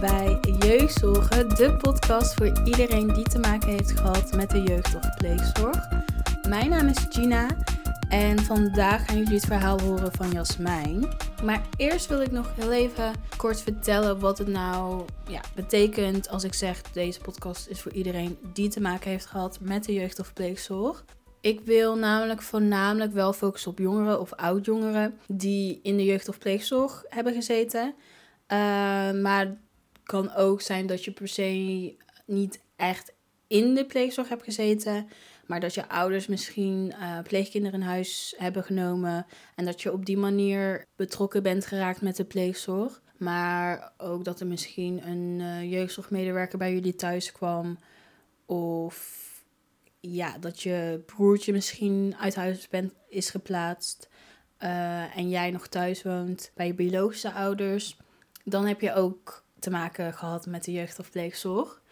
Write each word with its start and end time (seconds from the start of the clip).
bij 0.00 0.38
Jeugdzorgen, 0.58 1.48
de 1.48 1.76
podcast 1.76 2.34
voor 2.34 2.60
iedereen 2.64 3.12
die 3.12 3.24
te 3.24 3.38
maken 3.38 3.68
heeft 3.68 3.90
gehad 3.90 4.36
met 4.36 4.50
de 4.50 4.62
jeugd- 4.62 4.94
of 4.94 5.14
pleegzorg. 5.16 5.88
Mijn 6.48 6.70
naam 6.70 6.88
is 6.88 7.06
Gina 7.08 7.46
en 8.08 8.38
vandaag 8.38 9.06
gaan 9.06 9.16
jullie 9.16 9.34
het 9.34 9.46
verhaal 9.46 9.80
horen 9.80 10.12
van 10.12 10.30
Jasmijn. 10.30 11.08
Maar 11.44 11.62
eerst 11.76 12.06
wil 12.06 12.20
ik 12.20 12.30
nog 12.30 12.54
heel 12.54 12.72
even 12.72 13.12
kort 13.36 13.60
vertellen 13.60 14.20
wat 14.20 14.38
het 14.38 14.48
nou 14.48 15.04
ja, 15.28 15.40
betekent 15.54 16.28
als 16.28 16.44
ik 16.44 16.54
zeg 16.54 16.82
deze 16.82 17.20
podcast 17.20 17.66
is 17.66 17.80
voor 17.80 17.92
iedereen 17.92 18.38
die 18.52 18.68
te 18.68 18.80
maken 18.80 19.10
heeft 19.10 19.26
gehad 19.26 19.58
met 19.60 19.84
de 19.84 19.92
jeugd- 19.92 20.20
of 20.20 20.32
pleegzorg. 20.32 21.04
Ik 21.40 21.60
wil 21.64 21.96
namelijk 21.96 22.42
voornamelijk 22.42 23.12
wel 23.12 23.32
focussen 23.32 23.70
op 23.70 23.78
jongeren 23.78 24.20
of 24.20 24.32
oud-jongeren 24.32 25.18
die 25.26 25.80
in 25.82 25.96
de 25.96 26.04
jeugd- 26.04 26.28
of 26.28 26.38
pleegzorg 26.38 27.04
hebben 27.08 27.34
gezeten. 27.34 27.94
Uh, 28.52 28.58
maar 29.22 29.56
kan 30.08 30.34
ook 30.34 30.60
zijn 30.60 30.86
dat 30.86 31.04
je 31.04 31.10
per 31.10 31.28
se 31.28 31.96
niet 32.26 32.60
echt 32.76 33.12
in 33.46 33.74
de 33.74 33.86
pleegzorg 33.86 34.28
hebt 34.28 34.42
gezeten, 34.42 35.08
maar 35.46 35.60
dat 35.60 35.74
je 35.74 35.88
ouders 35.88 36.26
misschien 36.26 36.92
uh, 36.98 37.18
pleegkinderen 37.22 37.80
in 37.80 37.86
huis 37.86 38.34
hebben 38.38 38.64
genomen 38.64 39.26
en 39.54 39.64
dat 39.64 39.82
je 39.82 39.92
op 39.92 40.06
die 40.06 40.16
manier 40.16 40.84
betrokken 40.96 41.42
bent 41.42 41.66
geraakt 41.66 42.00
met 42.00 42.16
de 42.16 42.24
pleegzorg. 42.24 43.02
Maar 43.16 43.92
ook 43.96 44.24
dat 44.24 44.40
er 44.40 44.46
misschien 44.46 45.06
een 45.06 45.38
uh, 45.40 45.72
jeugdzorgmedewerker 45.72 46.58
bij 46.58 46.72
jullie 46.72 46.94
thuis 46.94 47.32
kwam 47.32 47.78
of 48.46 49.26
ja, 50.00 50.38
dat 50.38 50.62
je 50.62 51.02
broertje 51.06 51.52
misschien 51.52 52.14
uit 52.18 52.34
huis 52.34 52.68
bent, 52.68 52.92
is 53.08 53.30
geplaatst 53.30 54.08
uh, 54.58 55.16
en 55.16 55.28
jij 55.28 55.50
nog 55.50 55.66
thuis 55.66 56.02
woont 56.02 56.50
bij 56.54 56.66
je 56.66 56.74
biologische 56.74 57.32
ouders, 57.32 57.96
dan 58.44 58.66
heb 58.66 58.80
je 58.80 58.94
ook 58.94 59.46
te 59.58 59.70
maken 59.70 60.14
gehad 60.14 60.46
met 60.46 60.64
de 60.64 60.72
jeugd- 60.72 60.98
of 60.98 61.10
pleegzorg. 61.10 61.82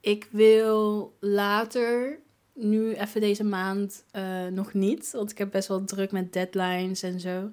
Ik 0.00 0.28
wil 0.30 1.12
later, 1.20 2.18
nu 2.52 2.94
even 2.94 3.20
deze 3.20 3.44
maand 3.44 4.04
uh, 4.12 4.46
nog 4.46 4.72
niet, 4.72 5.10
want 5.12 5.30
ik 5.30 5.38
heb 5.38 5.50
best 5.50 5.68
wel 5.68 5.84
druk 5.84 6.12
met 6.12 6.32
deadlines 6.32 7.02
en 7.02 7.20
zo. 7.20 7.50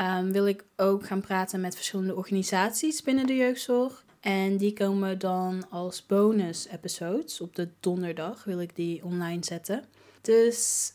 Um, 0.00 0.32
wil 0.32 0.46
ik 0.46 0.64
ook 0.76 1.06
gaan 1.06 1.20
praten 1.20 1.60
met 1.60 1.74
verschillende 1.74 2.14
organisaties 2.14 3.02
binnen 3.02 3.26
de 3.26 3.36
jeugdzorg. 3.36 4.04
En 4.20 4.56
die 4.56 4.72
komen 4.72 5.18
dan 5.18 5.70
als 5.70 6.06
bonus 6.06 6.66
episodes. 6.68 7.40
Op 7.40 7.56
de 7.56 7.68
donderdag 7.80 8.44
wil 8.44 8.60
ik 8.60 8.76
die 8.76 9.04
online 9.04 9.44
zetten. 9.44 9.84
Dus 10.20 10.92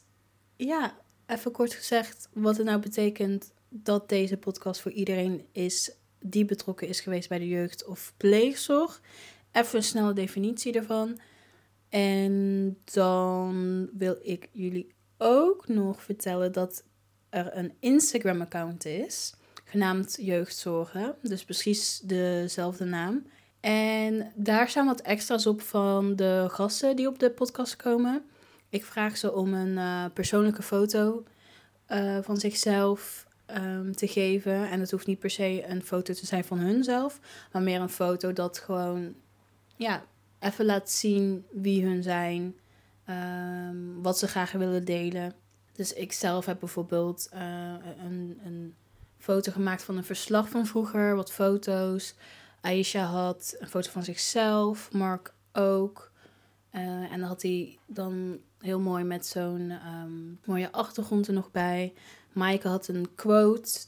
ja, 0.56 0.98
even 1.26 1.52
kort 1.52 1.74
gezegd 1.74 2.30
wat 2.34 2.58
het 2.58 2.66
nou 2.66 2.80
betekent 2.80 3.52
dat 3.70 4.10
deze 4.10 4.38
podcast 4.38 4.82
voor 4.82 4.92
iedereen 4.92 5.46
is 5.52 5.92
die 6.22 6.46
betrokken 6.46 6.88
is 6.88 7.00
geweest 7.00 7.30
bij 7.30 7.40
de 7.40 7.48
jeugd- 7.48 7.86
of 7.86 8.14
pleegzorg. 8.18 9.02
Even 9.52 9.78
een 9.78 9.84
snelle 9.84 10.14
definitie 10.14 10.74
ervan. 10.74 11.20
En 11.90 12.78
dan 12.84 13.90
wil 13.94 14.18
ik 14.22 14.50
jullie 14.52 14.94
ook 15.18 15.68
nog 15.68 16.04
vertellen 16.04 16.52
dat 16.52 16.84
er 17.30 17.58
een 17.58 17.74
Instagram-account 17.80 18.86
is 18.86 19.34
genaamd 19.72 20.18
Jeugdzorgen. 20.22 21.16
Dus 21.22 21.44
precies 21.44 22.00
dezelfde 22.00 22.86
naam. 22.86 23.26
En 23.60 24.32
daar 24.36 24.70
staan 24.70 24.86
wat 24.86 25.02
extra's 25.02 25.46
op 25.46 25.62
van 25.62 26.16
de 26.16 26.48
gasten 26.50 26.96
die 26.96 27.08
op 27.08 27.20
de 27.20 27.32
podcast 27.32 27.76
komen. 27.76 28.24
Ik 28.70 28.86
vraag 28.86 29.18
ze 29.18 29.34
om 29.34 29.54
een 29.54 29.78
uh, 29.78 30.06
persoonlijke 30.14 30.62
foto 30.62 31.24
uh, 31.88 32.18
van 32.22 32.38
zichzelf 32.38 33.28
um, 33.58 33.96
te 33.96 34.08
geven. 34.08 34.70
En 34.70 34.80
het 34.80 34.92
hoeft 34.92 35.08
niet 35.08 35.20
per 35.20 35.30
se 35.30 35.64
een 35.68 35.84
foto 35.84 36.14
te 36.14 36.26
zijn 36.26 36.44
van 36.44 36.58
hunzelf, 36.58 37.20
maar 37.52 37.62
meer 37.62 37.82
een 37.82 37.90
foto 37.90 38.34
dat 38.34 38.58
gewoon 38.58 39.16
ja, 39.76 40.04
even 40.40 40.66
laat 40.66 40.90
zien 40.90 41.46
wie 41.52 41.86
hun 41.86 42.04
zijn, 42.04 42.56
um, 43.10 44.02
wat 44.02 44.18
ze 44.18 44.28
graag 44.28 44.52
willen 44.52 44.86
delen. 44.86 45.34
Dus 45.72 45.94
ik 45.94 46.12
zelf 46.12 46.46
heb 46.46 46.60
bijvoorbeeld 46.60 47.30
uh, 47.34 47.42
een, 48.04 48.40
een 48.46 48.76
foto 49.18 49.52
gemaakt 49.52 49.84
van 49.84 49.98
een 49.98 50.04
verslag 50.04 50.50
van 50.50 50.66
vroeger, 50.66 51.16
wat 51.16 51.32
foto's. 51.32 52.16
Aisha 52.62 53.04
had 53.04 53.56
een 53.60 53.68
foto 53.68 53.90
van 53.90 54.04
zichzelf, 54.04 54.92
Mark 54.92 55.34
ook. 55.54 56.12
Uh, 56.72 56.82
en 56.82 57.20
dan 57.20 57.28
had 57.28 57.42
hij 57.42 57.78
dan 57.86 58.40
heel 58.60 58.80
mooi 58.80 59.04
met 59.04 59.26
zo'n 59.26 59.72
um, 60.04 60.40
mooie 60.46 60.72
achtergrond 60.72 61.28
er 61.28 61.34
nog 61.34 61.52
bij. 61.52 61.94
Maaike 62.34 62.68
had 62.68 62.88
een 62.88 63.16
quote. 63.16 63.80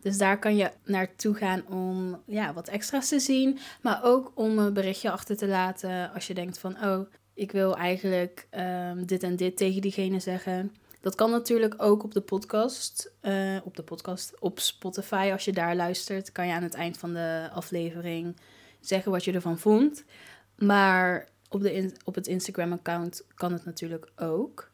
Dus 0.00 0.18
daar 0.18 0.38
kan 0.38 0.56
je 0.56 0.70
naartoe 0.84 1.34
gaan 1.34 1.66
om 1.66 2.22
ja, 2.26 2.52
wat 2.52 2.68
extra's 2.68 3.08
te 3.08 3.20
zien. 3.20 3.58
Maar 3.82 4.00
ook 4.02 4.32
om 4.34 4.58
een 4.58 4.72
berichtje 4.72 5.10
achter 5.10 5.36
te 5.36 5.46
laten 5.46 6.12
als 6.12 6.26
je 6.26 6.34
denkt 6.34 6.58
van... 6.58 6.84
oh, 6.84 7.00
ik 7.34 7.52
wil 7.52 7.76
eigenlijk 7.76 8.48
um, 8.50 9.06
dit 9.06 9.22
en 9.22 9.36
dit 9.36 9.56
tegen 9.56 9.80
diegene 9.80 10.20
zeggen. 10.20 10.72
Dat 11.00 11.14
kan 11.14 11.30
natuurlijk 11.30 11.74
ook 11.82 12.02
op 12.04 12.14
de 12.14 12.20
podcast. 12.20 13.12
Uh, 13.22 13.56
op 13.64 13.76
de 13.76 13.82
podcast, 13.82 14.40
op 14.40 14.60
Spotify. 14.60 15.28
Als 15.32 15.44
je 15.44 15.52
daar 15.52 15.76
luistert, 15.76 16.32
kan 16.32 16.46
je 16.46 16.52
aan 16.52 16.62
het 16.62 16.74
eind 16.74 16.98
van 16.98 17.12
de 17.12 17.48
aflevering 17.52 18.36
zeggen 18.80 19.12
wat 19.12 19.24
je 19.24 19.32
ervan 19.32 19.58
vond. 19.58 20.04
Maar 20.56 21.28
op, 21.48 21.62
de 21.62 21.92
op 22.04 22.14
het 22.14 22.26
Instagram-account 22.26 23.24
kan 23.34 23.52
het 23.52 23.64
natuurlijk 23.64 24.10
ook. 24.16 24.70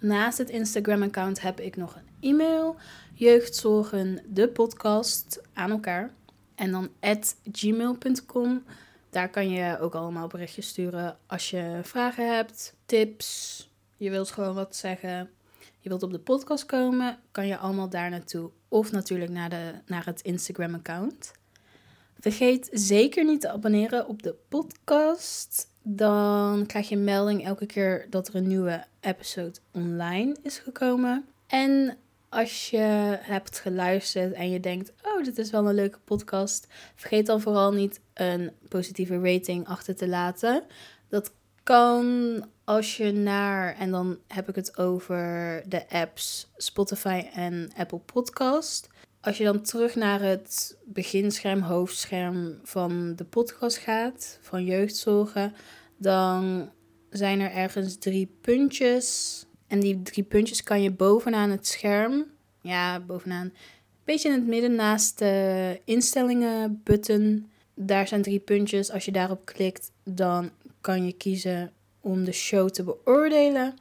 Naast 0.00 0.38
het 0.38 0.50
Instagram-account 0.50 1.40
heb 1.40 1.60
ik 1.60 1.76
nog 1.76 1.96
een 1.96 2.30
e-mail. 2.30 2.76
Jeugdzorgen, 3.14 4.24
de 4.26 4.48
podcast, 4.48 5.42
aan 5.52 5.70
elkaar. 5.70 6.10
En 6.54 6.70
dan 6.70 6.88
at 7.00 7.36
gmail.com. 7.52 8.64
Daar 9.10 9.30
kan 9.30 9.50
je 9.50 9.78
ook 9.78 9.94
allemaal 9.94 10.26
berichtjes 10.26 10.68
sturen 10.68 11.18
als 11.26 11.50
je 11.50 11.80
vragen 11.82 12.34
hebt, 12.34 12.74
tips. 12.86 13.70
Je 13.96 14.10
wilt 14.10 14.30
gewoon 14.30 14.54
wat 14.54 14.76
zeggen. 14.76 15.30
Je 15.78 15.88
wilt 15.88 16.02
op 16.02 16.12
de 16.12 16.18
podcast 16.18 16.66
komen, 16.66 17.18
kan 17.30 17.46
je 17.46 17.56
allemaal 17.56 17.88
daar 17.88 18.10
naartoe. 18.10 18.50
Of 18.68 18.92
natuurlijk 18.92 19.30
naar, 19.30 19.50
de, 19.50 19.72
naar 19.86 20.04
het 20.04 20.20
Instagram-account. 20.20 21.32
Vergeet 22.20 22.68
zeker 22.72 23.24
niet 23.24 23.40
te 23.40 23.50
abonneren 23.50 24.06
op 24.06 24.22
de 24.22 24.34
podcast. 24.48 25.68
Dan 25.90 26.66
krijg 26.66 26.88
je 26.88 26.94
een 26.94 27.04
melding 27.04 27.44
elke 27.44 27.66
keer 27.66 28.06
dat 28.10 28.28
er 28.28 28.34
een 28.34 28.46
nieuwe 28.46 28.84
episode 29.00 29.58
online 29.72 30.36
is 30.42 30.58
gekomen. 30.58 31.24
En 31.46 31.96
als 32.28 32.70
je 32.70 33.16
hebt 33.20 33.58
geluisterd 33.58 34.32
en 34.32 34.50
je 34.50 34.60
denkt: 34.60 34.92
Oh, 35.02 35.24
dit 35.24 35.38
is 35.38 35.50
wel 35.50 35.68
een 35.68 35.74
leuke 35.74 35.98
podcast. 36.04 36.66
Vergeet 36.94 37.26
dan 37.26 37.40
vooral 37.40 37.72
niet 37.72 38.00
een 38.14 38.50
positieve 38.68 39.20
rating 39.20 39.66
achter 39.66 39.96
te 39.96 40.08
laten. 40.08 40.62
Dat 41.08 41.32
kan 41.62 42.44
als 42.64 42.96
je 42.96 43.12
naar, 43.12 43.76
en 43.76 43.90
dan 43.90 44.18
heb 44.26 44.48
ik 44.48 44.54
het 44.54 44.78
over 44.78 45.62
de 45.68 45.88
apps 45.90 46.50
Spotify 46.56 47.26
en 47.34 47.70
Apple 47.76 47.98
Podcast. 47.98 48.88
Als 49.20 49.38
je 49.38 49.44
dan 49.44 49.62
terug 49.62 49.94
naar 49.94 50.20
het 50.20 50.76
beginscherm, 50.84 51.60
hoofdscherm 51.60 52.58
van 52.62 53.12
de 53.16 53.24
podcast 53.24 53.76
gaat, 53.76 54.38
van 54.42 54.64
jeugdzorgen, 54.64 55.54
dan 55.98 56.70
zijn 57.10 57.40
er 57.40 57.50
ergens 57.50 57.96
drie 57.96 58.36
puntjes. 58.40 59.46
En 59.66 59.80
die 59.80 60.02
drie 60.02 60.24
puntjes 60.24 60.62
kan 60.62 60.82
je 60.82 60.90
bovenaan 60.90 61.50
het 61.50 61.66
scherm, 61.66 62.26
ja, 62.60 63.00
bovenaan, 63.00 63.44
een 63.44 63.52
beetje 64.04 64.28
in 64.28 64.34
het 64.34 64.46
midden 64.46 64.74
naast 64.74 65.18
de 65.18 65.80
instellingen 65.84 66.80
button. 66.84 67.50
Daar 67.74 68.08
zijn 68.08 68.22
drie 68.22 68.38
puntjes. 68.38 68.90
Als 68.90 69.04
je 69.04 69.12
daarop 69.12 69.44
klikt, 69.44 69.90
dan 70.04 70.50
kan 70.80 71.06
je 71.06 71.12
kiezen 71.12 71.72
om 72.00 72.24
de 72.24 72.32
show 72.32 72.68
te 72.68 72.84
beoordelen. 72.84 73.74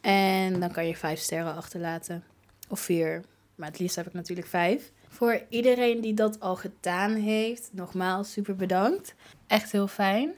En 0.00 0.60
dan 0.60 0.70
kan 0.70 0.86
je 0.86 0.96
vijf 0.96 1.20
sterren 1.20 1.54
achterlaten. 1.54 2.24
Of 2.68 2.80
vier. 2.80 3.24
Maar 3.54 3.68
het 3.68 3.78
liefst 3.78 3.96
heb 3.96 4.06
ik 4.06 4.12
natuurlijk 4.12 4.48
vijf. 4.48 4.92
Voor 5.08 5.42
iedereen 5.48 6.00
die 6.00 6.14
dat 6.14 6.40
al 6.40 6.56
gedaan 6.56 7.14
heeft, 7.14 7.70
nogmaals 7.72 8.32
super 8.32 8.56
bedankt. 8.56 9.14
Echt 9.46 9.72
heel 9.72 9.88
fijn. 9.88 10.34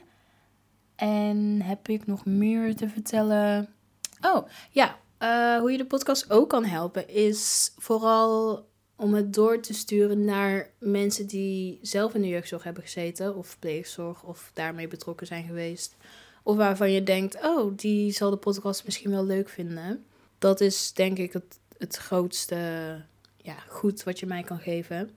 En 1.01 1.61
heb 1.61 1.87
ik 1.87 2.07
nog 2.07 2.25
meer 2.25 2.75
te 2.75 2.89
vertellen? 2.89 3.69
Oh, 4.21 4.47
ja. 4.71 4.99
Uh, 5.19 5.59
hoe 5.59 5.71
je 5.71 5.77
de 5.77 5.85
podcast 5.85 6.31
ook 6.31 6.49
kan 6.49 6.65
helpen 6.65 7.09
is 7.09 7.73
vooral 7.77 8.65
om 8.95 9.13
het 9.13 9.33
door 9.33 9.59
te 9.59 9.73
sturen 9.73 10.25
naar 10.25 10.69
mensen 10.79 11.27
die 11.27 11.79
zelf 11.81 12.13
in 12.13 12.21
de 12.21 12.27
jeugdzorg 12.27 12.63
hebben 12.63 12.83
gezeten, 12.83 13.35
of 13.35 13.59
pleegzorg, 13.59 14.23
of 14.23 14.51
daarmee 14.53 14.87
betrokken 14.87 15.27
zijn 15.27 15.45
geweest. 15.45 15.95
Of 16.43 16.55
waarvan 16.55 16.91
je 16.91 17.03
denkt, 17.03 17.43
oh, 17.43 17.73
die 17.75 18.11
zal 18.11 18.29
de 18.29 18.37
podcast 18.37 18.85
misschien 18.85 19.11
wel 19.11 19.25
leuk 19.25 19.49
vinden. 19.49 20.05
Dat 20.37 20.61
is 20.61 20.93
denk 20.93 21.17
ik 21.17 21.33
het, 21.33 21.59
het 21.77 21.97
grootste 21.97 22.55
ja, 23.37 23.55
goed 23.67 24.03
wat 24.03 24.19
je 24.19 24.25
mij 24.25 24.43
kan 24.43 24.59
geven. 24.59 25.09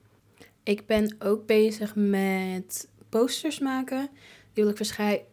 Ik 0.63 0.87
ben 0.87 1.17
ook 1.19 1.47
bezig 1.47 1.95
met 1.95 2.89
posters 3.09 3.59
maken. 3.59 4.09
Die 4.55 4.63
wil 4.65 4.69
ik, 4.73 4.77
verschij- 4.77 5.25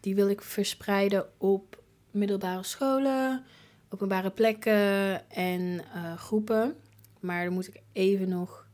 die 0.00 0.14
wil 0.14 0.28
ik 0.28 0.42
verspreiden 0.42 1.26
op 1.38 1.82
middelbare 2.10 2.62
scholen, 2.62 3.44
openbare 3.88 4.30
plekken 4.30 5.30
en 5.30 5.80
uh, 5.94 6.16
groepen. 6.16 6.76
Maar 7.20 7.44
dan 7.44 7.52
moet 7.52 7.66
ik 7.68 7.80
even 7.92 8.28
nog 8.28 8.66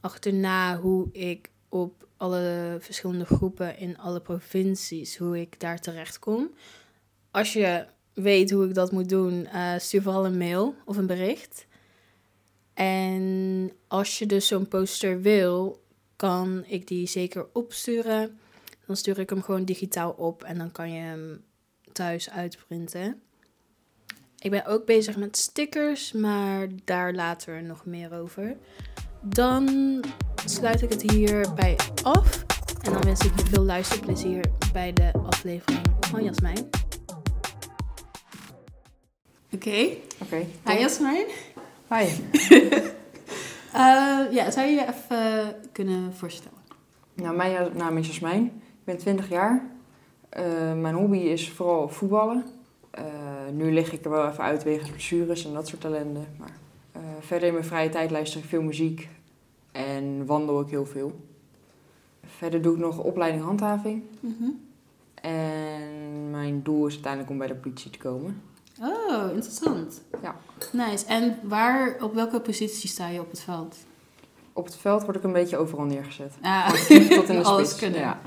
achterna 0.00 0.78
hoe 0.78 1.08
ik 1.12 1.50
op 1.68 2.06
alle 2.16 2.76
verschillende 2.80 3.24
groepen 3.24 3.78
in 3.78 3.98
alle 3.98 4.20
provincies 4.20 5.16
hoe 5.16 5.40
ik 5.40 5.60
daar 5.60 5.80
terecht 5.80 6.18
kom. 6.18 6.50
Als 7.30 7.52
je 7.52 7.86
weet 8.12 8.50
hoe 8.50 8.64
ik 8.68 8.74
dat 8.74 8.92
moet 8.92 9.08
doen, 9.08 9.48
uh, 9.54 9.78
stuur 9.78 10.02
vooral 10.02 10.26
een 10.26 10.38
mail 10.38 10.74
of 10.84 10.96
een 10.96 11.06
bericht. 11.06 11.66
En 12.74 13.72
als 13.88 14.18
je 14.18 14.26
dus 14.26 14.46
zo'n 14.46 14.68
poster 14.68 15.20
wil, 15.20 15.82
kan 16.16 16.64
ik 16.66 16.86
die 16.86 17.06
zeker 17.06 17.46
opsturen. 17.52 18.38
Dan 18.86 18.96
stuur 18.96 19.18
ik 19.18 19.30
hem 19.30 19.42
gewoon 19.42 19.64
digitaal 19.64 20.10
op 20.10 20.42
en 20.42 20.58
dan 20.58 20.72
kan 20.72 20.92
je 20.92 21.00
hem 21.00 21.44
thuis 21.92 22.30
uitprinten. 22.30 23.20
Ik 24.38 24.50
ben 24.50 24.66
ook 24.66 24.86
bezig 24.86 25.16
met 25.16 25.36
stickers, 25.36 26.12
maar 26.12 26.68
daar 26.84 27.14
later 27.14 27.62
nog 27.62 27.84
meer 27.84 28.12
over. 28.12 28.56
Dan 29.22 30.04
sluit 30.44 30.82
ik 30.82 30.90
het 30.90 31.10
hierbij 31.10 31.76
af. 32.02 32.44
En 32.82 32.92
dan 32.92 33.02
wens 33.02 33.24
ik 33.24 33.38
je 33.38 33.46
veel 33.46 33.62
luisterplezier 33.62 34.44
bij 34.72 34.92
de 34.92 35.12
aflevering 35.12 35.82
van 36.00 36.24
Jasmijn. 36.24 36.68
Oké. 39.52 39.88
Oké. 40.22 40.46
Hi 40.64 40.78
Jasmijn. 40.78 41.26
Hi. 41.88 42.06
Uh, 43.74 44.32
ja, 44.38 44.50
zou 44.50 44.66
je 44.66 44.74
je 44.74 44.86
even 44.86 45.54
kunnen 45.72 46.14
voorstellen? 46.14 46.58
Nou, 47.14 47.36
mijn 47.36 47.76
naam 47.76 47.96
is 47.96 48.06
Jasmijn. 48.06 48.62
Ik 48.86 48.92
ben 48.92 49.00
20 49.00 49.28
jaar. 49.28 49.66
Uh, 50.38 50.80
mijn 50.80 50.94
hobby 50.94 51.16
is 51.16 51.50
vooral 51.50 51.88
voetballen. 51.88 52.44
Uh, 52.98 53.04
nu 53.52 53.72
lig 53.72 53.92
ik 53.92 54.04
er 54.04 54.10
wel 54.10 54.28
even 54.28 54.44
uit 54.44 54.62
wegens 54.62 54.90
blessures 54.90 55.44
en 55.44 55.52
dat 55.52 55.68
soort 55.68 55.84
ellende. 55.84 56.20
Maar 56.38 56.58
verder 57.20 57.48
in 57.48 57.54
mijn 57.54 57.64
vrije 57.64 57.88
tijd 57.88 58.10
luister 58.10 58.40
ik 58.40 58.46
veel 58.46 58.62
muziek 58.62 59.08
en 59.72 60.26
wandel 60.26 60.60
ik 60.60 60.68
heel 60.68 60.86
veel. 60.86 61.20
Verder 62.26 62.62
doe 62.62 62.74
ik 62.74 62.78
nog 62.78 62.98
opleiding 62.98 63.44
handhaving. 63.44 64.02
Mm 64.20 64.60
En 65.14 66.30
mijn 66.30 66.62
doel 66.62 66.86
is 66.86 66.92
uiteindelijk 66.92 67.32
om 67.32 67.38
bij 67.38 67.46
de 67.46 67.54
politie 67.54 67.90
te 67.90 67.98
komen. 67.98 68.42
Oh, 68.80 69.32
interessant. 69.32 70.02
Ja. 70.22 70.36
Nice. 70.72 71.06
En 71.06 71.38
waar, 71.42 71.96
op 72.02 72.14
welke 72.14 72.40
positie 72.40 72.88
sta 72.88 73.08
je 73.08 73.20
op 73.20 73.30
het 73.30 73.40
veld? 73.40 73.76
Op 74.52 74.64
het 74.64 74.76
veld 74.76 75.04
word 75.04 75.16
ik 75.16 75.22
een 75.22 75.32
beetje 75.32 75.56
overal 75.56 75.84
neergezet. 75.84 76.34
Ah, 76.42 76.68
tot 76.68 77.28
in 77.28 77.36
de 77.36 77.42
alles 77.44 77.68
spits. 77.68 77.80
kunnen. 77.80 78.00
Ja. 78.00 78.20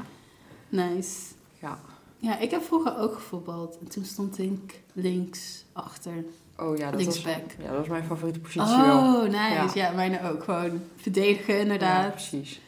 Nice. 0.69 1.33
Ja. 1.61 1.79
Ja, 2.17 2.37
ik 2.37 2.51
heb 2.51 2.61
vroeger 2.63 2.97
ook 2.97 3.13
gevoetbald. 3.13 3.77
En 3.79 3.87
toen 3.89 4.05
stond 4.05 4.37
ik 4.39 4.81
links 4.93 5.65
achter. 5.73 6.13
Oh 6.57 6.77
ja, 6.77 6.91
dat 6.91 7.03
was, 7.05 7.21
ja, 7.21 7.37
dat 7.67 7.77
was 7.77 7.87
mijn 7.87 8.03
favoriete 8.03 8.39
positie 8.39 8.75
wel. 8.75 8.97
Oh, 8.97 9.21
nice. 9.23 9.77
Ja, 9.77 9.91
mijne 9.91 10.29
ook. 10.31 10.43
Gewoon 10.43 10.81
verdedigen, 10.95 11.53
Ja, 11.53 11.59
inderdaad. 11.59 12.11
precies. 12.11 12.61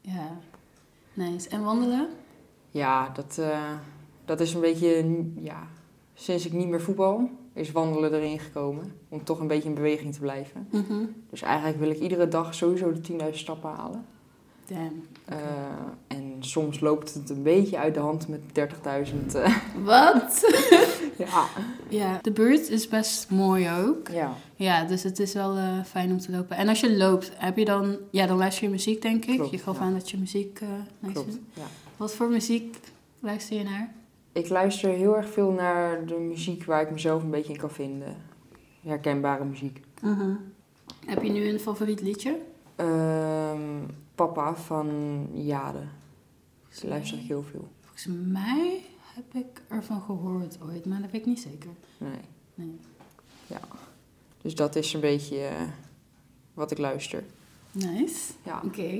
Ja. 0.00 0.38
Nice. 1.14 1.48
En 1.48 1.62
wandelen? 1.64 2.08
Ja, 2.70 3.08
dat, 3.14 3.38
eh, 3.38 3.72
dat 4.24 4.40
is 4.40 4.54
een 4.54 4.60
beetje, 4.60 5.24
ja, 5.40 5.66
sinds 6.14 6.46
ik 6.46 6.52
niet 6.52 6.68
meer 6.68 6.80
voetbal, 6.80 7.30
is 7.52 7.72
wandelen 7.72 8.12
erin 8.14 8.38
gekomen. 8.38 8.92
Om 9.08 9.24
toch 9.24 9.40
een 9.40 9.46
beetje 9.46 9.68
in 9.68 9.74
beweging 9.74 10.14
te 10.14 10.20
blijven. 10.20 10.68
Mhm. 10.70 11.04
Dus 11.30 11.42
eigenlijk 11.42 11.78
wil 11.78 11.90
ik 11.90 11.98
iedere 12.00 12.28
dag 12.28 12.54
sowieso 12.54 12.92
de 12.92 13.00
10.000 13.00 13.38
stappen 13.38 13.70
halen. 13.70 14.06
Damn. 14.68 15.06
Eh, 15.24 15.36
en 16.06 16.36
soms 16.40 16.80
loopt 16.80 17.14
het 17.14 17.30
een 17.30 17.42
beetje 17.42 17.78
uit 17.78 17.94
de 17.94 18.00
hand 18.00 18.28
met 18.28 18.40
30.000. 18.52 19.34
eh, 19.34 19.56
Wat? 19.84 20.54
ja. 21.18 21.44
ja, 21.88 22.18
de 22.22 22.30
buurt 22.30 22.68
is 22.70 22.88
best 22.88 23.30
mooi 23.30 23.70
ook. 23.70 24.08
ja. 24.08 24.34
Ja, 24.56 24.84
dus 24.84 25.02
het 25.02 25.18
is 25.18 25.32
wel 25.32 25.56
eh, 25.56 25.84
fijn 25.84 26.10
om 26.10 26.18
te 26.18 26.30
lopen. 26.32 26.56
En 26.56 26.68
als 26.68 26.80
je 26.80 26.96
loopt, 26.96 27.32
heb 27.34 27.56
je 27.56 27.64
dan... 27.64 27.96
Ja, 28.10 28.26
dan 28.26 28.36
luister 28.38 28.64
je 28.64 28.70
muziek, 28.70 29.02
denk 29.02 29.24
ik. 29.24 29.36
Klopt, 29.36 29.50
je 29.50 29.58
gaf 29.58 29.78
ja. 29.78 29.82
aan 29.84 29.92
dat 29.92 30.10
je 30.10 30.16
muziek 30.18 30.60
luistert. 31.00 31.26
Klopt. 31.26 31.40
Ja. 31.54 31.62
Wat 31.96 32.14
voor 32.14 32.28
muziek 32.28 32.76
luister 33.20 33.56
je 33.56 33.64
naar? 33.64 33.92
Ik 34.32 34.48
luister 34.48 34.90
heel 34.90 35.16
erg 35.16 35.28
veel 35.28 35.50
naar 35.50 36.06
de 36.06 36.14
muziek 36.14 36.64
waar 36.64 36.82
ik 36.82 36.90
mezelf 36.90 37.22
een 37.22 37.30
beetje 37.30 37.52
in 37.52 37.58
kan 37.58 37.70
vinden. 37.70 38.16
Herkenbare 38.86 39.44
muziek. 39.44 39.80
Mhm. 40.02 40.30
Heb 41.06 41.22
je 41.22 41.30
nu 41.30 41.48
een 41.48 41.60
favoriet 41.60 42.00
liedje? 42.00 42.38
Ehm, 42.76 43.60
Papa 44.16 44.56
van 44.56 45.26
Jade. 45.32 45.82
Die 46.80 46.88
luister 46.88 47.18
ik 47.18 47.26
heel 47.26 47.42
veel. 47.42 47.68
Volgens 47.80 48.06
mij 48.32 48.82
heb 49.14 49.34
ik 49.44 49.62
ervan 49.68 50.00
gehoord 50.00 50.58
ooit, 50.62 50.86
maar 50.86 51.00
dat 51.00 51.10
weet 51.10 51.20
ik 51.20 51.26
niet 51.26 51.40
zeker. 51.40 51.70
Nee. 51.98 52.20
Nee. 52.54 52.80
Ja. 53.46 53.60
Dus 54.42 54.54
dat 54.54 54.76
is 54.76 54.92
een 54.92 55.00
beetje 55.00 55.38
eh, 55.46 55.62
wat 56.54 56.70
ik 56.70 56.78
luister. 56.78 57.24
Nice. 57.72 58.32
Ja. 58.42 58.60
Oké. 58.64 58.98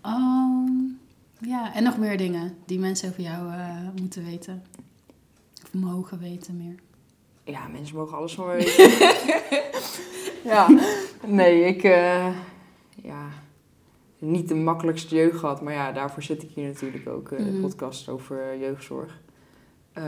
Ehm, 0.00 0.68
ja, 1.40 1.74
en 1.74 1.82
nog 1.82 1.98
meer 1.98 2.16
dingen 2.16 2.56
die 2.64 2.78
mensen 2.78 3.08
over 3.08 3.22
jou 3.22 3.52
eh, 3.52 3.88
moeten 4.00 4.24
weten. 4.24 4.62
Of 5.64 5.74
mogen 5.74 6.18
weten 6.18 6.56
meer. 6.56 6.74
Ja, 7.44 7.68
mensen 7.68 7.96
mogen 7.96 8.16
alles 8.16 8.34
van 8.34 8.46
me 8.46 8.52
weten. 8.52 8.90
ja. 10.52 10.68
Nee, 11.26 11.64
ik... 11.64 11.82
eh, 11.82 12.36
ja... 13.02 13.28
Niet 14.26 14.48
de 14.48 14.54
makkelijkste 14.54 15.14
jeugd 15.14 15.38
gehad, 15.38 15.60
maar 15.62 15.72
ja, 15.72 15.92
daarvoor 15.92 16.22
zit 16.22 16.42
ik 16.42 16.50
hier 16.54 16.66
natuurlijk 16.66 17.08
ook. 17.08 17.30
eh, 17.30 17.38
Mhm. 17.38 17.48
Een 17.54 17.60
podcast 17.60 18.08
over 18.08 18.58
jeugdzorg. 18.58 19.20
Eh, 19.92 20.04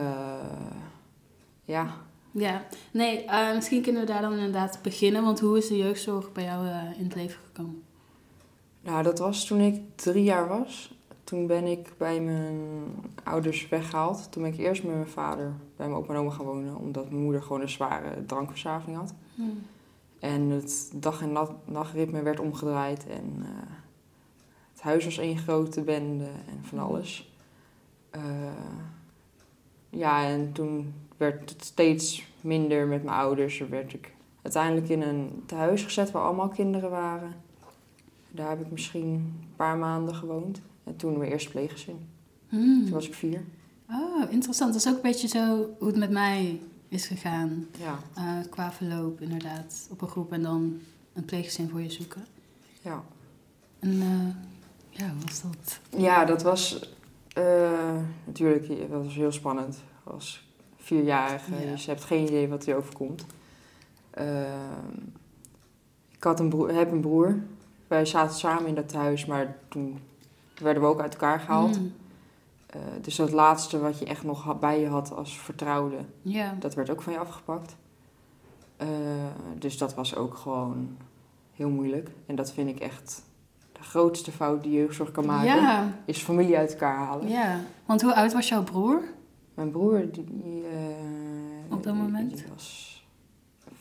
ja, 1.64 1.94
Ja, 2.30 2.62
nee, 2.92 3.24
eh, 3.24 3.54
misschien 3.54 3.82
kunnen 3.82 4.00
we 4.00 4.06
daar 4.06 4.20
dan 4.20 4.32
inderdaad 4.32 4.78
beginnen. 4.82 5.22
Want 5.22 5.40
hoe 5.40 5.58
is 5.58 5.68
de 5.68 5.76
jeugdzorg 5.76 6.32
bij 6.32 6.44
jou 6.44 6.66
eh, 6.66 6.98
in 6.98 7.04
het 7.04 7.14
leven 7.14 7.40
gekomen? 7.46 7.82
Nou, 8.80 9.02
dat 9.02 9.18
was 9.18 9.44
toen 9.46 9.60
ik 9.60 9.80
drie 9.94 10.22
jaar 10.24 10.48
was. 10.48 10.94
Toen 11.24 11.46
ben 11.46 11.64
ik 11.64 11.92
bij 11.96 12.20
mijn 12.20 12.60
ouders 13.24 13.68
weggehaald. 13.68 14.32
Toen 14.32 14.42
ben 14.42 14.52
ik 14.52 14.58
eerst 14.58 14.82
met 14.84 14.94
mijn 14.94 15.06
vader 15.06 15.52
bij 15.76 15.86
mijn 15.88 15.98
opa 16.00 16.12
en 16.14 16.20
oma 16.20 16.30
gaan 16.30 16.44
wonen. 16.44 16.76
Omdat 16.76 17.10
mijn 17.10 17.22
moeder 17.22 17.42
gewoon 17.42 17.60
een 17.60 17.68
zware 17.68 18.24
drankverslaving 18.26 18.96
had. 18.96 19.14
En 20.18 20.50
het 20.50 20.92
dag- 20.94 21.22
en 21.22 21.36
nachtritme 21.64 22.22
werd 22.22 22.40
omgedraaid. 22.40 23.06
En 23.06 23.36
eh, 23.42 23.48
het 24.78 24.86
huis 24.86 25.04
was 25.04 25.18
één 25.18 25.38
grote 25.38 25.80
bende 25.80 26.24
en 26.24 26.64
van 26.64 26.78
alles. 26.78 27.32
Eh, 28.10 28.22
ja, 29.90 30.24
en 30.24 30.52
toen 30.52 30.94
werd 31.16 31.50
het 31.50 31.64
steeds 31.64 32.26
minder 32.40 32.86
met 32.86 33.04
mijn 33.04 33.16
ouders. 33.16 33.60
Er 33.60 33.68
werd 33.68 33.92
ik 33.92 34.14
uiteindelijk 34.42 34.88
in 34.88 35.02
een 35.02 35.42
tehuis 35.46 35.82
gezet 35.82 36.10
waar 36.10 36.22
allemaal 36.22 36.48
kinderen 36.48 36.90
waren. 36.90 37.34
Daar 38.30 38.48
heb 38.48 38.60
ik 38.60 38.70
misschien 38.70 39.04
een 39.04 39.56
paar 39.56 39.76
maanden 39.76 40.14
gewoond. 40.14 40.60
En 40.84 40.96
toen 40.96 41.18
mijn 41.18 41.30
eerste 41.30 41.50
pleeggezin. 41.50 41.98
Hmm. 42.48 42.82
Toen 42.82 42.92
was 42.92 43.06
ik 43.06 43.14
vier. 43.14 43.44
Oh, 43.90 44.32
interessant. 44.32 44.72
Dat 44.72 44.82
is 44.82 44.88
ook 44.88 44.96
een 44.96 45.10
beetje 45.10 45.28
zo 45.28 45.68
hoe 45.78 45.88
het 45.88 45.96
met 45.96 46.10
mij 46.10 46.60
is 46.88 47.06
gegaan. 47.06 47.66
Ja, 47.78 47.98
eh, 48.14 48.50
qua 48.50 48.72
verloop, 48.72 49.20
inderdaad. 49.20 49.88
Op 49.90 50.00
een 50.02 50.08
groep 50.08 50.32
en 50.32 50.42
dan 50.42 50.78
een 51.12 51.24
pleeggezin 51.24 51.68
voor 51.68 51.80
je 51.80 51.90
zoeken. 51.90 52.24
ja. 52.82 53.04
En 53.78 54.00
eh, 54.00 54.46
ja, 54.98 55.08
hoe 55.08 55.22
was 55.26 55.42
dat? 55.42 55.80
Ja, 56.00 56.24
dat 56.24 56.42
was 56.42 56.92
eh, 57.32 57.96
natuurlijk 58.24 58.90
dat 58.90 59.04
was 59.04 59.14
heel 59.14 59.32
spannend. 59.32 59.78
Als 60.04 60.46
vierjarige, 60.76 61.54
Ja. 61.54 61.70
dus 61.70 61.84
je 61.84 61.90
hebt 61.90 62.04
geen 62.04 62.22
idee 62.24 62.48
wat 62.48 62.64
je 62.64 62.74
overkomt. 62.74 63.26
Ehm, 64.10 64.92
ik 66.10 66.22
had 66.24 66.40
een 66.40 66.48
broer, 66.48 66.74
heb 66.74 66.92
een 66.92 67.00
broer. 67.00 67.36
Wij 67.86 68.04
zaten 68.06 68.36
samen 68.36 68.66
in 68.66 68.74
dat 68.74 68.92
huis, 68.92 69.26
maar 69.26 69.56
toen 69.68 69.98
werden 70.62 70.82
we 70.82 70.88
ook 70.88 71.00
uit 71.00 71.12
elkaar 71.12 71.40
gehaald. 71.40 71.76
Hmm. 71.76 71.92
Eh, 72.66 72.80
dus 73.00 73.16
dat 73.16 73.30
laatste 73.32 73.78
wat 73.78 73.98
je 73.98 74.04
echt 74.04 74.22
nog 74.22 74.42
had- 74.42 74.60
bij 74.60 74.80
je 74.80 74.88
had 74.88 75.12
als 75.12 75.38
vertrouwde, 75.38 75.96
Ja. 76.22 76.54
dat 76.58 76.74
werd 76.74 76.90
ook 76.90 77.02
van 77.02 77.12
je 77.12 77.18
afgepakt. 77.18 77.76
Eh, 78.76 78.88
dus 79.58 79.78
dat 79.78 79.94
was 79.94 80.16
ook 80.16 80.34
gewoon 80.36 80.96
heel 81.54 81.70
moeilijk. 81.70 82.10
En 82.26 82.34
dat 82.34 82.52
vind 82.52 82.68
ik 82.68 82.80
echt 82.80 83.22
de 83.78 83.84
grootste 83.84 84.32
fout 84.32 84.62
die 84.62 84.72
jeugdzorg 84.72 85.10
kan 85.10 85.26
maken. 85.26 85.46
Ja, 85.46 85.92
Is 86.04 86.18
familie 86.22 86.56
uit 86.56 86.70
elkaar 86.72 86.96
halen. 86.96 87.28
ja. 87.28 87.60
Want 87.86 88.02
hoe 88.02 88.14
oud 88.14 88.32
was 88.32 88.48
jouw 88.48 88.62
broer? 88.64 89.02
Mijn 89.54 89.70
broer, 89.70 90.10
die, 90.12 90.24
die, 90.24 90.62
eh, 90.64 91.72
Op 91.74 91.82
dat 91.82 91.94
moment? 91.94 92.34
Die 92.36 92.44
was 92.54 92.86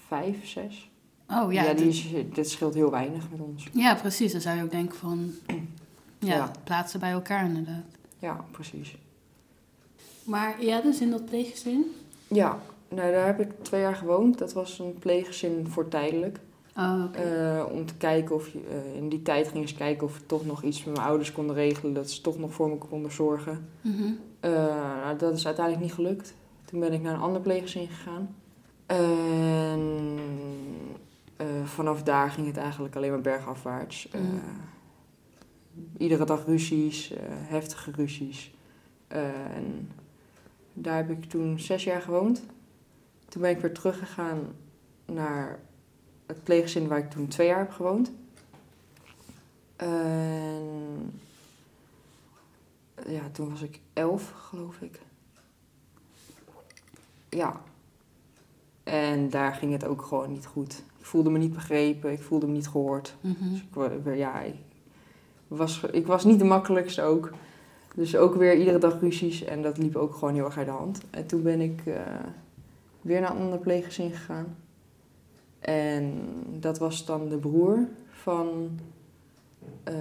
vijf, 0.08 0.48
zes. 0.48 0.90
Oh 1.30 1.54
Ja, 1.54 1.64
ja, 1.64 1.74
die 1.74 1.84
dit- 1.86 1.94
is, 1.94 2.10
dit 2.34 2.50
scheelt 2.50 2.74
heel 2.74 2.92
weinig 2.92 3.24
met 3.32 3.40
ons. 3.40 3.68
ja, 3.74 3.96
precies. 3.96 4.32
Dan 4.32 4.42
zou 4.42 4.58
je 4.58 4.64
ook 4.64 4.72
denken 4.72 4.98
van... 4.98 5.32
Ja, 6.20 6.36
Ja. 6.36 6.52
plaatsen 6.64 7.00
bij 7.00 7.12
elkaar 7.12 7.46
inderdaad. 7.46 7.84
Ja, 8.20 8.46
precies. 8.52 8.98
Maar 10.24 10.64
ja, 10.64 10.82
dus 10.82 11.02
in 11.02 11.10
dat 11.10 11.26
pleeggezin? 11.26 11.86
Ja, 12.28 12.60
nou, 12.90 13.12
daar 13.12 13.26
heb 13.26 13.40
ik 13.40 13.50
twee 13.62 13.82
jaar 13.82 13.96
gewoond. 13.96 14.38
Dat 14.38 14.54
was 14.54 14.80
een 14.80 14.96
pleeggezin 15.00 15.68
voor 15.70 15.88
tijdelijk. 15.88 16.40
Oh. 16.78 17.04
Eh, 17.12 17.66
om 17.72 17.86
te 17.86 17.96
kijken 17.96 18.36
of 18.36 18.48
je, 18.48 18.60
eh, 18.70 18.96
in 18.96 19.10
die 19.10 19.22
tijd 19.22 19.48
ging 19.48 19.70
ze 19.70 19.76
kijken 19.76 20.08
of 20.08 20.18
we 20.18 20.26
toch 20.26 20.46
nog 20.46 20.64
iets 20.64 20.84
met 20.84 20.96
mijn 20.96 21.08
ouders 21.08 21.32
konden 21.32 21.56
regelen. 21.56 21.94
Dat 21.94 22.12
ze 22.12 22.22
toch 22.22 22.38
nog 22.38 22.54
voor 22.54 22.70
me 22.70 22.78
konden 22.78 23.12
zorgen. 23.12 23.70
Mhm. 23.82 24.12
Eh, 24.40 24.52
nou, 25.04 25.18
dat 25.18 25.34
is 25.34 25.46
uiteindelijk 25.46 25.86
niet 25.86 25.94
gelukt. 25.94 26.34
Toen 26.66 26.80
ben 26.80 26.94
ik 26.94 27.02
naar 27.02 27.14
een 27.14 27.20
ander 27.20 27.42
pleeggezin 27.42 27.88
gegaan. 27.88 28.36
En 28.86 30.20
vanaf 31.64 32.04
daar 32.04 32.30
ging 32.30 32.48
het 32.48 32.58
eigenlijk 32.58 32.96
alleen 32.96 33.10
maar 33.10 33.22
bergafwaarts. 33.22 34.10
Mm. 34.16 34.42
iedere 35.98 36.26
dag 36.26 36.46
ruzies, 36.46 37.14
heftige 37.30 37.92
ruzies. 37.92 38.54
En 39.08 39.92
daar 40.74 40.96
heb 40.96 41.10
ik 41.10 41.26
toen 41.26 41.60
zes 41.60 41.84
jaar 41.84 42.02
gewoond. 42.02 42.44
Toen 43.30 43.42
ben 43.42 43.52
ik 43.52 43.60
weer 43.60 43.74
teruggegaan 43.74 44.40
naar 45.06 45.60
het 46.28 46.44
pleeggezin 46.44 46.88
waar 46.88 46.98
ik 46.98 47.10
toen 47.10 47.28
twee 47.28 47.48
jaar 47.48 47.60
heb 47.60 47.72
gewoond. 47.72 48.12
En 49.76 51.20
ja, 53.08 53.30
toen 53.32 53.50
was 53.50 53.62
ik 53.62 53.80
elf, 53.94 54.32
geloof 54.32 54.82
ik. 54.82 55.00
Ja. 57.30 57.62
En 58.84 59.30
daar 59.30 59.54
ging 59.54 59.72
het 59.72 59.86
ook 59.86 60.02
gewoon 60.02 60.32
niet 60.32 60.46
goed. 60.46 60.84
Ik 61.00 61.06
voelde 61.06 61.30
me 61.30 61.38
niet 61.38 61.54
begrepen, 61.54 62.12
ik 62.12 62.22
voelde 62.22 62.48
me 62.48 62.54
niet 62.54 62.68
gehoord. 62.68 63.16
Mhm. 63.22 63.50
Dus 63.50 63.64
ik, 64.06 64.16
ja, 64.16 64.42
ik 64.42 64.56
was, 65.48 65.84
ik 65.92 66.08
was 66.08 66.24
niet 66.24 66.40
de 66.40 66.46
makkelijkste 66.46 67.02
ook. 67.02 67.32
Dus 67.96 68.16
ook 68.16 68.36
weer 68.36 68.58
iedere 68.58 68.78
dag 68.78 69.00
ruzies 69.00 69.44
en 69.44 69.62
dat 69.62 69.78
liep 69.78 69.96
ook 69.96 70.14
gewoon 70.14 70.34
heel 70.34 70.46
erg 70.46 70.58
uit 70.58 70.66
de 70.66 70.72
hand. 70.72 71.02
En 71.10 71.26
toen 71.26 71.44
ben 71.44 71.62
ik 71.62 71.82
eh, 71.86 72.02
weer 73.02 73.22
naar 73.22 73.32
een 73.32 73.42
ander 73.42 73.60
pleeggezin 73.60 74.12
gegaan. 74.12 74.56
En 75.60 76.14
dat 76.60 76.78
was 76.80 77.06
dan 77.06 77.30
de 77.30 77.38
broer 77.38 77.88
van 78.10 78.70
eh, 79.84 79.94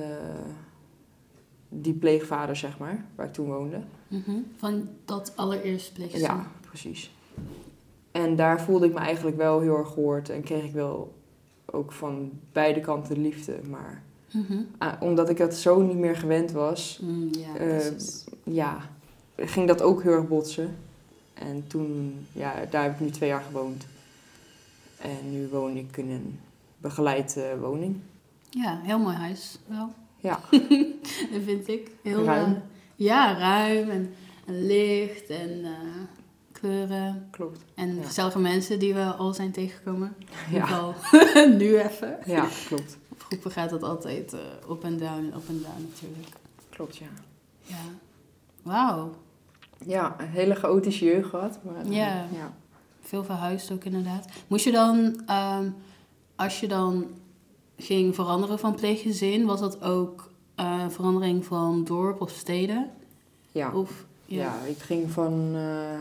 die 1.69 1.95
pleegvader, 1.95 2.57
zeg 2.57 2.79
maar, 2.79 3.05
waar 3.15 3.27
ik 3.27 3.33
toen 3.33 3.47
woonde. 3.47 3.81
Mhm. 4.09 4.37
Van 4.57 4.89
dat 5.05 5.33
allereerste 5.37 5.93
pleeggezin. 5.93 6.27
Ja, 6.27 6.47
precies. 6.69 7.15
En 8.13 8.37
daar 8.37 8.61
voelde 8.61 8.87
ik 8.87 8.93
me 8.93 8.99
eigenlijk 8.99 9.37
wel 9.37 9.61
heel 9.61 9.77
erg 9.79 9.89
gehoord 9.93 10.29
en 10.29 10.43
kreeg 10.43 10.65
ik 10.65 10.73
wel 10.73 11.15
ook 11.65 11.93
van 11.93 12.31
beide 12.53 12.81
kanten 12.81 13.15
de 13.15 13.21
liefde. 13.21 13.57
Maar 13.71 14.03
Mhm. 14.33 14.59
ah, 14.79 14.93
omdat 15.01 15.29
ik 15.29 15.37
dat 15.37 15.55
zo 15.55 15.81
niet 15.83 15.97
meer 15.97 16.17
gewend 16.17 16.51
was, 16.53 16.99
Mm, 17.03 17.29
ja, 17.33 17.57
Eh, 17.59 17.93
ja, 18.45 18.79
ging 19.37 19.67
dat 19.69 19.83
ook 19.83 20.03
heel 20.03 20.13
erg 20.13 20.29
botsen. 20.29 20.77
En 21.35 21.65
toen, 21.67 22.15
ja, 22.33 22.55
daar 22.71 22.83
heb 22.83 22.93
ik 22.93 23.01
nu 23.01 23.11
twee 23.11 23.29
jaar 23.29 23.43
gewoond. 23.43 23.87
En 25.00 25.31
nu 25.31 25.49
woon 25.49 25.76
ik 25.76 25.97
in 25.97 26.11
een 26.11 26.41
begeleid 26.79 27.37
eh, 27.37 27.61
woning. 27.61 27.97
Ja, 28.50 28.81
heel 28.83 28.99
mooi 28.99 29.17
huis 29.17 29.59
wel. 29.67 29.93
Ja. 30.17 30.41
dat 31.33 31.43
vind 31.45 31.69
ik. 31.69 31.91
Heel, 32.03 32.25
Ruim. 32.25 32.53
eh, 32.55 32.61
ja, 32.97 33.38
ruim 33.38 33.91
en, 33.91 34.15
en 34.47 34.67
licht 34.67 35.29
en 35.31 35.65
eh, 35.65 35.71
kleuren. 36.53 37.29
Klopt. 37.31 37.61
En 37.75 37.95
Ja. 37.97 38.03
gezellige 38.03 38.38
mensen 38.38 38.79
die 38.79 38.95
we 38.95 39.05
al 39.05 39.35
zijn 39.35 39.50
tegengekomen. 39.53 40.15
Ja, 40.50 40.95
nu 41.59 41.79
even. 41.79 42.19
ja 42.26 42.47
klopt. 42.67 42.97
Op 43.09 43.23
groepen 43.23 43.50
gaat 43.50 43.71
dat 43.71 43.83
altijd 43.83 44.33
eh, 44.33 44.41
op 44.69 44.85
en 44.85 44.97
down 44.99 45.19
en 45.31 45.37
op 45.37 45.49
en 45.49 45.62
down 45.62 45.88
natuurlijk. 45.91 46.29
Klopt, 46.71 46.97
ja. 46.97 47.07
Ja. 47.62 47.76
Wauw. 48.62 49.15
Ja, 49.87 50.15
een 50.19 50.29
hele 50.29 50.55
chaotische 50.55 51.05
jeugd 51.05 51.29
gehad. 51.29 51.59
Maar, 51.65 51.87
Ja. 51.87 52.26
ja. 52.33 52.55
Veel 53.07 53.25
verhuisd 53.25 53.71
ook 53.71 53.85
inderdaad. 53.85 54.27
Moest 54.47 54.65
je 54.65 54.73
dan, 54.73 55.21
ehm, 55.27 55.69
als 56.37 56.61
je 56.61 56.69
dan 56.69 57.07
ging 57.77 58.15
veranderen 58.15 58.59
van 58.59 58.75
pleeggezin, 58.75 59.45
was 59.47 59.61
dat 59.61 59.83
ook 59.83 60.31
eh, 60.55 60.89
verandering 60.89 61.45
van 61.45 61.85
dorp 61.85 62.21
of 62.21 62.31
steden? 62.31 62.91
Ja. 63.53 63.73
Of, 63.73 64.05
Ja. 64.27 64.55
ik 64.69 64.79
ging 64.79 65.11
van... 65.11 65.33
eh, 65.55 66.01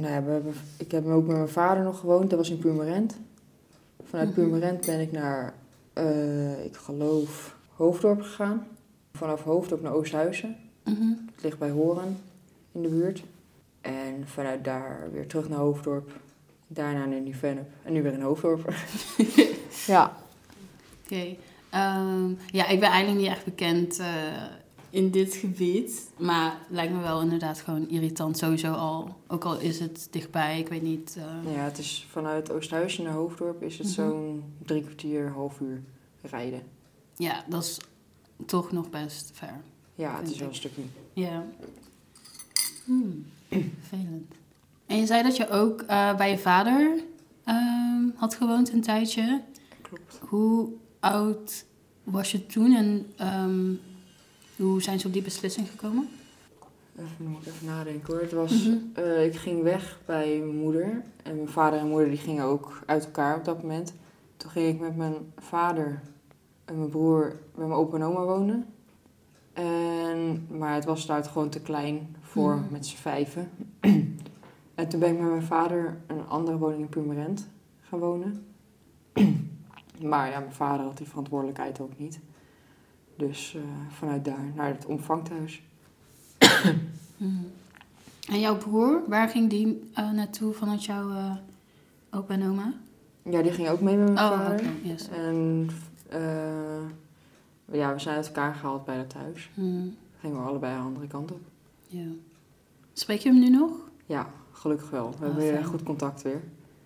nou 0.00 0.12
ja, 0.12 0.22
we 0.22 0.30
hebben, 0.30 0.54
ik 0.76 0.90
heb 0.90 1.06
ook 1.06 1.26
met 1.26 1.36
mijn 1.36 1.48
vader 1.48 1.84
nog 1.84 1.98
gewoond. 2.00 2.30
Dat 2.30 2.38
was 2.38 2.50
in 2.50 2.58
Purmerend. 2.58 3.16
Vanuit 4.08 4.28
Mhm. 4.28 4.40
Purmerend 4.40 4.86
ben 4.86 5.00
ik 5.00 5.12
naar, 5.12 5.54
eh, 5.92 6.64
ik 6.64 6.76
geloof, 6.76 7.56
Hoofddorp 7.74 8.20
gegaan. 8.22 8.66
Vanaf 9.12 9.42
Hoofddorp 9.42 9.82
naar 9.82 9.92
Oosthuizen. 9.92 10.56
Mhm. 10.84 11.08
Het 11.34 11.42
ligt 11.42 11.58
bij 11.58 11.70
Horen 11.70 12.18
in 12.72 12.82
de 12.82 12.88
buurt. 12.88 13.22
En 13.80 14.22
vanuit 14.26 14.64
daar 14.64 15.08
weer 15.12 15.26
terug 15.26 15.48
naar 15.48 15.58
Hoofddorp. 15.58 16.10
Daarna 16.68 17.04
naar 17.04 17.20
Nieuw-Vennep. 17.20 17.70
En 17.82 17.92
nu 17.92 18.02
weer 18.02 18.12
in 18.12 18.20
Hoofddorp. 18.20 18.74
ja. 19.86 20.16
Oké. 21.04 21.36
Ehm, 21.70 22.30
ja, 22.52 22.66
ik 22.68 22.80
ben 22.80 22.88
eigenlijk 22.88 23.20
niet 23.20 23.30
echt 23.30 23.44
bekend 23.44 23.98
eh, 23.98 24.42
in 24.90 25.10
dit 25.10 25.34
gebied. 25.34 26.10
Maar 26.18 26.50
het 26.50 26.58
lijkt 26.70 26.92
me 26.92 27.00
wel 27.00 27.20
inderdaad 27.20 27.60
gewoon 27.60 27.88
irritant 27.88 28.38
sowieso 28.38 28.72
al. 28.72 29.16
Ook 29.26 29.44
al 29.44 29.58
is 29.58 29.80
het 29.80 30.08
dichtbij, 30.10 30.58
ik 30.58 30.68
weet 30.68 30.82
niet. 30.82 31.16
eh, 31.18 31.54
ja, 31.54 31.60
het 31.60 31.78
is 31.78 32.06
vanuit 32.10 32.50
Oosthuizen 32.52 33.04
naar 33.04 33.12
Hoofddorp 33.12 33.62
is 33.62 33.78
het 33.78 33.86
Mhm. 33.86 33.94
zo'n 33.94 34.42
drie 34.64 34.82
kwartier, 34.82 35.28
half 35.30 35.60
uur 35.60 35.82
rijden. 36.22 36.62
ja, 37.16 37.44
dat 37.48 37.62
is 37.62 37.78
toch 38.46 38.72
nog 38.72 38.90
best 38.90 39.30
ver. 39.34 39.60
Ja, 39.94 40.18
het 40.20 40.30
is 40.30 40.38
wel 40.38 40.48
een 40.48 40.54
stukje. 40.54 40.82
Ja. 41.12 41.44
Hmm, 42.84 43.26
vervelend. 43.88 44.34
En 44.88 44.96
je 44.96 45.06
zei 45.06 45.22
dat 45.22 45.36
je 45.36 45.48
ook 45.50 45.80
eh, 45.82 46.16
bij 46.16 46.30
je 46.30 46.38
vader 46.38 46.98
ehm, 47.44 48.02
had 48.14 48.34
gewoond 48.34 48.72
een 48.72 48.80
tijdje. 48.82 49.42
Klopt. 49.82 50.18
Hoe 50.28 50.68
oud 51.00 51.64
was 52.04 52.32
je 52.32 52.46
toen 52.46 52.74
en 52.76 53.06
ehm, 53.16 53.72
hoe 54.56 54.82
zijn 54.82 55.00
ze 55.00 55.06
op 55.06 55.12
die 55.12 55.22
beslissing 55.22 55.68
gekomen? 55.70 56.08
Even, 56.98 57.26
moet 57.26 57.46
ik 57.46 57.52
even 57.52 57.66
nadenken 57.66 58.12
hoor. 58.12 58.22
Het 58.22 58.32
was, 58.32 58.52
Mhm. 58.64 58.76
eh, 58.94 59.24
ik 59.24 59.34
ging 59.36 59.62
weg 59.62 59.98
bij 60.06 60.38
mijn 60.38 60.56
moeder. 60.58 61.02
En 61.22 61.34
mijn 61.36 61.48
vader 61.48 61.78
en 61.78 61.88
moeder 61.88 62.08
die 62.08 62.18
gingen 62.18 62.44
ook 62.44 62.82
uit 62.86 63.04
elkaar 63.04 63.36
op 63.36 63.44
dat 63.44 63.62
moment. 63.62 63.94
Toen 64.36 64.50
ging 64.50 64.74
ik 64.74 64.80
met 64.80 64.96
mijn 64.96 65.14
vader 65.38 66.00
en 66.64 66.78
mijn 66.78 66.90
broer 66.90 67.36
bij 67.54 67.66
mijn 67.66 67.78
opa 67.80 67.96
en 67.96 68.02
oma 68.02 68.22
wonen. 68.24 68.66
En, 69.52 70.46
maar 70.58 70.74
het 70.74 70.84
was 70.84 71.06
daar 71.06 71.24
gewoon 71.24 71.48
te 71.48 71.60
klein 71.60 72.16
voor 72.20 72.54
Mhm. 72.54 72.72
met 72.72 72.86
z'n 72.86 72.96
vijven. 72.96 73.50
En 74.78 74.88
toen 74.88 75.00
ben 75.00 75.12
ik 75.12 75.18
met 75.20 75.28
mijn 75.30 75.42
vader 75.42 75.96
een 76.06 76.26
andere 76.28 76.58
woning 76.58 76.80
in 76.80 76.88
Purmerend 76.88 77.48
gaan 77.80 77.98
wonen. 77.98 78.46
maar 80.10 80.30
ja, 80.30 80.38
mijn 80.38 80.52
vader 80.52 80.84
had 80.86 80.96
die 80.98 81.06
verantwoordelijkheid 81.08 81.80
ook 81.80 81.98
niet. 81.98 82.20
Dus 83.16 83.54
eh, 83.54 83.62
vanuit 83.90 84.24
daar 84.24 84.52
naar 84.54 84.68
het 84.68 84.86
omvangthuis. 84.86 85.62
Mhm. 87.16 87.44
En 88.30 88.40
jouw 88.40 88.56
broer, 88.56 89.02
waar 89.08 89.28
ging 89.28 89.50
die 89.50 89.90
eh, 89.94 90.10
naartoe 90.10 90.52
vanuit 90.52 90.84
jouw 90.84 91.10
eh 91.10 91.36
opa 92.10 92.34
en 92.34 92.48
oma? 92.48 92.72
Ja, 93.22 93.42
die 93.42 93.52
ging 93.52 93.68
ook 93.68 93.80
mee 93.80 93.96
met 93.96 94.12
mijn 94.12 94.26
Oh, 94.26 94.32
vader. 94.40 94.64
yes. 94.82 95.08
En 95.08 95.68
ja, 97.72 97.92
we 97.92 97.98
zijn 97.98 98.16
uit 98.16 98.26
elkaar 98.26 98.54
gehaald 98.54 98.84
bij 98.84 98.96
dat 98.96 99.10
thuis. 99.10 99.50
Mhm, 99.54 99.86
Gingen 100.20 100.36
we 100.36 100.48
allebei 100.48 100.74
een 100.76 100.82
andere 100.84 101.06
kant 101.06 101.32
op. 101.32 101.40
ja. 101.86 102.04
Spreek 102.92 103.20
je 103.20 103.28
hem 103.28 103.38
nu 103.38 103.50
nog? 103.50 103.70
Ja, 104.06 104.30
gelukkig 104.58 104.90
wel. 104.90 105.08
We 105.10 105.14
Ah, 105.14 105.20
hebben 105.20 105.38
weer 105.38 105.64
goed 105.64 105.82
contact 105.82 106.22
weer. 106.22 106.42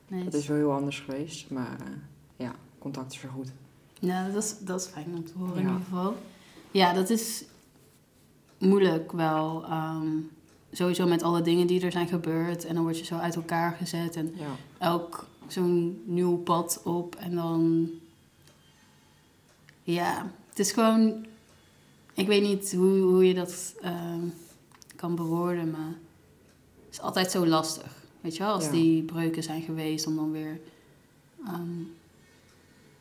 Nee. 0.09 0.25
Het 0.25 0.35
is 0.35 0.47
wel 0.47 0.57
heel 0.57 0.73
anders 0.73 1.01
geweest, 1.01 1.51
maar 1.51 1.77
eh, 1.81 1.87
ja, 2.37 2.55
contact 2.79 3.13
is 3.13 3.23
weer 3.23 3.31
goed. 3.31 3.49
Ja, 4.01 4.29
dat 4.31 4.43
is, 4.43 4.59
dat 4.59 4.81
is 4.81 4.87
fijn 4.87 5.15
om 5.15 5.25
te 5.25 5.33
horen 5.39 5.55
in 5.57 5.61
ieder 5.63 5.81
geval. 5.85 6.17
Ja, 6.71 6.93
dat 6.93 7.11
is 7.11 7.45
moeilijk 8.59 9.13
wel. 9.13 9.65
ehm, 9.65 10.07
sowieso 10.73 11.07
met 11.07 11.23
alle 11.23 11.43
dingen 11.43 11.67
die 11.67 11.81
er 11.85 11.93
zijn 11.93 12.09
gebeurd. 12.09 12.65
En 12.65 12.75
dan 12.75 12.83
word 12.83 12.99
je 12.99 13.05
zo 13.05 13.17
uit 13.17 13.35
elkaar 13.35 13.73
gezet. 13.73 14.17
En 14.17 14.33
Ja, 14.37 14.47
elk 14.79 15.27
zo'n 15.47 16.03
nieuw 16.07 16.37
pad 16.37 16.81
op. 16.85 17.15
En 17.17 17.35
dan... 17.35 17.91
Ja, 19.83 20.31
het 20.49 20.59
is 20.59 20.73
gewoon... 20.73 21.27
Ik 22.15 22.27
weet 22.27 22.43
niet 22.43 22.73
hoe, 22.73 22.99
hoe 22.99 23.27
je 23.29 23.35
dat 23.35 23.75
ehm, 23.81 24.25
kan 24.97 25.15
bewoorden, 25.15 25.71
maar... 25.71 25.95
Het 26.93 27.01
is 27.01 27.07
altijd 27.07 27.31
zo 27.31 27.47
lastig. 27.47 27.93
Weet 28.21 28.37
je 28.37 28.43
wel, 28.43 28.53
als 28.53 28.65
Ja. 28.65 28.71
die 28.71 29.03
breuken 29.03 29.43
zijn 29.43 29.63
geweest, 29.63 30.07
om 30.07 30.17
dan 30.17 30.33
weer... 30.33 30.61
ehm, 31.47 31.81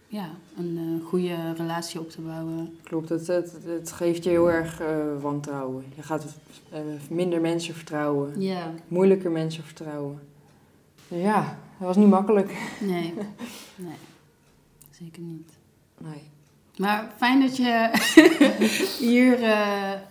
ja, 0.07 0.29
een 0.57 0.99
eh, 1.01 1.07
goede 1.07 1.53
relatie 1.53 1.99
op 1.99 2.09
te 2.09 2.21
bouwen. 2.21 2.77
klopt. 2.83 3.09
Het, 3.09 3.27
het, 3.27 3.57
het 3.65 3.91
geeft 3.91 4.23
je 4.23 4.29
heel 4.29 4.51
erg 4.51 4.79
eh, 4.79 5.21
wantrouwen. 5.21 5.85
Je 5.95 6.01
gaat 6.03 6.25
eh, 6.69 6.79
minder 7.09 7.41
mensen 7.41 7.73
vertrouwen. 7.75 8.41
Ja. 8.41 8.73
Moeilijker 8.87 9.31
mensen 9.31 9.63
vertrouwen. 9.63 10.19
Ja, 11.07 11.57
dat 11.77 11.87
was 11.87 11.95
niet 11.97 12.07
makkelijk. 12.09 12.57
Nee, 12.79 13.13
nee. 13.75 13.95
Zeker 14.91 15.21
niet. 15.21 15.51
Nee. 15.97 16.21
Maar 16.77 17.13
fijn 17.17 17.41
dat 17.41 17.57
je 17.57 17.89
hier 19.07 19.39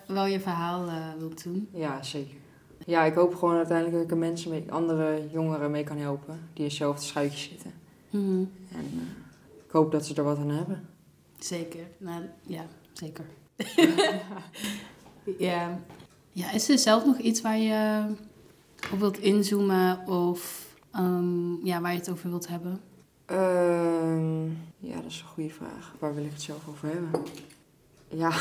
wel 0.07 0.27
je 0.27 0.41
verhaal 0.41 0.85
wilt 1.19 1.45
doen. 1.45 1.69
Ja, 1.73 2.03
zeker. 2.03 2.39
Ja, 2.87 3.05
ik 3.05 3.15
hoop 3.15 3.35
gewoon 3.35 3.57
uiteindelijk 3.57 3.97
dat 3.97 4.05
ik 4.05 4.11
er 4.11 4.17
mensen 4.17 4.51
mee, 4.51 4.73
andere 4.73 5.29
jongeren 5.33 5.71
mee 5.71 5.85
kan 5.85 5.97
helpen. 5.97 6.35
Die 6.53 6.63
in 6.63 6.65
hetzelfde 6.65 7.05
schuitje 7.05 7.49
zitten. 7.49 7.73
Mhm. 8.11 8.45
En 8.73 8.85
eh, 8.93 9.65
ik 9.67 9.71
hoop 9.71 9.93
dat 9.93 10.07
ze 10.07 10.15
er 10.15 10.25
wat 10.25 10.39
aan 10.39 10.51
hebben. 10.51 10.89
Zeker. 11.39 11.87
Nou, 11.99 12.23
ja, 12.47 12.65
zeker. 12.93 13.25
ja. 15.39 15.79
ja, 16.33 16.53
is 16.53 16.69
er 16.69 16.79
zelf 16.79 17.05
nog 17.05 17.19
iets 17.19 17.41
waar 17.41 17.59
je 17.59 18.05
op 18.93 18.99
wilt 18.99 19.19
inzoomen 19.19 20.07
of 20.07 20.67
ehm, 20.93 21.67
ja, 21.67 21.81
waar 21.81 21.93
je 21.93 21.99
het 21.99 22.11
over 22.11 22.31
wilt 22.31 22.49
hebben? 22.49 22.81
Ehm, 23.27 24.45
ja, 24.79 24.95
dat 24.95 25.11
is 25.11 25.21
een 25.21 25.33
goede 25.35 25.51
vraag. 25.51 25.95
Waar 25.99 26.15
wil 26.15 26.25
ik 26.25 26.33
het 26.33 26.43
zelf 26.43 26.69
over 26.69 26.89
hebben? 26.89 27.23
Ja, 28.09 28.33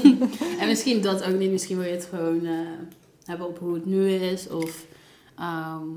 En 0.60 0.66
misschien 0.66 1.02
dat 1.02 1.24
ook 1.24 1.38
niet. 1.38 1.50
Misschien 1.50 1.76
wil 1.76 1.86
je 1.86 1.92
het 1.92 2.04
gewoon 2.04 2.46
eh, 2.46 2.68
hebben 3.26 3.46
op 3.46 3.58
hoe 3.58 3.74
het 3.74 3.86
nu 3.86 4.08
is. 4.10 4.48
Of 4.48 4.86
ehm, 5.36 5.88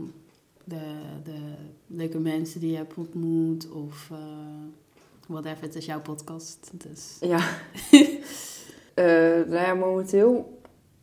de, 0.63 0.81
de 1.23 1.39
leuke 1.87 2.19
mensen 2.19 2.59
die 2.59 2.71
je 2.71 2.77
hebt 2.77 2.93
ontmoet. 2.95 3.69
Of 3.69 4.09
uh, 4.11 4.17
whatever. 5.27 5.63
Het 5.63 5.75
is 5.75 5.85
jouw 5.85 6.01
podcast. 6.01 6.71
Dus. 6.73 7.17
ja. 7.19 7.49
Eh, 8.93 9.05
nou 9.47 9.51
ja, 9.53 9.73
momenteel 9.73 10.59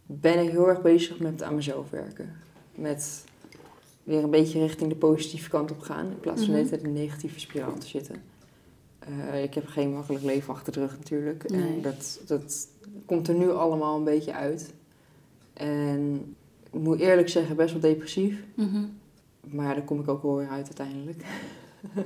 ben 0.06 0.42
ik 0.44 0.50
heel 0.50 0.68
erg 0.68 0.82
bezig 0.82 1.18
met 1.18 1.42
aan 1.42 1.54
mezelf 1.54 1.90
werken. 1.90 2.32
Met 2.74 3.24
weer 4.02 4.22
een 4.22 4.30
beetje 4.30 4.58
richting 4.58 4.88
de 4.90 4.96
positieve 4.96 5.50
kant 5.50 5.70
op 5.70 5.80
gaan. 5.80 6.06
In 6.06 6.20
plaats 6.20 6.44
van 6.44 6.54
Mhm. 6.54 6.62
net 6.62 6.72
in 6.72 6.82
de 6.82 7.00
negatieve 7.00 7.40
spiraal 7.40 7.78
te 7.78 7.86
zitten. 7.86 8.22
Eh, 8.98 9.42
ik 9.42 9.54
heb 9.54 9.66
geen 9.66 9.92
makkelijk 9.92 10.24
leven 10.24 10.54
achter 10.54 10.72
de 10.72 10.80
rug 10.80 10.96
natuurlijk. 10.98 11.50
Nee. 11.50 11.62
En 11.62 11.82
dat, 11.82 12.20
dat 12.26 12.68
komt 13.06 13.28
er 13.28 13.34
nu 13.34 13.50
allemaal 13.50 13.96
een 13.96 14.04
beetje 14.04 14.34
uit. 14.34 14.72
En 15.56 16.34
ik 16.72 16.80
moet 16.80 17.00
eerlijk 17.00 17.28
zeggen, 17.28 17.56
best 17.56 17.72
wel 17.72 17.80
depressief. 17.80 18.42
Mhm. 18.54 18.84
Maar 19.40 19.74
daar 19.74 19.84
kom 19.84 20.00
ik 20.00 20.08
ook 20.08 20.22
wel 20.22 20.36
weer 20.36 20.48
uit 20.48 20.66
uiteindelijk. 20.66 21.24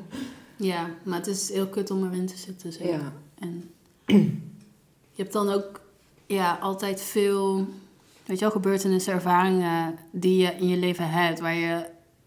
Ja, 0.57 0.91
maar 1.05 1.17
het 1.19 1.27
is 1.27 1.53
heel 1.53 1.67
kut 1.69 1.91
om 1.91 2.05
erin 2.05 2.27
te 2.27 2.37
zitten. 2.37 2.73
Zeker. 2.73 2.91
Ja, 2.91 3.13
En 3.39 3.71
je 4.07 5.23
hebt 5.23 5.33
dan 5.33 5.49
ook 5.49 5.81
ja, 6.27 6.59
altijd 6.61 7.01
veel, 7.03 7.57
weet 8.27 8.39
je 8.39 8.45
wel, 8.45 8.51
gebeurtenissen, 8.51 9.13
ervaringen 9.13 9.97
die 10.11 10.37
je 10.43 10.51
in 10.53 10.69
je 10.69 10.77
leven 10.77 11.11
hebt, 11.11 11.41
waar 11.41 11.55
je 11.55 11.87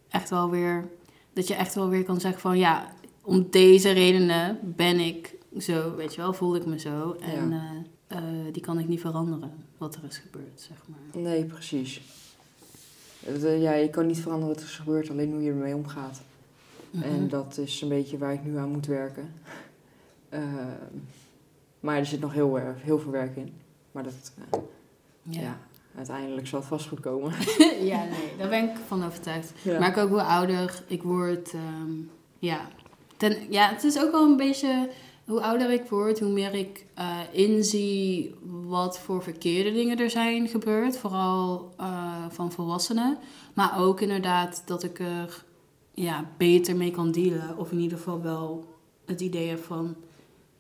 echt 0.09 0.29
wel 0.29 0.49
weer, 0.49 0.87
dat 1.33 1.47
je 1.47 1.53
echt 1.53 1.75
wel 1.75 1.89
weer 1.89 2.03
kan 2.03 2.19
zeggen 2.19 2.41
van 2.41 2.57
ja, 2.57 2.93
om 3.21 3.47
deze 3.49 3.91
redenen 3.91 4.59
ben 4.63 4.99
ik 4.99 5.35
zo, 5.57 5.95
weet 5.95 6.15
je 6.15 6.21
wel, 6.21 6.33
voel 6.33 6.55
ik 6.55 6.65
me 6.65 6.79
zo. 6.79 7.15
En 7.19 7.49
Ja. 7.49 7.71
eh, 8.07 8.17
eh, 8.17 8.23
die 8.53 8.61
kan 8.61 8.79
ik 8.79 8.87
niet 8.87 9.01
veranderen, 9.01 9.51
wat 9.83 9.95
er 9.95 10.03
is 10.09 10.17
gebeurd, 10.17 10.61
zeg 10.67 10.77
maar. 10.85 11.21
nee, 11.21 11.45
precies. 11.45 12.01
Eh, 13.25 13.61
ja, 13.61 13.73
je 13.73 13.89
kan 13.89 14.05
niet 14.07 14.19
veranderen 14.19 14.53
wat 14.53 14.63
er 14.63 14.69
is 14.69 14.75
gebeurd, 14.75 15.09
alleen 15.09 15.31
hoe 15.31 15.41
je 15.43 15.49
ermee 15.49 15.75
omgaat. 15.75 16.21
En 17.01 17.19
Mhm. 17.19 17.27
dat 17.27 17.57
is 17.57 17.81
een 17.81 17.89
beetje 17.89 18.17
waar 18.17 18.33
ik 18.33 18.43
nu 18.43 18.57
aan 18.57 18.69
moet 18.69 18.85
werken. 18.85 19.33
Ehm, 20.29 20.97
maar 21.79 21.97
er 21.97 22.05
zit 22.05 22.19
nog 22.19 22.33
heel, 22.33 22.59
erg, 22.59 22.81
heel 22.81 22.99
veel 22.99 23.11
werk 23.11 23.35
in. 23.35 23.53
Maar 23.91 24.03
dat, 24.03 24.13
eh, 24.51 24.59
ja. 25.41 25.57
uiteindelijk 25.97 26.47
zal 26.47 26.59
het 26.59 26.67
vast 26.67 26.87
goed 26.87 26.99
komen. 26.99 27.31
ja, 27.91 28.03
nee, 28.03 28.33
daar 28.37 28.49
ben 28.49 28.69
ik 28.69 28.75
van 28.87 29.05
overtuigd. 29.05 29.51
Ja. 29.61 29.79
Maar 29.79 29.89
ik 29.89 29.97
ook 29.97 30.09
hoe 30.09 30.21
ouder 30.23 30.83
ik 30.87 31.03
word. 31.03 31.53
ehm, 31.53 31.91
ja. 32.39 32.67
Ten, 33.17 33.37
ja, 33.51 33.69
het 33.69 33.83
is 33.83 33.99
ook 33.99 34.11
wel 34.11 34.23
een 34.23 34.37
beetje 34.37 34.89
hoe 35.25 35.41
ouder 35.41 35.71
ik 35.71 35.89
word, 35.89 36.19
hoe 36.19 36.31
meer 36.31 36.53
ik 36.53 36.85
eh, 36.93 37.19
inzie 37.31 38.35
wat 38.45 38.99
voor 38.99 39.23
verkeerde 39.23 39.71
dingen 39.71 39.99
er 39.99 40.09
zijn 40.09 40.47
gebeurd. 40.47 40.97
Vooral 40.97 41.73
eh, 41.77 42.25
van 42.29 42.51
volwassenen. 42.51 43.17
Maar 43.53 43.79
ook 43.79 44.01
inderdaad 44.01 44.63
dat 44.65 44.83
ik 44.83 44.99
er 44.99 45.43
ja, 45.93 46.29
beter 46.37 46.75
mee 46.75 46.91
kan 46.91 47.11
dealen. 47.11 47.57
Of 47.57 47.71
in 47.71 47.79
ieder 47.79 47.97
geval 47.97 48.21
wel 48.21 48.75
het 49.05 49.21
idee 49.21 49.49
heb 49.49 49.63
van... 49.63 49.95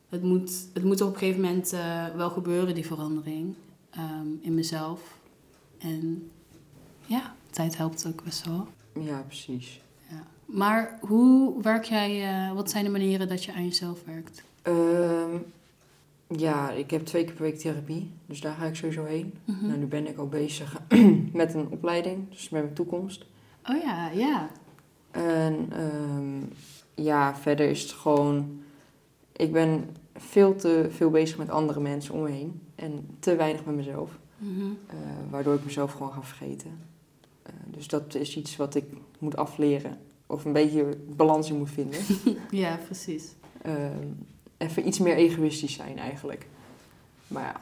Het 0.09 0.23
moet, 0.23 0.67
het 0.73 0.83
moet 0.83 1.01
op 1.01 1.13
een 1.13 1.17
gegeven 1.19 1.41
moment 1.41 1.73
eh, 1.73 2.05
wel 2.15 2.29
gebeuren, 2.29 2.75
die 2.75 2.85
verandering. 2.85 3.53
ehm, 3.89 4.27
in 4.41 4.53
mezelf. 4.53 5.17
En 5.77 6.31
ja, 7.05 7.35
tijd 7.49 7.77
helpt 7.77 8.07
ook 8.07 8.23
best 8.23 8.45
wel. 8.45 8.67
ja, 9.03 9.21
precies. 9.27 9.81
Ja. 10.09 10.23
Maar 10.45 10.97
hoe 11.01 11.61
werk 11.61 11.83
jij, 11.83 12.51
wat 12.53 12.69
zijn 12.69 12.83
de 12.83 12.89
manieren 12.89 13.27
dat 13.27 13.43
je 13.43 13.53
aan 13.53 13.63
jezelf 13.63 14.03
werkt? 14.05 14.43
Ehm, 14.63 15.37
ja, 16.27 16.71
ik 16.71 16.91
heb 16.91 17.05
twee 17.05 17.23
keer 17.23 17.33
per 17.33 17.43
week 17.43 17.57
therapie. 17.57 18.11
Dus 18.25 18.41
daar 18.41 18.55
ga 18.55 18.65
ik 18.65 18.75
sowieso 18.75 19.03
heen. 19.03 19.33
Nou, 19.61 19.77
nu 19.77 19.85
ben 19.85 20.07
ik 20.07 20.19
ook 20.19 20.31
bezig 20.31 20.81
met 21.33 21.53
een 21.53 21.67
opleiding. 21.69 22.29
Dus 22.29 22.49
met 22.49 22.61
mijn 22.61 22.73
toekomst. 22.73 23.25
Oh 23.69 23.81
ja, 23.81 24.09
ja. 24.09 24.49
En 25.11 25.67
ehm, 25.71 26.41
ja, 26.95 27.35
verder 27.35 27.69
is 27.69 27.81
het 27.81 27.91
gewoon... 27.91 28.61
Ik 29.31 29.51
ben 29.51 29.89
veel 30.15 30.55
te 30.55 30.87
veel 30.89 31.09
bezig 31.09 31.37
met 31.37 31.49
andere 31.49 31.79
mensen 31.79 32.13
om 32.13 32.21
me 32.21 32.29
heen. 32.29 32.61
En 32.75 33.07
te 33.19 33.35
weinig 33.35 33.65
met 33.65 33.75
mezelf. 33.75 34.19
Mhm. 34.37 34.65
eh, 34.87 34.95
waardoor 35.29 35.53
ik 35.53 35.63
mezelf 35.65 35.91
gewoon 35.91 36.11
ga 36.11 36.23
vergeten. 36.23 36.79
Eh, 37.43 37.53
dus 37.65 37.87
dat 37.87 38.15
is 38.15 38.37
iets 38.37 38.55
wat 38.55 38.75
ik 38.75 38.85
moet 39.19 39.35
afleren. 39.35 39.97
Of 40.27 40.45
een 40.45 40.53
beetje 40.53 40.97
balans 41.15 41.49
in 41.49 41.57
moet 41.57 41.69
vinden. 41.69 41.99
Ja, 42.51 42.79
precies. 42.85 43.33
Ehm, 43.61 44.07
even 44.57 44.87
iets 44.87 44.99
meer 44.99 45.15
egoïstisch 45.15 45.73
zijn 45.73 45.97
eigenlijk. 45.99 46.47
Maar 47.27 47.43
ja, 47.43 47.61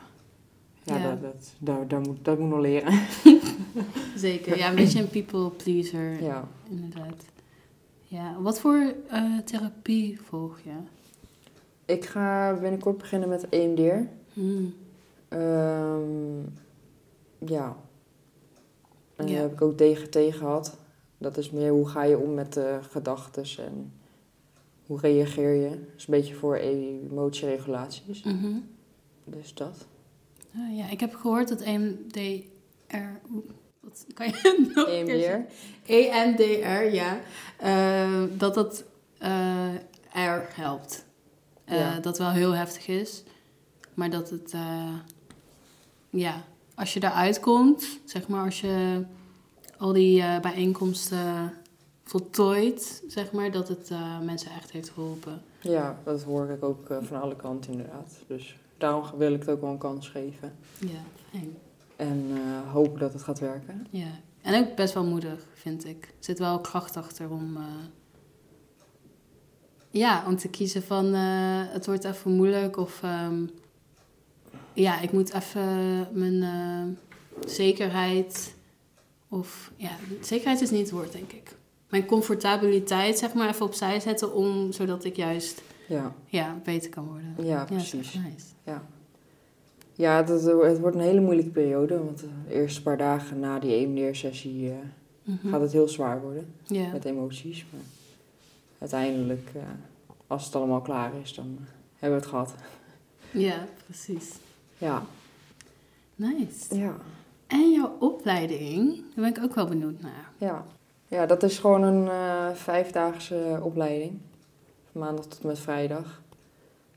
ja, 0.83 0.97
Ja. 0.97 1.09
Dat, 1.09 1.21
dat, 1.21 1.53
daar, 1.59 1.87
daar 1.87 1.99
moet, 2.01 2.17
dat 2.25 2.39
moet 2.39 2.49
nog 2.49 2.59
leren. 2.59 2.99
Zeker. 4.15 4.57
Ja, 4.57 4.69
een 4.69 4.75
beetje 4.75 4.99
een 4.99 5.09
people 5.09 5.49
pleaser, 5.49 6.23
ja. 6.23 6.47
inderdaad. 6.69 7.23
Ja, 8.07 8.41
wat 8.41 8.59
voor 8.59 8.93
eh, 9.09 9.37
therapie 9.45 10.21
volg 10.21 10.59
je? 10.63 10.71
Ik 11.85 12.05
ga 12.05 12.53
binnenkort 12.53 12.97
beginnen 12.97 13.29
met 13.29 13.49
EMDR. 13.49 14.07
Hmm. 14.33 14.73
Ehm, 15.27 16.39
ja. 17.37 17.75
En 19.15 19.27
Ja. 19.27 19.33
daar 19.33 19.41
heb 19.41 19.51
ik 19.51 19.61
ook 19.61 19.77
DGT 19.77 20.17
gehad. 20.35 20.77
Dat 21.17 21.37
is 21.37 21.51
meer 21.51 21.71
hoe 21.71 21.87
ga 21.87 22.03
je 22.03 22.17
om 22.17 22.33
met 22.33 22.53
de 22.53 22.79
gedachten 22.89 23.43
en 23.57 23.91
hoe 24.91 24.99
reageer 24.99 25.53
je. 25.53 25.69
Dat 25.69 25.79
is 25.97 26.07
een 26.07 26.13
beetje 26.13 26.33
voor 26.33 26.55
emotieregulaties. 26.55 28.23
Mhm. 28.23 28.57
Dus 29.25 29.53
dat. 29.53 29.85
Ah, 30.55 30.77
ja, 30.77 30.89
ik 30.89 30.99
heb 30.99 31.15
gehoord 31.15 31.47
dat 31.47 31.61
EMDR... 31.61 33.19
Wat 33.79 34.05
kan 34.13 34.27
je 34.27 34.67
nog 34.75 34.87
een 34.87 35.05
keer 35.05 35.19
zeggen? 35.19 35.47
EMDR? 35.85 36.43
EMDR, 36.43 36.95
ja. 36.95 37.19
Eh, 37.57 38.23
dat 38.37 38.53
dat 38.53 38.83
erg 40.13 40.55
helpt. 40.55 41.05
Eh, 41.65 41.79
Ja. 41.79 41.99
Dat 41.99 42.17
wel 42.17 42.31
heel 42.31 42.51
heftig 42.51 42.87
is. 42.87 43.23
Maar 43.93 44.09
dat 44.09 44.29
het... 44.29 44.53
ja, 46.09 46.43
als 46.75 46.93
je 46.93 46.99
daaruit 46.99 47.39
komt, 47.39 47.99
zeg 48.05 48.27
maar, 48.27 48.45
als 48.45 48.61
je 48.61 49.05
al 49.77 49.93
die 49.93 50.23
bijeenkomsten 50.41 51.53
voltooit, 52.11 53.03
zeg 53.07 53.31
maar, 53.31 53.51
dat 53.51 53.67
het 53.67 53.89
eh, 53.89 54.19
mensen 54.19 54.51
echt 54.51 54.71
heeft 54.71 54.89
geholpen. 54.89 55.41
Ja, 55.59 55.99
dat 56.03 56.23
hoor 56.23 56.49
ik 56.49 56.63
ook 56.63 56.89
eh, 56.89 56.97
van 57.01 57.21
alle 57.21 57.35
kanten 57.35 57.71
inderdaad. 57.71 58.13
Dus 58.27 58.57
daarom 58.77 59.03
wil 59.17 59.33
ik 59.33 59.39
het 59.39 59.49
ook 59.49 59.61
wel 59.61 59.69
een 59.69 59.77
kans 59.77 60.09
geven. 60.09 60.53
Ja, 60.79 61.01
fijn. 61.29 61.57
En 61.95 62.25
eh, 62.33 62.71
hopen 62.71 62.99
dat 62.99 63.13
het 63.13 63.23
gaat 63.23 63.39
werken. 63.39 63.87
Ja. 63.89 64.19
En 64.41 64.63
ook 64.63 64.75
best 64.75 64.93
wel 64.93 65.03
moedig, 65.03 65.45
vind 65.53 65.85
ik. 65.85 66.03
Er 66.03 66.13
zit 66.19 66.39
wel 66.39 66.59
kracht 66.59 66.97
achter 66.97 67.29
om... 67.29 67.57
ja, 69.89 70.23
om 70.27 70.37
te 70.37 70.49
kiezen 70.49 70.83
van 70.83 71.13
het 71.13 71.85
wordt 71.85 72.03
even 72.03 72.31
moeilijk 72.31 72.77
of... 72.77 73.03
ehm, 73.03 73.45
ja, 74.73 75.01
ik 75.01 75.11
moet 75.11 75.33
even 75.33 76.07
mijn 76.11 76.97
zekerheid... 77.47 78.55
Of 79.29 79.71
ja, 79.75 79.91
zekerheid 80.21 80.61
is 80.61 80.69
niet 80.69 80.81
het 80.81 80.91
woord, 80.91 81.11
denk 81.11 81.31
ik. 81.31 81.59
Mijn 81.91 82.05
comfortabiliteit, 82.05 83.17
zeg 83.17 83.33
maar, 83.33 83.49
even 83.49 83.65
opzij 83.65 83.99
zetten 83.99 84.33
om... 84.33 84.71
Zodat 84.71 85.03
ik 85.03 85.15
juist, 85.15 85.61
Ja, 85.87 86.13
ja, 86.25 86.59
beter 86.63 86.89
kan 86.89 87.05
worden. 87.05 87.35
ja 87.37 87.43
Ja, 87.43 87.65
precies. 87.65 88.13
echt 88.15 88.23
nice. 88.23 88.45
Ja, 88.63 88.83
ja 89.93 90.23
dat, 90.23 90.43
het 90.43 90.79
wordt 90.79 90.95
een 90.95 91.01
hele 91.01 91.19
moeilijke 91.21 91.51
periode. 91.51 92.03
Want 92.03 92.19
de 92.19 92.53
eerste 92.53 92.81
paar 92.81 92.97
dagen 92.97 93.39
na 93.39 93.59
die 93.59 93.73
EMDR-sessie 93.75 94.69
eh, 94.69 94.75
Mhm. 95.23 95.49
gaat 95.49 95.61
het 95.61 95.71
heel 95.71 95.87
zwaar 95.87 96.21
worden. 96.21 96.53
Ja. 96.67 96.91
Met 96.91 97.05
emoties. 97.05 97.65
Maar 97.71 97.81
uiteindelijk, 98.79 99.49
eh, 99.55 99.61
als 100.27 100.45
het 100.45 100.55
allemaal 100.55 100.81
klaar 100.81 101.11
is, 101.23 101.33
dan 101.33 101.57
hebben 101.99 102.19
we 102.19 102.23
het 102.25 102.33
gehad. 102.33 102.53
ja, 103.31 103.65
precies. 103.85 104.29
Ja, 104.77 105.03
Nice. 106.15 106.75
ja, 106.75 106.95
En 107.47 107.71
jouw 107.71 107.95
opleiding, 107.99 108.95
daar 108.95 109.03
ben 109.15 109.25
ik 109.25 109.43
ook 109.43 109.55
wel 109.55 109.67
benieuwd 109.67 110.01
naar. 110.01 110.29
ja. 110.37 110.65
Ja, 111.11 111.25
dat 111.25 111.43
is 111.43 111.59
gewoon 111.59 111.83
een 111.83 112.07
eh, 112.07 112.49
vijfdaagse 112.53 113.59
opleiding. 113.61 114.11
Van 114.91 115.01
maandag 115.01 115.25
tot 115.25 115.39
en 115.41 115.47
met 115.47 115.59
vrijdag. 115.59 116.21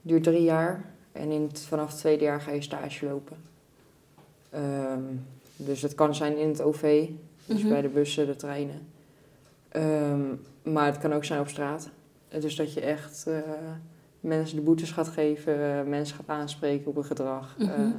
Duurt 0.02 0.22
drie 0.22 0.42
jaar. 0.42 0.84
En 1.12 1.30
in 1.30 1.42
het, 1.42 1.60
vanaf 1.60 1.88
het 1.90 1.98
tweede 1.98 2.24
jaar 2.24 2.40
ga 2.40 2.50
je 2.50 2.62
stage 2.62 3.06
lopen. 3.06 3.36
Ehm, 4.50 5.00
dus 5.56 5.82
het 5.82 5.94
kan 5.94 6.14
zijn 6.14 6.38
in 6.38 6.48
het 6.48 6.62
OV. 6.62 7.08
Dus 7.46 7.60
Mhm. 7.60 7.68
bij 7.68 7.80
de 7.82 7.88
bussen, 7.88 8.26
de 8.26 8.36
treinen. 8.36 8.86
Ehm, 9.68 10.20
maar 10.62 10.86
het 10.86 10.98
kan 10.98 11.12
ook 11.12 11.24
zijn 11.24 11.40
op 11.40 11.48
straat. 11.48 11.88
Dus 12.28 12.56
dat 12.56 12.72
je 12.74 12.80
echt 12.80 13.26
eh, 13.26 13.38
mensen 14.20 14.56
de 14.56 14.62
boetes 14.62 14.90
gaat 14.90 15.08
geven, 15.08 15.78
eh, 15.78 15.82
mensen 15.86 16.16
gaat 16.16 16.28
aanspreken 16.28 16.86
op 16.86 16.94
hun 16.94 17.04
gedrag. 17.04 17.54
Mhm. 17.58 17.90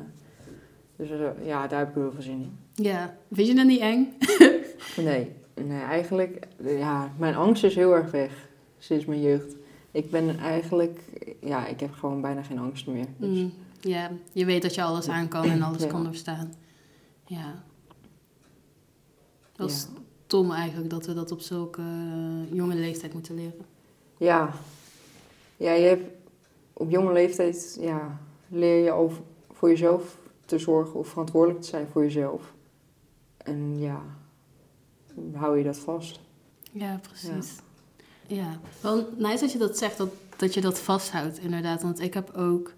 Dus 0.95 1.09
ja, 1.43 1.67
daar 1.67 1.79
heb 1.79 1.87
ik 1.89 1.95
heel 1.95 2.11
veel 2.11 2.21
zin 2.21 2.41
in. 2.41 2.57
Ja, 2.85 3.15
vind 3.31 3.47
je 3.47 3.55
dat 3.55 3.65
niet 3.65 3.79
eng? 3.79 4.13
Nee, 4.95 5.31
nee 5.63 5.81
eigenlijk, 5.81 6.47
ja, 6.63 7.11
mijn 7.17 7.35
angst 7.35 7.63
is 7.63 7.75
heel 7.75 7.95
erg 7.95 8.11
weg 8.11 8.49
sinds 8.77 9.05
mijn 9.05 9.21
jeugd. 9.21 9.55
Ik 9.91 10.11
ben 10.11 10.39
eigenlijk, 10.39 10.99
ja, 11.41 11.67
ik 11.67 11.79
heb 11.79 11.93
gewoon 11.93 12.21
bijna 12.21 12.43
geen 12.43 12.59
angst 12.59 12.87
meer. 12.87 13.05
Dus, 13.17 13.39
Mm, 13.39 13.53
Ja, 13.81 14.11
je 14.31 14.45
weet 14.45 14.61
dat 14.61 14.75
je 14.75 14.81
alles 14.83 15.07
aan 15.09 15.27
kan 15.27 15.43
en 15.43 15.61
alles 15.61 15.81
Ja. 15.81 15.87
kan 15.87 16.03
doorstaan. 16.03 16.53
Ja. 17.25 17.63
Dat 19.55 19.69
is 19.69 19.87
Ja. 19.93 20.01
stom 20.25 20.51
eigenlijk 20.51 20.89
dat 20.89 21.05
we 21.05 21.13
dat 21.13 21.31
op 21.31 21.39
zulke 21.39 21.81
eh, 21.81 22.53
jonge 22.57 22.75
leeftijd 22.75 23.13
moeten 23.13 23.35
leren. 23.35 23.65
Ja. 24.17 24.49
Ja, 25.57 25.71
je 25.71 25.85
hebt 25.87 26.03
op 26.73 26.89
jonge 26.91 27.13
leeftijd, 27.13 27.77
ja, 27.81 28.19
leer 28.47 28.83
je 28.83 28.91
al 28.91 29.11
voor 29.51 29.69
jezelf 29.69 30.17
te 30.45 30.59
zorgen 30.59 30.99
of 30.99 31.07
verantwoordelijk 31.07 31.61
te 31.61 31.67
zijn 31.67 31.87
voor 31.87 32.03
jezelf. 32.03 32.53
En 33.37 33.79
ja, 33.79 34.01
hou 35.33 35.57
je 35.57 35.63
dat 35.63 35.77
vast. 35.77 36.19
Ja, 36.71 36.99
precies. 37.01 37.55
Ja, 38.27 38.59
wel 38.81 39.09
nice 39.17 39.39
dat 39.39 39.51
je 39.51 39.57
dat 39.57 39.77
zegt, 39.77 39.97
dat, 39.97 40.09
dat 40.37 40.53
je 40.53 40.61
dat 40.61 40.79
vasthoudt 40.79 41.39
inderdaad. 41.39 41.81
Want 41.81 41.99
ik 41.99 42.13
heb 42.13 42.33
ook 42.35 42.73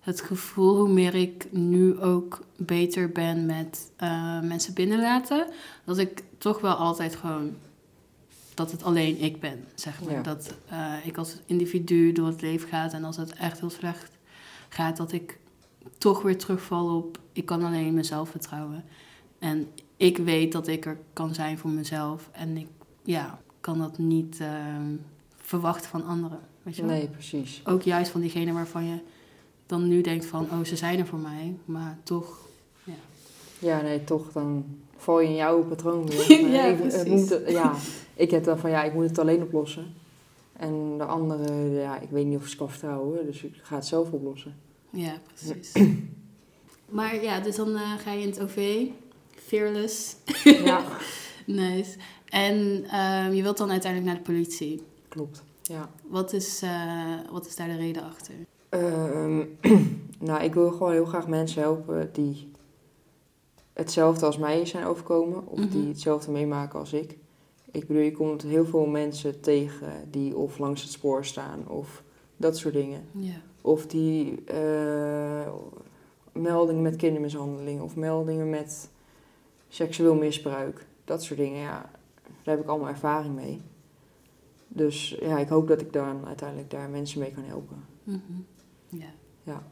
het 0.00 0.20
gevoel, 0.20 0.76
hoe 0.76 0.88
meer 0.88 1.14
ik 1.14 1.52
nu 1.52 2.00
ook 2.00 2.40
beter 2.56 3.10
ben 3.10 3.46
met 3.46 3.90
eh, 3.96 4.40
mensen 4.40 4.74
binnenlaten, 4.74 5.46
dat 5.84 5.98
ik 5.98 6.22
toch 6.38 6.60
wel 6.60 6.74
altijd 6.74 7.16
gewoon, 7.16 7.56
dat 8.54 8.70
het 8.70 8.82
alleen 8.82 9.20
ik 9.20 9.40
ben, 9.40 9.64
zeg 9.74 10.02
maar. 10.02 10.12
Ja. 10.12 10.22
Dat 10.22 10.54
eh, 10.68 10.94
ik 11.04 11.16
als 11.16 11.36
individu 11.46 12.12
door 12.12 12.26
het 12.26 12.40
leven 12.40 12.68
ga 12.68 12.92
en 12.92 13.04
als 13.04 13.16
het 13.16 13.32
echt 13.32 13.60
heel 13.60 13.70
slecht 13.70 14.10
gaat, 14.68 14.96
dat 14.96 15.12
ik 15.12 15.38
toch 15.98 16.22
weer 16.22 16.38
terugval 16.38 16.96
op, 16.96 17.18
ik 17.32 17.46
kan 17.46 17.64
alleen 17.64 17.94
mezelf 17.94 18.28
vertrouwen. 18.30 18.84
En 19.38 19.68
ik 20.00 20.16
weet 20.16 20.52
dat 20.52 20.66
ik 20.66 20.86
er 20.86 20.98
kan 21.12 21.34
zijn 21.34 21.58
voor 21.58 21.70
mezelf 21.70 22.28
en 22.32 22.56
ik 22.56 22.66
ja, 23.02 23.38
kan 23.60 23.78
dat 23.78 23.98
niet 23.98 24.40
ehm, 24.40 24.94
verwachten 25.36 25.88
van 25.90 26.04
anderen. 26.04 26.38
Weet 26.62 26.76
je 26.76 26.82
wel? 26.82 26.90
Nee, 26.90 27.08
precies. 27.08 27.60
Ook 27.64 27.82
juist 27.82 28.10
van 28.10 28.20
diegene 28.20 28.52
waarvan 28.52 28.84
je 28.84 28.98
dan 29.66 29.88
nu 29.88 30.00
denkt 30.00 30.26
van, 30.26 30.48
oh, 30.50 30.64
ze 30.64 30.76
zijn 30.76 30.98
er 30.98 31.06
voor 31.06 31.18
mij, 31.18 31.56
maar 31.64 31.98
toch. 32.02 32.48
Ja, 33.58 33.80
nee, 33.80 34.04
toch, 34.04 34.32
dan 34.32 34.64
val 34.96 35.20
je 35.20 35.28
in 35.28 35.34
jouw 35.34 35.64
patroon 35.64 36.06
weer. 36.06 36.40
Ja, 36.52 36.64
ik, 36.64 36.78
het 36.78 36.88
precies. 36.88 37.30
moet, 37.30 37.42
ja, 37.48 37.74
ik 38.14 38.30
heb 38.30 38.44
dan 38.44 38.58
van, 38.58 38.70
ja, 38.70 38.82
ik 38.82 38.94
moet 38.94 39.08
het 39.08 39.18
alleen 39.18 39.42
oplossen. 39.42 39.94
En 40.52 40.98
de 40.98 41.04
andere, 41.04 41.70
ja, 41.70 41.98
ik 41.98 42.10
weet 42.10 42.26
niet 42.26 42.36
of 42.36 42.42
ik 42.42 42.48
ze 42.48 42.56
kan 42.56 42.70
vertrouwen, 42.70 43.26
dus 43.26 43.42
ik 43.42 43.54
ga 43.62 43.74
het 43.74 43.86
zelf 43.86 44.10
oplossen. 44.10 44.54
Ja, 44.90 45.12
precies. 45.34 45.72
maar 46.98 47.22
ja, 47.22 47.40
dus 47.40 47.56
dan 47.56 47.74
eh, 47.74 47.98
ga 47.98 48.12
je 48.12 48.22
in 48.22 48.28
het 48.28 48.40
OV, 48.40 48.86
fearless, 49.50 50.16
Ja, 50.44 50.84
nice. 51.46 51.96
En 52.28 52.84
ehm, 52.90 53.32
je 53.32 53.42
wilt 53.42 53.56
dan 53.58 53.70
uiteindelijk 53.70 54.12
naar 54.12 54.22
de 54.24 54.30
politie. 54.32 54.82
klopt. 55.08 55.42
Ja. 55.62 55.90
Wat 56.08 56.32
is, 56.32 56.62
eh, 56.62 57.14
wat 57.30 57.46
is 57.46 57.56
daar 57.56 57.68
de 57.68 57.76
reden 57.76 58.02
achter? 58.02 58.34
Ehm, 58.68 59.44
nou, 60.28 60.42
ik 60.42 60.54
wil 60.54 60.70
gewoon 60.70 60.92
heel 60.92 61.04
graag 61.04 61.26
mensen 61.28 61.62
helpen 61.62 62.10
die 62.12 62.50
hetzelfde 63.72 64.26
als 64.26 64.38
mij 64.38 64.66
zijn 64.66 64.84
overkomen. 64.84 65.46
Of 65.46 65.58
die 65.58 65.80
Mhm. 65.80 65.88
hetzelfde 65.88 66.30
meemaken 66.30 66.78
als 66.78 66.92
ik. 66.92 67.16
Ik 67.70 67.86
bedoel, 67.86 68.02
je 68.02 68.12
komt 68.12 68.42
heel 68.42 68.64
veel 68.66 68.86
mensen 68.86 69.40
tegen 69.40 69.92
die 70.10 70.36
of 70.36 70.58
langs 70.58 70.82
het 70.82 70.90
spoor 70.92 71.24
staan 71.24 71.68
of 71.68 72.02
dat 72.36 72.56
soort 72.58 72.74
dingen. 72.74 73.04
Of 73.60 73.86
die 73.86 74.44
eh, 74.44 75.48
meldingen 76.32 76.82
met 76.82 76.96
kindermishandeling 76.96 77.80
of 77.80 77.96
meldingen 77.96 78.50
met 78.50 78.88
seksueel 79.70 80.14
misbruik. 80.14 80.84
Dat 81.04 81.22
soort 81.24 81.38
dingen, 81.38 81.60
ja. 81.60 81.90
Daar 82.42 82.54
heb 82.54 82.60
ik 82.64 82.70
allemaal 82.70 82.88
ervaring 82.88 83.34
mee. 83.34 83.60
Dus 84.68 85.16
ja, 85.20 85.38
ik 85.38 85.48
hoop 85.48 85.68
dat 85.68 85.80
ik 85.80 85.92
dan 85.92 86.26
uiteindelijk 86.26 86.70
daar 86.70 86.88
mensen 86.88 87.20
mee 87.20 87.30
kan 87.30 87.44
helpen. 87.44 87.84
Mhm. 88.04 88.18
Ja. 88.88 89.10
Ja. 89.42 89.62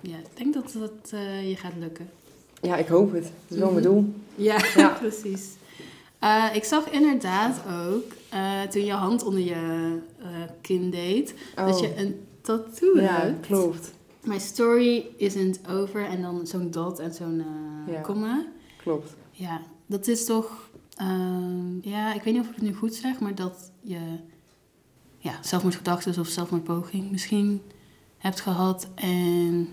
Ja, 0.00 0.16
ik 0.16 0.26
denk 0.36 0.54
dat 0.54 0.72
dat 0.78 1.10
eh, 1.12 1.48
je 1.48 1.56
gaat 1.56 1.72
lukken. 1.78 2.10
Ja, 2.60 2.76
ik 2.76 2.86
hoop 2.86 3.12
het. 3.12 3.22
Dat 3.22 3.32
is 3.48 3.56
wel 3.58 3.70
mijn 3.72 3.84
Mhm. 3.84 3.92
doel. 3.94 4.14
Ja, 4.34 4.56
Ja. 4.76 4.88
precies. 4.88 5.50
Eh, 6.18 6.46
ik 6.54 6.64
zag 6.64 6.90
inderdaad 6.90 7.60
ook, 7.88 8.04
eh, 8.30 8.62
toen 8.62 8.84
je 8.84 8.92
hand 8.92 9.24
onder 9.24 9.40
je 9.40 9.98
kin 10.60 10.90
deed, 10.90 11.34
dat 11.54 11.80
je 11.80 11.96
een 11.96 12.26
tattoo 12.40 12.90
Oh. 12.94 13.00
ja, 13.00 13.20
hebt. 13.20 13.46
klopt. 13.46 13.92
My 14.24 14.38
story 14.38 15.06
isn't 15.16 15.60
over 15.68 16.04
en 16.04 16.22
dan 16.22 16.46
zo'n 16.46 16.70
dot 16.70 16.98
en 16.98 17.14
zo'n 17.14 17.42
Ja. 17.86 18.00
komma. 18.00 18.44
Klopt. 18.76 19.14
Ja, 19.42 19.60
dat 19.86 20.06
is 20.06 20.24
toch, 20.24 20.70
ehm, 20.96 21.88
ja, 21.88 22.14
ik 22.14 22.22
weet 22.22 22.34
niet 22.34 22.42
of 22.42 22.48
ik 22.48 22.54
het 22.54 22.64
nu 22.64 22.74
goed 22.74 22.94
zeg, 22.94 23.20
maar 23.20 23.34
dat 23.34 23.70
je 23.80 23.98
ja, 25.18 25.32
zelfmoordgedachten 25.42 26.18
of 26.20 26.26
zelfmoordpoging 26.28 27.10
misschien 27.10 27.62
hebt 28.18 28.40
gehad 28.40 28.88
en 28.94 29.68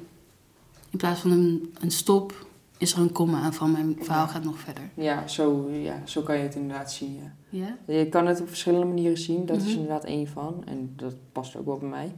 in 0.89 0.97
plaats 0.97 1.19
van 1.19 1.31
een, 1.31 1.73
een 1.79 1.91
stop 1.91 2.47
is 2.77 2.93
er 2.93 2.99
een 2.99 3.11
komma 3.11 3.43
en 3.43 3.53
van 3.53 3.71
mijn 3.71 3.95
verhaal 4.01 4.27
gaat 4.27 4.43
nog 4.43 4.59
verder. 4.59 4.83
Ja 4.93 5.27
zo, 5.27 5.69
ja, 5.71 6.01
zo 6.05 6.21
kan 6.21 6.37
je 6.37 6.43
het 6.43 6.55
inderdaad 6.55 6.91
zien. 6.91 7.19
Ja. 7.49 7.77
Ja? 7.85 7.93
Je 7.93 8.09
kan 8.09 8.27
het 8.27 8.41
op 8.41 8.47
verschillende 8.47 8.85
manieren 8.85 9.17
zien. 9.17 9.45
Dat 9.45 9.57
is 9.57 9.63
Mhm. 9.63 9.71
inderdaad 9.73 10.03
één 10.03 10.27
van. 10.27 10.63
En 10.65 10.93
dat 10.95 11.13
past 11.31 11.55
ook 11.55 11.65
wel 11.65 11.77
bij 11.77 11.89
mij. 11.89 12.11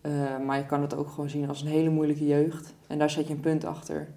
Eh, 0.00 0.38
maar 0.46 0.58
je 0.58 0.66
kan 0.66 0.80
het 0.82 0.94
ook 0.94 1.08
gewoon 1.10 1.30
zien 1.30 1.48
als 1.48 1.60
een 1.60 1.66
hele 1.68 1.90
moeilijke 1.90 2.26
jeugd. 2.26 2.74
En 2.86 2.98
daar 2.98 3.10
zet 3.10 3.26
je 3.26 3.34
een 3.34 3.40
punt 3.40 3.64
achter. 3.64 4.08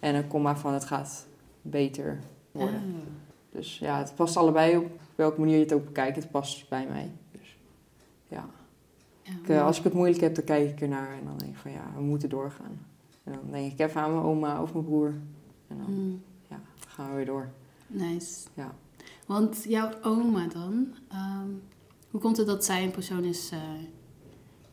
En 0.00 0.14
een 0.14 0.26
komma 0.28 0.56
van 0.56 0.72
het 0.72 0.84
gaat 0.84 1.26
beter 1.70 2.20
worden. 2.52 2.74
Ah. 2.74 3.12
Dus 3.50 3.78
ja, 3.78 3.98
het 3.98 4.12
past 4.14 4.36
allebei 4.36 4.76
op 4.76 4.90
welke 5.14 5.40
manier 5.40 5.54
je 5.56 5.62
het 5.62 5.72
ook 5.72 5.84
bekijkt. 5.84 6.16
Het 6.16 6.30
past 6.30 6.68
bij 6.68 6.86
mij. 6.86 7.10
Dus 7.32 7.56
ja. 8.28 8.46
Ja, 9.22 9.32
Ik, 9.42 9.48
eh, 9.48 9.64
als 9.64 9.78
ik 9.78 9.84
het 9.84 9.92
moeilijk 9.92 10.20
heb, 10.20 10.34
dan 10.34 10.44
kijk 10.44 10.70
ik 10.70 10.80
ernaar. 10.80 11.10
En 11.18 11.24
dan 11.24 11.38
denk 11.38 11.50
ik 11.50 11.58
van 11.58 11.70
ja, 11.70 11.90
we 11.94 12.00
moeten 12.02 12.28
doorgaan. 12.28 12.78
En 13.24 13.32
dan 13.32 13.50
denk 13.50 13.72
ik 13.72 13.78
even 13.78 14.00
aan 14.00 14.12
mijn 14.12 14.24
oma 14.24 14.62
of 14.62 14.72
mijn 14.72 14.84
broer. 14.84 15.14
En 15.68 15.76
dan 15.78 15.94
Mm, 15.94 16.22
ja, 16.48 16.60
gaan 16.88 17.08
we 17.10 17.14
weer 17.16 17.26
door. 17.26 17.48
nice. 17.86 18.46
Ja. 18.54 18.74
Want 19.26 19.64
jouw 19.68 19.90
oma 20.02 20.46
dan, 20.46 20.94
ehm, 21.08 21.48
hoe 22.10 22.20
komt 22.20 22.36
het 22.36 22.46
dat 22.46 22.64
zij 22.64 22.84
een 22.84 22.90
persoon 22.90 23.24
is 23.24 23.50
eh, 23.50 23.58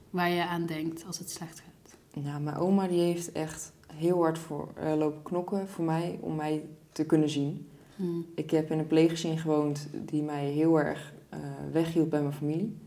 waar 0.09 0.29
je 0.29 0.47
aan 0.47 0.65
denkt 0.65 1.05
als 1.05 1.19
het 1.19 1.29
slecht 1.31 1.59
gaat? 1.59 1.97
Nou, 2.23 2.41
mijn 2.41 2.55
oma 2.57 2.87
die 2.87 2.99
heeft 2.99 3.31
echt 3.31 3.71
heel 3.93 4.17
hard 4.21 4.37
voor, 4.37 4.69
eh, 4.75 4.95
lopen 4.95 5.23
knokken 5.23 5.67
voor 5.67 5.85
mij 5.85 6.17
om 6.21 6.35
mij 6.35 6.65
te 6.93 7.05
kunnen 7.05 7.29
zien. 7.29 7.67
Mm, 7.95 8.25
Ik 8.35 8.49
heb 8.51 8.71
in 8.71 8.79
een 8.79 8.87
pleeggezin 8.87 9.37
gewoond 9.37 9.87
die 10.05 10.23
mij 10.23 10.45
heel 10.45 10.79
erg 10.79 11.13
eh, 11.29 11.39
weghield 11.71 12.09
bij 12.09 12.21
mijn 12.21 12.33
familie. 12.33 12.77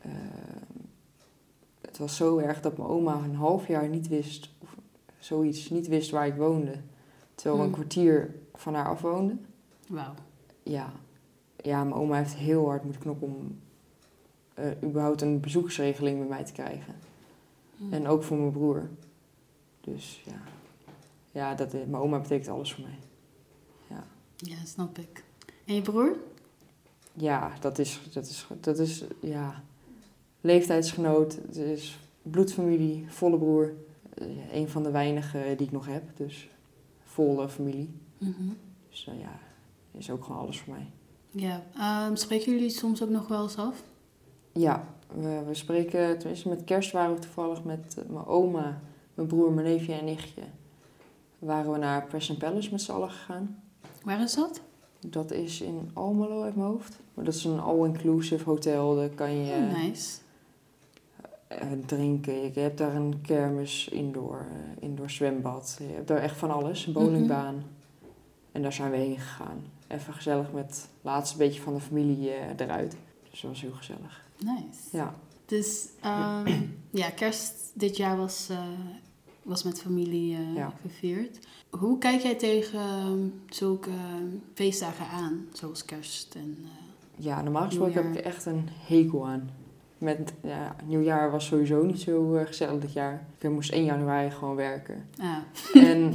Eh, 0.00 0.10
het 1.80 1.98
was 1.98 2.16
zo 2.16 2.38
erg 2.38 2.60
dat 2.60 2.76
mijn 2.76 2.88
oma 2.88 3.14
een 3.24 3.34
half 3.34 3.66
jaar 3.68 3.88
niet 3.88 4.08
wist, 4.08 4.50
of 4.58 4.76
zoiets, 5.18 5.70
niet 5.70 5.88
wist 5.88 6.10
waar 6.10 6.26
ik 6.26 6.34
woonde. 6.34 6.74
Terwijl 7.34 7.56
we 7.56 7.62
een 7.62 7.72
Hmm. 7.74 7.80
kwartier 7.82 8.34
van 8.54 8.74
haar 8.74 8.86
af 8.88 9.00
woonden. 9.00 9.46
Wauw. 9.88 10.14
Ja. 10.62 10.92
ja, 11.56 11.84
mijn 11.84 12.00
oma 12.00 12.16
heeft 12.16 12.34
heel 12.34 12.66
hard 12.66 12.84
moeten 12.84 13.02
knokken 13.02 13.26
om 13.26 13.58
eh, 14.54 14.66
überhaupt 14.82 15.20
een 15.22 15.40
bezoeksregeling 15.40 16.18
bij 16.18 16.28
mij 16.28 16.44
te 16.44 16.52
krijgen. 16.52 16.94
Mm. 17.76 17.92
En 17.92 18.06
ook 18.06 18.22
voor 18.22 18.36
mijn 18.36 18.52
broer. 18.52 18.88
Dus 19.80 20.22
ja, 20.26 20.40
ja 21.32 21.54
dat, 21.54 21.72
mijn 21.72 21.96
oma 21.96 22.18
betekent 22.20 22.48
alles 22.48 22.72
voor 22.74 22.84
mij. 22.84 22.98
Ja, 24.42 24.64
snap 24.64 24.98
ik. 24.98 25.24
En 25.64 25.74
je 25.74 25.82
broer? 25.82 26.16
Ja, 27.12 27.52
dat 27.60 27.78
is, 27.78 28.00
dat 28.12 28.26
is, 28.26 28.46
dat 28.60 28.78
is 28.78 29.04
ja, 29.20 29.62
leeftijdsgenoot. 30.40 31.34
Het 31.34 31.56
is 31.56 31.98
bloedfamilie, 32.22 33.04
volle 33.08 33.38
broer. 33.38 33.74
Eh, 34.14 34.54
een 34.54 34.68
van 34.68 34.82
de 34.82 34.90
weinigen 34.90 35.56
die 35.56 35.66
ik 35.66 35.72
nog 35.72 35.86
heb. 35.86 36.02
Dus 36.16 36.48
volle 37.04 37.48
familie. 37.48 37.90
Mhm. 38.18 38.48
Dus 38.90 39.06
eh, 39.06 39.20
ja, 39.20 39.38
is 39.90 40.10
ook 40.10 40.24
gewoon 40.24 40.40
alles 40.40 40.60
voor 40.60 40.72
mij. 40.72 40.86
Ja, 41.30 41.62
ehm, 41.74 42.14
spreken 42.14 42.52
jullie 42.52 42.70
soms 42.70 43.02
ook 43.02 43.10
nog 43.10 43.28
wel 43.28 43.42
eens 43.42 43.56
af? 43.56 43.82
Ja, 44.52 44.84
we, 45.14 45.42
we 45.46 45.54
spreken, 45.54 46.18
tenminste 46.18 46.48
met 46.48 46.64
kerst 46.64 46.92
waren 46.92 47.14
we 47.14 47.20
toevallig 47.20 47.64
met 47.64 47.96
eh, 47.98 48.10
mijn 48.10 48.26
oma, 48.26 48.80
mijn 49.14 49.28
broer, 49.28 49.52
mijn 49.52 49.66
neefje 49.66 49.92
en 49.92 50.04
nichtje. 50.04 50.42
Waren 51.38 51.72
we 51.72 51.78
naar 51.78 52.06
Preston 52.06 52.36
Palace 52.36 52.70
met 52.70 52.82
z'n 52.82 52.92
allen 52.92 53.10
gegaan. 53.10 53.61
Waar 54.04 54.20
is 54.22 54.34
dat? 54.34 54.60
Dat 55.06 55.30
is 55.30 55.60
in 55.60 55.90
Almelo 55.92 56.42
uit 56.42 56.56
mijn 56.56 56.68
hoofd. 56.68 56.98
Maar 57.14 57.24
dat 57.24 57.34
is 57.34 57.44
een 57.44 57.60
all-inclusive 57.60 58.44
hotel. 58.44 58.94
Daar 58.96 59.08
kan 59.08 59.32
je 59.36 59.52
Oh, 59.54 59.82
nice. 59.82 60.18
eh, 61.48 61.66
drinken. 61.86 62.34
Je 62.54 62.60
hebt 62.60 62.78
daar 62.78 62.94
een 62.94 63.20
kermis, 63.20 63.88
indoor, 63.88 64.38
eh, 64.50 64.82
indoor 64.88 65.10
zwembad. 65.10 65.76
Je 65.78 65.94
hebt 65.94 66.08
daar 66.08 66.18
echt 66.18 66.36
van 66.36 66.50
alles. 66.50 66.86
Een 66.86 66.92
bowlingbaan. 66.92 67.62
En 68.52 68.62
daar 68.62 68.72
zijn 68.72 68.90
we 68.90 68.96
heen 68.96 69.18
gegaan. 69.18 69.64
Even 69.88 70.14
gezellig 70.14 70.52
met 70.52 70.64
het 70.66 70.88
laatste 71.02 71.36
beetje 71.36 71.60
van 71.62 71.74
de 71.74 71.80
familie 71.80 72.30
eh, 72.30 72.66
eruit. 72.66 72.96
Dus 73.30 73.40
dat 73.40 73.50
was 73.50 73.60
heel 73.60 73.72
gezellig. 73.72 74.24
Nice. 74.38 74.96
Ja. 74.96 75.14
Dus 75.46 75.88
ehm, 76.00 76.60
ja, 76.90 77.10
kerst 77.10 77.70
dit 77.74 77.96
jaar 77.96 78.16
was, 78.16 78.48
was 79.42 79.62
met 79.62 79.80
familie 79.82 80.34
eh, 80.36 80.54
Ja. 80.54 80.72
gevierd. 80.82 81.38
Hoe 81.70 81.98
kijk 81.98 82.20
jij 82.20 82.34
tegen 82.34 82.78
ehm, 82.78 83.18
zulke 83.48 83.90
feestdagen 84.54 85.06
aan, 85.06 85.46
zoals 85.52 85.84
kerst 85.84 86.34
en... 86.34 86.58
eh, 86.62 87.24
Ja, 87.24 87.42
normaal 87.42 87.64
gesproken 87.66 87.94
heb 87.94 88.04
ik 88.12 88.18
er 88.18 88.24
echt 88.24 88.46
een 88.46 88.68
hekel 88.86 89.26
aan. 89.26 89.50
Met 89.98 90.32
ja, 90.42 90.76
nieuwjaar 90.86 91.30
was 91.30 91.46
sowieso 91.46 91.82
niet 91.84 92.00
zo 92.00 92.34
eh, 92.34 92.46
gezellig 92.46 92.80
dit 92.80 92.92
jaar. 92.92 93.26
Ik 93.38 93.50
moest 93.50 93.70
1 93.72 93.84
januari 93.84 94.30
gewoon 94.30 94.54
werken. 94.56 95.04
Ah, 95.20 95.36
en 95.90 96.12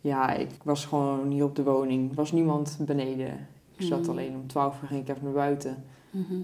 ja, 0.00 0.32
ik 0.32 0.50
was 0.62 0.84
gewoon 0.84 1.30
hier 1.30 1.44
op 1.44 1.56
de 1.56 1.62
woning. 1.62 2.10
Er 2.10 2.16
was 2.16 2.32
niemand 2.32 2.76
beneden. 2.80 3.46
Ik 3.76 3.86
zat 3.86 4.02
Mm. 4.02 4.08
alleen 4.08 4.34
om 4.34 4.46
12 4.46 4.82
uur 4.82 4.88
ging 4.88 5.00
ik 5.02 5.08
even 5.08 5.24
naar 5.24 5.32
buiten. 5.32 5.84
mhm. 6.10 6.34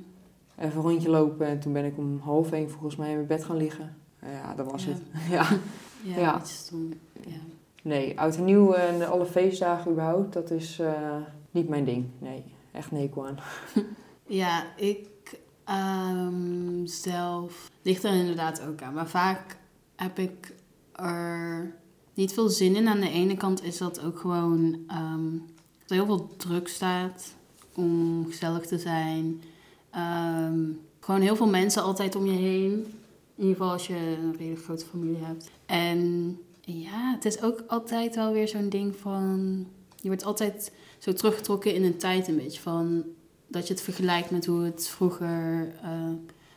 Even 0.59 0.77
een 0.77 0.83
rondje 0.83 1.11
lopen 1.11 1.47
en 1.47 1.61
toen 1.61 1.73
ben 1.73 1.85
ik 1.85 1.99
om 1.99 2.19
half 2.23 2.53
één 2.53 2.71
volgens 2.71 2.97
mij 2.97 3.09
in 3.09 3.15
mijn 3.15 3.27
bed 3.27 3.45
gaan 3.45 3.57
liggen. 3.57 3.97
Ja, 4.27 4.55
dat 4.55 4.71
was 4.71 4.85
Ja. 4.85 4.91
het. 4.93 5.03
Ja. 5.31 5.49
Ja, 6.03 6.19
Ja. 6.19 6.45
stom. 6.45 6.89
Ja. 7.27 7.37
Nee, 7.83 8.21
oud 8.21 8.37
en 8.37 8.45
nieuw 8.45 8.73
en 8.73 9.11
alle 9.11 9.27
feestdagen 9.27 9.91
überhaupt, 9.91 10.33
dat 10.33 10.51
is 10.51 10.79
eh, 10.79 11.17
niet 11.51 11.69
mijn 11.69 11.85
ding. 11.85 12.07
Nee, 12.19 12.45
echt 12.73 12.91
hekel 12.91 13.27
aan. 13.27 13.39
Ja, 14.27 14.65
ik 14.77 15.09
ehm, 15.65 16.87
zelf 16.87 17.71
ligt 17.83 18.05
er 18.05 18.13
inderdaad 18.15 18.63
ook 18.69 18.83
aan. 18.83 18.95
Maar 18.95 19.09
vaak 19.09 19.57
heb 19.97 20.19
ik 20.19 20.55
er 20.93 21.75
niet 22.15 22.33
veel 22.33 22.49
zin 22.49 22.77
in. 22.77 22.89
Aan 22.89 23.01
de 23.01 23.11
ene 23.11 23.37
kant 23.37 23.63
is 23.65 23.79
dat 23.79 24.03
ook 24.05 24.19
gewoon 24.19 24.79
ehm, 24.87 25.33
dat 25.79 25.89
er 25.91 25.95
heel 25.95 26.07
veel 26.07 26.35
druk 26.37 26.69
staat 26.69 27.35
om 27.75 28.25
gezellig 28.29 28.67
te 28.67 28.79
zijn. 28.79 29.43
Ehm, 29.91 30.59
gewoon 31.01 31.21
heel 31.21 31.37
veel 31.37 31.49
mensen 31.49 31.83
altijd 31.83 32.17
om 32.17 32.27
je 32.27 32.39
heen. 32.39 32.95
In 33.41 33.47
ieder 33.47 33.61
geval 33.61 33.73
als 33.73 33.87
je 33.87 33.95
een 33.95 34.35
redelijk 34.39 34.65
grote 34.65 34.85
familie 34.85 35.23
hebt. 35.23 35.51
En 35.67 36.39
ja, 36.61 37.13
het 37.15 37.25
is 37.25 37.43
ook 37.43 37.65
altijd 37.67 38.15
wel 38.15 38.33
weer 38.33 38.49
zo'n 38.49 38.69
ding 38.69 38.97
van... 38.97 39.67
Je 39.97 40.09
wordt 40.09 40.25
altijd 40.25 40.73
zo 40.99 41.13
teruggetrokken 41.13 41.75
in 41.75 41.85
een 41.85 41.97
tijd 41.97 42.29
een 42.29 42.37
beetje 42.37 42.61
van 42.61 43.05
dat 43.47 43.67
je 43.67 43.73
het 43.73 43.83
vergelijkt 43.83 44.31
met 44.31 44.47
hoe 44.47 44.63
het 44.63 44.89
vroeger 44.89 45.73
eh, 45.83 45.91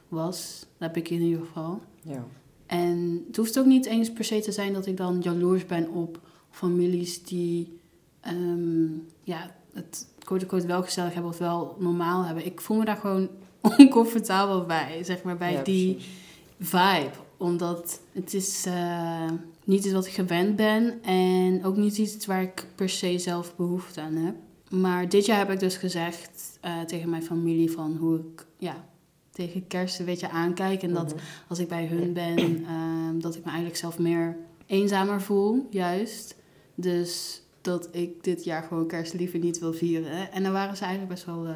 was. 0.08 0.60
Dat 0.60 0.88
heb 0.88 0.98
ik 0.98 1.10
in 1.10 1.22
ieder 1.22 1.46
geval. 1.46 1.82
Ja. 2.02 2.26
En 2.65 3.24
het 3.28 3.36
hoeft 3.36 3.60
ook 3.60 3.65
niet 3.65 3.86
eens 3.86 4.12
per 4.12 4.24
se 4.24 4.39
te 4.39 4.52
zijn 4.52 4.74
dat 4.74 4.86
ik 4.86 4.98
dan 4.98 5.19
jaloers 5.22 5.65
ben 5.65 5.89
op 5.89 6.19
families 6.50 7.24
die 7.24 7.80
ehm, 8.19 8.88
ja, 9.24 9.56
het 9.74 10.08
quote-unquote 10.24 10.67
wel 10.67 10.84
gezellig 10.84 11.13
hebben 11.13 11.32
of 11.32 11.38
wel 11.38 11.76
normaal 11.80 12.24
hebben. 12.24 12.46
Ik 12.46 12.62
voel 12.62 12.78
me 12.78 12.86
daar 12.86 12.98
gewoon 12.98 13.30
oncomfortabel 13.78 14.65
bij, 14.65 15.04
zeg 15.04 15.24
maar, 15.24 15.38
bij 15.38 15.52
Ja, 15.52 15.63
die 15.63 15.93
precies. 15.93 16.22
Vibe. 16.63 17.12
Omdat 17.38 18.02
het 18.12 18.34
is 18.34 18.65
eh, 18.65 19.32
niet 19.65 19.84
iets 19.84 19.93
wat 19.93 20.06
ik 20.06 20.13
gewend 20.13 20.56
ben 20.56 21.04
en 21.04 21.63
ook 21.65 21.78
niet 21.78 21.97
iets 21.97 22.26
waar 22.26 22.41
ik 22.41 22.65
per 22.76 22.89
se 22.89 23.17
zelf 23.19 23.56
behoefte 23.56 24.02
aan 24.02 24.15
heb. 24.15 24.36
Maar 24.69 25.10
dit 25.10 25.26
jaar 25.26 25.38
heb 25.38 25.49
ik 25.49 25.60
dus 25.60 25.78
gezegd 25.78 26.58
eh, 26.62 26.82
tegen 26.82 27.10
mijn 27.10 27.23
familie 27.23 27.71
van 27.71 27.95
hoe 27.99 28.17
ik 28.19 28.45
ja, 28.58 28.86
tegen 29.32 29.67
kerst 29.67 29.99
een 29.99 30.06
beetje 30.06 30.30
aankijk. 30.30 30.84
En 30.84 30.93
dat 30.93 31.13
Mhm. 31.13 31.23
als 31.47 31.60
ik 31.60 31.67
bij 31.67 31.86
hun 31.88 32.13
ben, 32.13 32.38
ehm, 32.65 33.19
dat 33.19 33.36
ik 33.36 33.39
me 33.41 33.47
eigenlijk 33.47 33.78
zelf 33.78 33.99
meer 33.99 34.38
eenzamer 34.65 35.21
voel, 35.21 35.67
juist. 35.69 36.36
Dus 36.76 37.41
dat 37.62 37.89
ik 37.91 38.23
dit 38.23 38.43
jaar 38.43 38.63
gewoon 38.63 38.88
kerst 38.88 39.13
liever 39.13 39.39
niet 39.39 39.60
wil 39.60 39.73
vieren. 39.73 40.32
En 40.32 40.43
daar 40.43 40.52
waren 40.52 40.78
ze 40.78 40.84
eigenlijk 40.84 41.13
best 41.13 41.26
wel, 41.26 41.45
eh, 41.45 41.56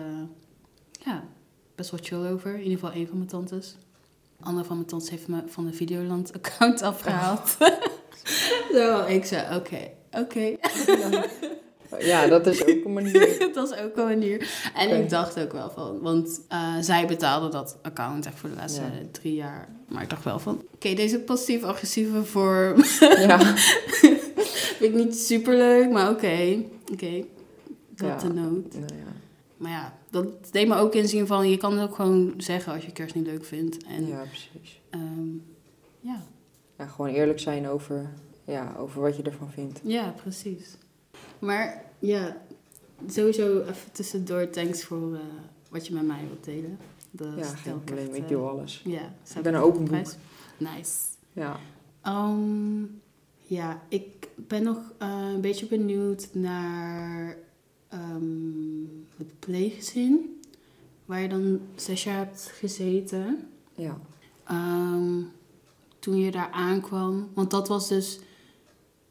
ja, 1.06 1.24
best 1.76 1.92
wel 1.92 2.00
chill 2.04 2.28
over. 2.32 2.54
In 2.54 2.62
ieder 2.64 2.74
geval 2.80 2.92
één 2.92 3.08
van 3.08 3.18
mijn 3.18 3.30
tantes. 3.30 3.78
Een 4.40 4.46
andere 4.46 4.66
van 4.66 4.76
mijn 4.76 4.88
tantes 4.88 5.10
heeft 5.10 5.28
me 5.28 5.42
van 5.48 5.66
de 5.66 5.74
Videoland-account 5.74 6.82
afgehaald. 6.82 7.58
Zo, 8.74 9.06
ik 9.06 9.26
zei, 9.26 9.56
oké, 9.56 9.90
oké. 10.12 10.56
Ja, 12.00 12.28
dat 12.28 12.48
is 12.48 12.62
ook 12.62 12.86
een 12.86 12.94
manier. 12.94 13.38
dat 13.54 13.72
is 13.72 13.80
ook 13.80 13.98
een 13.98 14.04
manier. 14.06 14.70
En 14.76 15.02
ik 15.04 15.10
dacht 15.10 15.40
ook 15.40 15.52
wel 15.52 15.70
van, 15.70 16.00
want 16.02 16.42
eh, 16.48 16.74
zij 16.82 17.08
betaalde 17.08 17.50
dat 17.50 17.78
account 17.82 18.26
echt 18.26 18.40
voor 18.40 18.50
de 18.50 18.56
laatste 18.56 18.82
Ja. 18.82 18.88
drie 19.12 19.34
jaar. 19.34 19.68
Maar 19.88 20.02
ik 20.04 20.10
dacht 20.10 20.24
wel 20.24 20.40
van, 20.40 20.62
oké, 20.74 20.94
deze 20.94 21.20
passief-agressieve 21.20 22.24
vorm 22.24 22.84
Ja, 23.00 23.40
vind 23.56 24.22
ik 24.80 24.94
niet 24.94 25.18
super 25.18 25.56
leuk, 25.58 25.90
maar 25.92 26.10
oké, 26.10 26.64
oké, 26.92 27.24
the 27.96 28.28
note. 28.34 28.78
nou 28.78 28.94
ja. 28.96 29.14
Maar 29.58 29.72
ja, 29.72 29.98
dat 30.10 30.52
deed 30.52 30.68
me 30.68 30.76
ook 30.76 30.94
inzien 30.94 31.28
van, 31.28 31.50
je 31.50 31.58
kan 31.58 31.78
het 31.78 31.90
ook 31.90 31.96
gewoon 31.96 32.34
zeggen 32.38 32.74
als 32.74 32.86
je 32.86 32.92
kerst 32.92 33.16
niet 33.16 33.26
leuk 33.26 33.46
vindt. 33.46 33.84
En 33.84 34.08
ja, 34.08 34.24
precies. 34.24 34.82
ehm, 34.90 35.30
ja, 36.00 36.22
Ja, 36.78 36.88
gewoon 36.88 37.10
eerlijk 37.12 37.40
zijn 37.40 37.68
over, 37.68 38.10
ja, 38.46 38.76
over 38.78 39.02
wat 39.02 39.18
je 39.18 39.24
ervan 39.24 39.52
vindt. 39.52 39.80
ja, 39.84 40.14
precies. 40.22 40.78
Maar 41.40 41.84
ja, 42.00 42.38
sowieso 43.08 43.60
even 43.62 43.92
tussendoor, 43.92 44.50
thanks 44.50 44.84
voor 44.84 45.14
eh, 45.14 45.20
wat 45.70 45.88
je 45.88 45.94
met 45.94 46.06
mij 46.06 46.22
wilt 46.28 46.44
delen. 46.44 46.78
Dat 47.12 47.28
Ja, 47.38 47.44
geen 47.46 47.84
probleem. 47.84 48.14
Ik 48.14 48.22
eh, 48.24 48.28
deel 48.28 48.50
alles. 48.50 48.82
Ja, 48.86 49.14
Ik 49.36 49.42
ben 49.42 49.54
een 49.54 49.62
op 49.62 49.68
open 49.68 49.80
boek. 49.80 49.90
prijs. 49.90 50.16
Nice. 50.58 50.94
Ja. 51.34 51.60
Ehm, 52.02 52.84
ja, 53.38 53.82
ik 53.90 54.28
ben 54.36 54.64
nog 54.64 54.78
eh, 54.98 55.30
een 55.34 55.42
beetje 55.42 55.66
benieuwd 55.66 56.30
naar 56.34 57.36
ehm, 57.98 59.18
het 59.18 59.40
pleeggezin. 59.40 60.42
Waar 61.06 61.22
je 61.22 61.28
dan 61.28 61.60
zes 61.76 62.04
jaar 62.04 62.18
hebt 62.18 62.52
gezeten. 62.54 63.48
Ja. 63.76 63.98
Ehm, 64.44 65.22
toen 66.00 66.18
je 66.18 66.32
daar 66.32 66.50
aankwam. 66.52 67.30
Want 67.34 67.52
dat 67.52 67.68
was 67.68 67.88
dus 67.88 68.20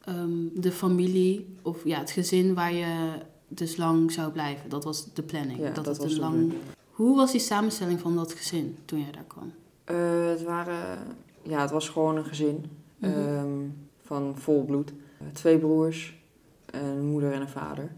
ehm, 0.03 0.47
de 0.53 0.71
familie, 0.71 1.55
of 1.61 1.83
ja, 1.83 1.99
het 1.99 2.11
gezin 2.11 2.53
waar 2.53 2.73
je 2.73 3.19
dus 3.47 3.77
lang 3.77 4.11
zou 4.11 4.31
blijven. 4.31 4.69
Dat 4.69 4.83
was 4.83 5.13
de 5.13 5.23
planning. 5.23 5.59
Ja, 5.59 5.71
dat, 5.71 5.97
was 5.97 6.13
een 6.13 6.19
lang... 6.19 6.53
Hoe 6.91 7.15
was 7.15 7.31
die 7.31 7.41
samenstelling 7.41 7.99
van 7.99 8.15
dat 8.15 8.33
gezin 8.33 8.77
toen 8.85 8.99
jij 8.99 9.11
daar 9.11 9.23
kwam? 9.27 9.53
Eh, 9.83 10.29
het 10.29 10.43
waren, 10.43 10.99
ja, 11.41 11.61
het 11.61 11.71
was 11.71 11.89
gewoon 11.89 12.17
een 12.17 12.25
gezin 12.25 12.65
ehm, 12.99 13.65
van 14.01 14.33
vol 14.37 14.65
bloed. 14.65 14.93
Eh, 15.17 15.27
twee 15.33 15.57
broers, 15.57 16.17
een 16.65 17.05
moeder 17.05 17.31
en 17.31 17.41
een 17.41 17.49
vader. 17.49 17.91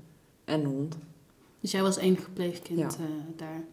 En 0.50 0.64
hond, 0.66 0.98
Dus 1.60 1.72
jij 1.72 1.82
was 1.82 1.98
enige 1.98 2.30
pleegkind 2.32 2.80
Ja. 2.80 2.88
eh, 2.88 3.06
daar. 3.36 3.64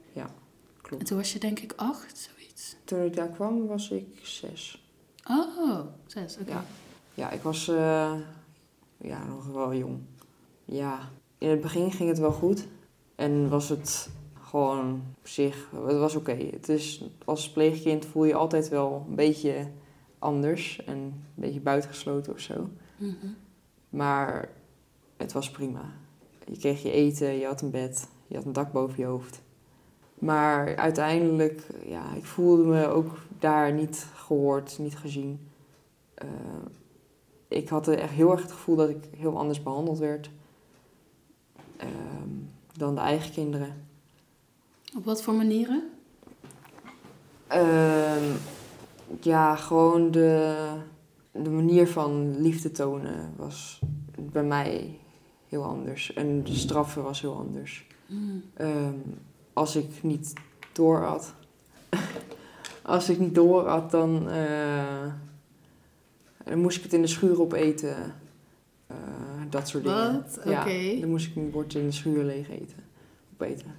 klopt. 0.80 1.02
En 1.02 1.08
toen 1.08 1.16
was 1.18 1.32
je 1.32 1.38
denk 1.38 1.58
ik 1.58 1.72
acht, 1.76 2.28
zoiets. 2.30 2.76
Toen 2.84 3.02
ik 3.04 3.14
daar 3.16 3.28
kwam 3.28 3.66
was 3.66 3.90
ik 3.90 4.06
zes. 4.22 4.88
Oh, 5.30 5.80
zes, 6.06 6.38
oké. 6.40 6.50
Ja. 6.50 6.64
Ja, 7.14 7.30
ik 7.30 7.42
was 7.42 7.68
eh, 7.68 8.14
ja, 8.96 9.24
nog 9.24 9.46
wel 9.46 9.74
jong. 9.74 9.98
Ja, 10.64 10.98
in 11.38 11.48
het 11.48 11.60
begin 11.60 11.92
ging 11.92 12.08
het 12.08 12.18
wel 12.18 12.32
goed. 12.32 12.66
En 13.14 13.48
was 13.48 13.68
het 13.68 14.10
gewoon 14.40 15.02
op 15.18 15.28
zich, 15.28 15.68
het 15.86 15.96
was 15.98 16.14
oké. 16.14 16.32
Het 16.50 16.68
is, 16.68 17.04
als 17.24 17.50
pleegkind 17.50 18.06
voel 18.06 18.24
je 18.24 18.34
altijd 18.34 18.68
wel 18.68 19.04
een 19.08 19.14
beetje 19.14 19.68
anders 20.18 20.84
en 20.84 20.96
een 20.96 21.22
beetje 21.34 21.60
buitengesloten 21.60 22.32
of 22.32 22.40
zo. 22.40 22.68
Mhm. 22.96 23.26
Maar 23.90 24.48
het 25.16 25.32
was 25.32 25.50
prima. 25.50 25.92
Je 26.46 26.58
kreeg 26.58 26.82
je 26.82 26.90
eten, 26.90 27.38
je 27.38 27.46
had 27.46 27.60
een 27.60 27.70
bed, 27.70 28.08
je 28.26 28.36
had 28.36 28.44
een 28.44 28.52
dak 28.52 28.72
boven 28.72 28.98
je 28.98 29.04
hoofd. 29.04 29.42
Maar 30.14 30.76
uiteindelijk, 30.76 31.62
ja, 31.86 32.14
ik 32.14 32.24
voelde 32.24 32.64
me 32.64 32.86
ook 32.86 33.18
daar 33.38 33.72
niet 33.72 34.06
gehoord, 34.14 34.78
niet 34.78 34.96
gezien. 34.96 35.48
Eh, 36.14 36.28
ik 37.48 37.68
had 37.68 37.88
echt 37.88 38.10
heel 38.10 38.30
erg 38.30 38.42
het 38.42 38.52
gevoel 38.52 38.76
dat 38.76 38.88
ik 38.88 39.04
heel 39.16 39.38
anders 39.38 39.62
behandeld 39.62 39.98
werd 39.98 40.30
ehm, 41.76 42.30
dan 42.76 42.94
de 42.94 43.00
eigen 43.00 43.32
kinderen. 43.32 43.86
Op 44.96 45.04
wat 45.04 45.22
voor 45.22 45.34
manieren? 45.34 45.90
Ehm, 47.46 48.24
ja, 49.20 49.56
gewoon 49.56 50.10
de, 50.10 50.56
de 51.32 51.50
manier 51.50 51.88
van 51.88 52.40
liefde 52.40 52.70
tonen 52.70 53.32
was 53.36 53.80
bij 54.20 54.44
mij 54.44 54.98
heel 55.48 55.64
anders. 55.64 56.12
En 56.12 56.44
de 56.44 56.54
straffen 56.54 57.02
was 57.02 57.20
heel 57.20 57.36
anders. 57.36 57.86
Mm. 58.06 58.42
Als 59.52 59.76
ik 59.76 60.02
niet 60.02 60.32
door 60.72 61.02
had. 61.02 61.34
als 62.82 63.08
ik 63.08 63.18
niet 63.18 63.34
door 63.34 63.68
had, 63.68 63.90
dan, 63.90 64.30
eh, 64.30 65.12
dan 66.44 66.60
moest 66.60 66.76
ik 66.76 66.82
het 66.82 66.92
in 66.92 67.00
de 67.00 67.06
schuur 67.06 67.40
opeten. 67.40 68.14
Eh, 68.86 68.96
dat 69.50 69.68
soort 69.68 69.84
dingen. 69.84 70.24
Ja, 70.44 70.64
dan 71.00 71.10
moest 71.10 71.26
ik 71.26 71.34
mijn 71.34 71.50
bord 71.50 71.74
in 71.74 71.86
de 71.86 71.92
schuur 71.92 72.24
leeg 72.24 72.50
eten. 72.50 72.84
Opeten. 73.32 73.74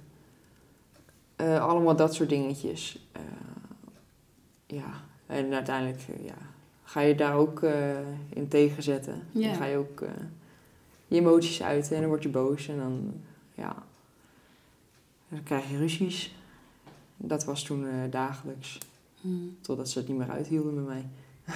Eh, 1.36 1.68
allemaal 1.68 1.96
dat 1.96 2.14
soort 2.14 2.28
dingetjes. 2.28 3.06
Ja, 4.66 4.92
en 5.26 5.52
uiteindelijk 5.52 6.00
ja, 6.22 6.34
ga 6.82 7.00
je 7.00 7.14
daar 7.14 7.34
ook 7.34 7.62
in 8.28 8.48
tegenzetten. 8.48 9.22
Ja. 9.30 9.48
Dan 9.48 9.56
ga 9.56 9.64
je 9.64 9.76
ook 9.76 10.02
je 11.08 11.16
emoties 11.16 11.62
uiten 11.62 11.94
en 11.94 12.00
dan 12.00 12.10
word 12.10 12.22
je 12.22 12.28
boos. 12.28 12.68
En 12.68 12.76
dan, 12.76 13.12
ja, 13.54 13.86
dan 15.28 15.42
krijg 15.42 15.70
je 15.70 15.76
ruzies. 15.76 16.34
Dat 17.16 17.44
was 17.44 17.62
toen 17.62 17.88
eh, 17.88 18.10
dagelijks. 18.10 18.78
Mm. 19.20 19.56
Totdat 19.60 19.88
ze 19.88 19.98
het 19.98 20.08
niet 20.08 20.16
meer 20.16 20.30
uithielden 20.30 20.74
met 20.74 20.86
mij. 20.86 21.08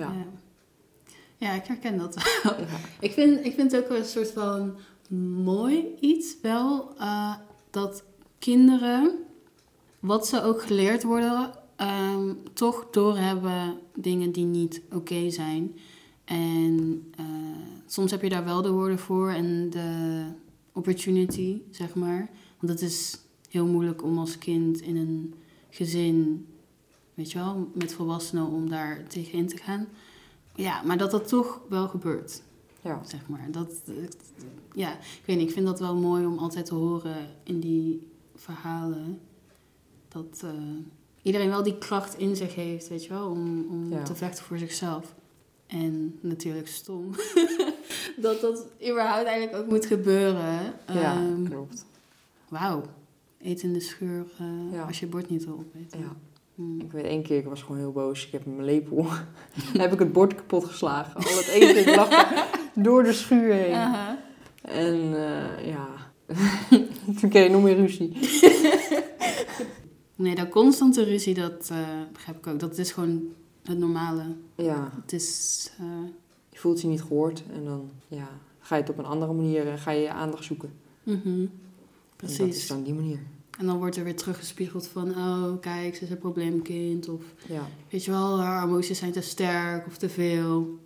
ja. 0.00 0.12
ja. 0.12 0.26
Ja, 1.36 1.52
ik 1.52 1.64
herken 1.64 1.98
dat 1.98 2.14
wel. 2.14 2.58
ja. 2.68 2.78
Ik 3.00 3.12
vind, 3.12 3.44
ik 3.44 3.54
vind 3.54 3.72
het 3.72 3.82
ook 3.82 3.88
wel 3.88 3.98
een 3.98 4.04
soort 4.04 4.30
van 4.30 4.76
mooi 5.42 5.94
iets 6.00 6.36
wel 6.42 6.94
eh, 6.98 7.34
dat 7.70 8.04
kinderen 8.38 9.18
wat 10.00 10.26
ze 10.26 10.42
ook 10.42 10.62
geleerd 10.62 11.02
worden, 11.02 11.50
ehm, 11.76 12.34
toch 12.52 12.90
doorhebben 12.90 13.78
dingen 13.94 14.32
die 14.32 14.44
niet 14.44 14.82
oké 14.92 15.30
zijn. 15.30 15.76
En 16.32 17.04
eh, 17.16 17.24
soms 17.86 18.10
heb 18.10 18.22
je 18.22 18.28
daar 18.28 18.44
wel 18.44 18.62
de 18.62 18.70
woorden 18.70 18.98
voor 18.98 19.30
en 19.30 19.70
de 19.70 20.24
opportunity, 20.72 21.60
zeg 21.70 21.94
maar. 21.94 22.30
Want 22.60 22.72
het 22.72 22.80
is 22.90 23.18
heel 23.48 23.66
moeilijk 23.66 24.02
om 24.02 24.18
als 24.18 24.38
kind 24.38 24.80
in 24.80 24.96
een 24.96 25.34
gezin, 25.70 26.46
weet 27.14 27.32
je 27.32 27.38
wel, 27.38 27.70
met 27.74 27.92
volwassenen 27.94 28.46
om 28.46 28.68
daar 28.68 29.06
tegenin 29.08 29.46
te 29.48 29.56
gaan. 29.56 29.86
Ja, 30.54 30.82
maar 30.82 30.98
dat 30.98 31.10
dat 31.10 31.28
toch 31.28 31.60
wel 31.68 31.88
gebeurt, 31.88 32.42
Ja, 32.80 33.00
zeg 33.04 33.28
maar. 33.28 33.48
Dat, 33.50 33.82
ja, 34.74 34.92
ik 34.92 35.22
weet 35.26 35.36
niet, 35.36 35.48
ik 35.48 35.54
vind 35.54 35.66
dat 35.66 35.80
wel 35.80 35.96
mooi 35.96 36.26
om 36.26 36.38
altijd 36.38 36.66
te 36.66 36.74
horen 36.74 37.16
in 37.42 37.60
die 37.60 38.08
verhalen. 38.34 39.18
Dat 40.08 40.40
eh, 40.44 40.50
iedereen 41.22 41.48
wel 41.48 41.62
die 41.62 41.78
kracht 41.78 42.18
in 42.18 42.36
zich 42.36 42.54
heeft, 42.54 42.88
weet 42.88 43.02
je 43.04 43.08
wel, 43.08 43.28
om, 43.30 43.66
om 43.70 43.90
Ja. 43.90 44.02
te 44.02 44.14
vechten 44.14 44.44
voor 44.44 44.58
zichzelf. 44.58 45.14
En 45.72 46.18
natuurlijk 46.20 46.68
stom. 46.68 47.10
dat 48.16 48.40
dat 48.40 48.66
überhaupt 48.88 49.26
eigenlijk 49.26 49.56
ook 49.62 49.68
moet 49.70 49.86
gebeuren. 49.86 50.74
ja 50.86 51.14
Ehm, 51.16 51.44
klopt. 51.44 51.84
Wauw. 52.48 52.82
Eet 53.42 53.62
in 53.62 53.72
de 53.72 53.80
scheur 53.80 54.24
eh, 54.38 54.72
Ja. 54.72 54.82
als 54.82 55.00
je 55.00 55.06
bord 55.06 55.30
niet 55.30 55.44
wil 55.44 55.54
opeten. 55.54 55.98
Ja. 55.98 56.16
Hmm. 56.54 56.80
Ik 56.80 56.92
weet 56.92 57.04
één 57.04 57.22
keer, 57.22 57.38
ik 57.38 57.44
was 57.44 57.62
gewoon 57.62 57.78
heel 57.78 57.92
boos. 57.92 58.26
Ik 58.26 58.32
heb 58.32 58.46
mijn 58.46 58.64
lepel 58.64 59.06
heb 59.78 59.92
ik 59.92 59.98
het 59.98 60.12
bord 60.12 60.34
kapot 60.34 60.64
geslagen. 60.64 61.14
Al 61.14 61.36
het 61.36 61.48
eten 61.48 61.94
lag 61.94 62.08
door 62.74 63.02
de 63.02 63.12
schuur 63.12 63.52
heen. 63.52 63.90
En 64.62 65.14
eh, 65.14 65.66
ja, 65.66 65.88
toen 67.20 67.30
kreeg 67.30 67.46
ik 67.46 67.50
nog 67.52 67.62
meer 67.62 67.76
ruzie. 67.76 68.18
Nee, 70.16 70.34
dat 70.34 70.48
constante 70.48 71.04
ruzie, 71.04 71.34
dat 71.34 71.68
eh, 71.72 71.78
begrijp 72.12 72.38
ik 72.38 72.46
ook. 72.46 72.60
Dat 72.60 72.78
is 72.78 72.92
gewoon 72.92 73.22
het 73.62 73.78
normale. 73.78 74.22
Ja, 74.54 74.90
Het 75.00 75.12
is... 75.12 75.70
eh, 75.78 75.86
je 76.48 76.58
voelt 76.58 76.80
je 76.80 76.86
niet 76.88 77.02
gehoord 77.02 77.42
en 77.52 77.64
dan 77.64 77.90
ja, 78.08 78.28
ga 78.60 78.74
je 78.76 78.80
het 78.80 78.90
op 78.90 78.98
een 78.98 79.04
andere 79.04 79.32
manier, 79.32 79.68
eh, 79.68 79.80
ga 79.80 79.90
je 79.90 80.00
je 80.02 80.10
aandacht 80.12 80.44
zoeken. 80.44 80.72
mhm. 81.02 81.16
En 81.26 82.28
dat 82.28 82.30
is 82.30 82.36
Precies. 82.36 82.66
dan 82.68 82.82
die 82.82 82.94
manier. 82.94 83.18
En 83.58 83.66
dan 83.66 83.78
wordt 83.78 83.96
er 83.96 84.04
weer 84.04 84.16
teruggespiegeld 84.16 84.86
van... 84.86 85.10
Oh, 85.10 85.60
kijk, 85.60 85.94
ze 85.96 86.04
is 86.04 86.10
een 86.10 86.18
probleemkind. 86.18 87.08
Of 87.08 87.22
Ja, 87.48 87.68
weet 87.90 88.04
je 88.04 88.10
wel, 88.10 88.40
haar 88.40 88.66
emoties 88.66 88.98
zijn 88.98 89.12
te 89.12 89.20
sterk 89.20 89.86
of 89.86 89.96
te 89.96 90.08
veel. 90.08 90.78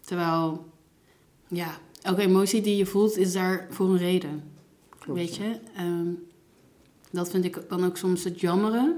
Terwijl, 0.00 0.66
ja, 1.48 1.78
elke 2.02 2.20
emotie 2.22 2.60
die 2.62 2.76
je 2.76 2.86
voelt 2.86 3.16
is 3.16 3.32
daar 3.32 3.66
voor 3.70 3.88
een 3.88 3.96
reden. 3.98 4.42
klopt. 4.98 5.18
weet 5.18 5.36
ja. 5.36 5.44
je? 5.44 5.58
Ehm, 5.76 6.08
dat 7.10 7.30
vind 7.30 7.44
ik 7.44 7.62
dan 7.68 7.84
ook 7.84 7.96
soms 7.96 8.24
het 8.24 8.40
jammere 8.40 8.96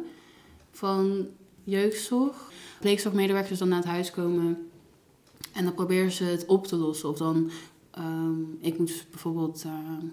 van 0.70 1.26
jeugdzorg. 1.64 2.49
Pleegzorgmedewerkers 2.80 3.58
dan 3.58 3.68
naar 3.68 3.78
het 3.78 3.86
huis 3.86 4.10
komen 4.10 4.70
en 5.52 5.64
dan 5.64 5.74
proberen 5.74 6.10
ze 6.10 6.24
het 6.24 6.46
op 6.46 6.66
te 6.66 6.76
lossen. 6.76 7.08
Of 7.08 7.18
dan, 7.18 7.50
ehm, 7.90 8.40
ik 8.60 8.78
moest 8.78 9.10
bijvoorbeeld, 9.10 9.62
eh, 9.64 10.04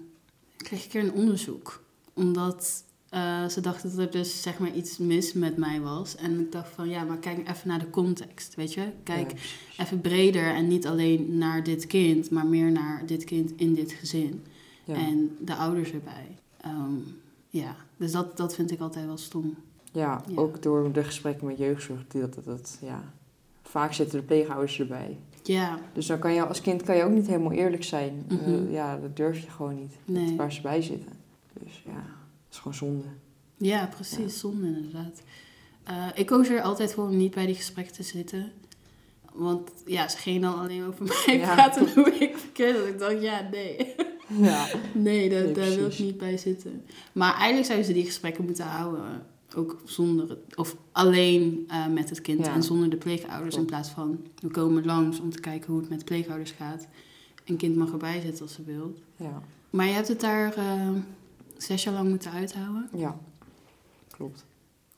ik 0.56 0.64
kreeg 0.64 0.84
een 0.84 0.90
keer 0.90 1.02
een 1.02 1.12
onderzoek. 1.12 1.82
Omdat 2.14 2.86
eh, 3.08 3.46
ze 3.48 3.60
dachten 3.60 3.90
dat 3.90 3.98
er 3.98 4.10
dus 4.10 4.42
zeg 4.42 4.58
maar 4.58 4.74
iets 4.74 4.98
mis 4.98 5.32
met 5.32 5.56
mij 5.56 5.80
was. 5.80 6.16
En 6.16 6.40
ik 6.40 6.52
dacht 6.52 6.72
van, 6.72 6.88
ja, 6.88 7.04
maar 7.04 7.18
kijk 7.18 7.48
even 7.48 7.68
naar 7.68 7.78
de 7.78 7.90
context, 7.90 8.54
weet 8.54 8.74
je? 8.74 8.92
Kijk 9.02 9.30
Ja, 9.30 9.84
even 9.84 10.00
breder 10.00 10.54
en 10.54 10.68
niet 10.68 10.86
alleen 10.86 11.38
naar 11.38 11.64
dit 11.64 11.86
kind, 11.86 12.30
maar 12.30 12.46
meer 12.46 12.72
naar 12.72 13.06
dit 13.06 13.24
kind 13.24 13.52
in 13.56 13.74
dit 13.74 13.92
gezin. 13.92 14.44
Ja. 14.84 14.94
En 14.94 15.36
de 15.40 15.54
ouders 15.54 15.92
erbij. 15.92 16.38
Ehm, 16.60 16.96
ja, 17.48 17.76
dus 17.96 18.12
dat, 18.12 18.36
dat 18.36 18.54
vind 18.54 18.70
ik 18.70 18.80
altijd 18.80 19.06
wel 19.06 19.16
stom. 19.16 19.56
Ja, 19.92 20.22
Ja. 20.28 20.36
ook 20.40 20.62
door 20.62 20.92
de 20.92 21.04
gesprekken 21.04 21.46
met 21.46 21.58
jeugdzorg. 21.58 22.06
Dat, 22.08 22.34
dat, 22.34 22.44
dat, 22.44 22.78
ja. 22.82 23.12
Vaak 23.62 23.92
zitten 23.92 24.18
de 24.18 24.24
pleegouders 24.24 24.80
erbij. 24.80 25.18
Ja, 25.42 25.78
Dus 25.92 26.06
dan 26.06 26.18
kan 26.18 26.32
je 26.34 26.46
als 26.46 26.60
kind 26.60 26.82
kan 26.82 26.96
je 26.96 27.02
ook 27.02 27.12
niet 27.12 27.26
helemaal 27.26 27.52
eerlijk 27.52 27.84
zijn. 27.84 28.24
Mhm. 28.28 28.70
Ja, 28.70 28.96
dat 28.96 29.16
durf 29.16 29.38
je 29.44 29.50
gewoon 29.50 29.74
niet. 29.74 29.92
Nee. 30.04 30.36
Waar 30.36 30.52
ze 30.52 30.60
bij 30.60 30.82
zitten. 30.82 31.12
Dus 31.62 31.82
ja, 31.86 31.92
dat 31.92 32.02
is 32.50 32.58
gewoon 32.58 32.74
zonde. 32.76 33.04
ja 33.56 33.86
precies. 33.86 34.18
Ja. 34.18 34.28
Zonde 34.38 34.66
inderdaad. 34.66 35.22
Eh, 35.84 36.06
ik 36.14 36.26
koos 36.26 36.48
er 36.48 36.62
altijd 36.62 36.94
voor 36.94 37.04
om 37.04 37.16
niet 37.16 37.34
bij 37.34 37.46
die 37.46 37.54
gesprekken 37.54 37.94
te 37.94 38.02
zitten. 38.02 38.52
Want 39.32 39.70
ja, 39.86 40.08
ze 40.08 40.16
gingen 40.18 40.40
dan 40.40 40.58
alleen 40.58 40.84
over 40.86 41.04
mij 41.26 41.36
Ja. 41.38 41.54
praten 41.54 41.92
hoe 41.94 42.10
ik 42.10 42.36
verkeerd 42.38 42.78
was. 42.78 42.88
Ik 42.88 42.98
dacht, 42.98 43.22
ja, 43.22 43.48
nee. 43.50 43.94
Ja, 44.26 44.66
Nee, 44.94 45.28
daar, 45.30 45.42
Nee, 45.42 45.52
daar 45.52 45.74
wil 45.74 45.86
ik 45.86 45.98
niet 45.98 46.18
bij 46.18 46.36
zitten. 46.36 46.84
Maar 47.12 47.34
eigenlijk 47.34 47.64
zouden 47.66 47.86
ze 47.86 47.92
die 47.92 48.04
gesprekken 48.04 48.44
moeten 48.44 48.64
houden. 48.64 49.26
Ook 49.56 49.80
zonder 49.84 50.28
het, 50.28 50.56
of 50.56 50.76
alleen 50.92 51.64
eh, 51.68 51.86
met 51.86 52.08
het 52.10 52.20
kind 52.20 52.46
Ja. 52.46 52.54
en 52.54 52.62
zonder 52.62 52.90
de 52.90 52.96
pleegouders. 52.96 53.56
In 53.56 53.64
plaats 53.64 53.88
van, 53.88 54.18
we 54.40 54.48
komen 54.48 54.84
langs 54.84 55.20
om 55.20 55.30
te 55.30 55.40
kijken 55.40 55.70
hoe 55.72 55.80
het 55.80 55.88
met 55.88 55.98
de 55.98 56.04
pleegouders 56.04 56.50
gaat. 56.50 56.86
Een 57.44 57.56
kind 57.56 57.76
mag 57.76 57.90
erbij 57.92 58.20
zitten 58.20 58.42
als 58.42 58.52
ze 58.54 58.62
wil. 58.64 58.94
ja, 59.16 59.42
Maar 59.70 59.86
je 59.86 59.92
hebt 59.92 60.08
het 60.08 60.20
daar 60.20 60.54
eh, 60.56 60.88
zes 61.56 61.82
jaar 61.84 61.94
lang 61.94 62.08
moeten 62.08 62.30
uithouden. 62.30 62.88
ja. 62.96 63.18
Klopt. 64.10 64.44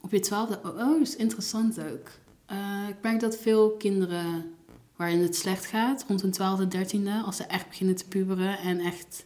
Op 0.00 0.10
je 0.10 0.20
twaalfde, 0.20 0.58
oh, 0.64 0.70
oh, 0.70 0.76
dat 0.78 1.00
is 1.00 1.16
interessant 1.16 1.80
ook. 1.80 2.08
Eh, 2.46 2.84
ik 2.88 2.96
merk 3.02 3.20
dat 3.20 3.36
veel 3.36 3.70
kinderen 3.70 4.50
waarin 4.96 5.20
het 5.20 5.36
slecht 5.36 5.64
gaat, 5.66 6.04
rond 6.08 6.22
hun 6.22 6.30
twaalfde, 6.30 6.68
dertiende, 6.68 7.22
als 7.24 7.36
ze 7.36 7.44
echt 7.44 7.68
beginnen 7.68 7.96
te 7.96 8.08
puberen 8.08 8.58
en 8.58 8.78
echt 8.80 9.24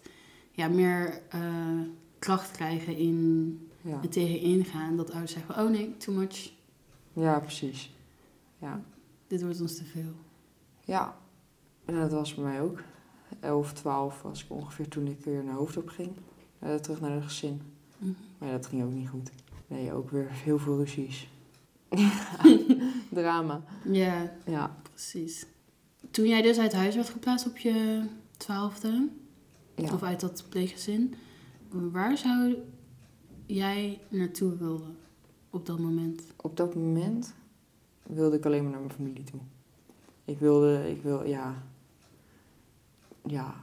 ja, 0.53 0.69
meer 0.69 1.21
kracht 2.19 2.51
krijgen 2.51 2.97
in 2.97 3.59
Ja, 3.85 4.01
het 4.01 4.13
tegenin 4.13 4.65
gaan, 4.65 4.97
dat 4.97 5.11
ouders 5.11 5.33
zeggen, 5.33 5.65
oh 5.65 5.71
nee, 5.71 5.97
too 5.97 6.15
much, 6.15 6.53
ja 7.13 7.41
precies. 7.41 7.93
Ja. 8.59 8.83
dit 9.27 9.43
wordt 9.43 9.61
ons 9.61 9.77
te 9.77 9.85
veel. 9.85 10.13
Ja, 10.85 11.17
en 11.85 11.95
dat 11.95 12.13
was 12.13 12.35
bij 12.35 12.45
mij 12.45 12.61
ook. 12.61 12.83
11, 13.41 13.73
12 13.73 14.23
was 14.23 14.45
ik 14.45 14.51
ongeveer 14.51 14.89
toen 14.89 15.07
ik 15.07 15.21
weer 15.25 15.45
naar 15.45 15.55
hoofdop 15.55 15.89
ging. 15.89 16.11
Eh, 16.59 16.75
terug 16.75 17.01
naar 17.01 17.11
het 17.11 17.25
gezin. 17.25 17.61
Mhm. 17.99 18.13
Maar 18.39 18.51
dat 18.51 18.67
ging 18.67 18.85
ook 18.85 18.93
niet 18.93 19.09
goed. 19.09 19.31
Nee, 19.67 19.93
ook 19.93 20.11
weer 20.11 20.29
heel 20.31 20.59
veel 20.59 20.77
ruzies. 20.77 21.29
Drama. 23.11 23.63
Ja, 23.85 24.33
Ja, 24.47 24.77
precies. 24.83 25.47
Toen 26.11 26.27
jij 26.27 26.43
dus 26.43 26.59
uit 26.59 26.73
huis 26.73 26.95
werd 26.95 27.09
geplaatst 27.09 27.47
op 27.47 27.59
je 27.59 28.07
twaalfde, 28.37 29.09
ja. 29.77 29.93
of 29.93 30.03
uit 30.03 30.21
dat 30.21 30.45
pleeggezin, 30.49 31.15
waar 31.71 32.19
zou 32.19 32.55
jij 33.47 34.01
naartoe 34.09 34.57
willen 34.57 34.97
op 35.51 35.67
dat 35.67 35.79
moment? 35.79 36.23
Op 36.37 36.57
dat 36.57 36.75
moment 36.75 37.35
wilde 38.03 38.37
ik 38.37 38.47
alleen 38.47 38.63
maar 38.63 38.73
naar 38.73 38.81
mijn 38.81 38.93
familie 38.93 39.25
toe. 39.25 39.41
Ik 40.25 40.39
wilde, 40.39 40.91
ik 40.91 41.03
wil, 41.03 41.25
ja. 41.25 41.63
Ja, 43.27 43.55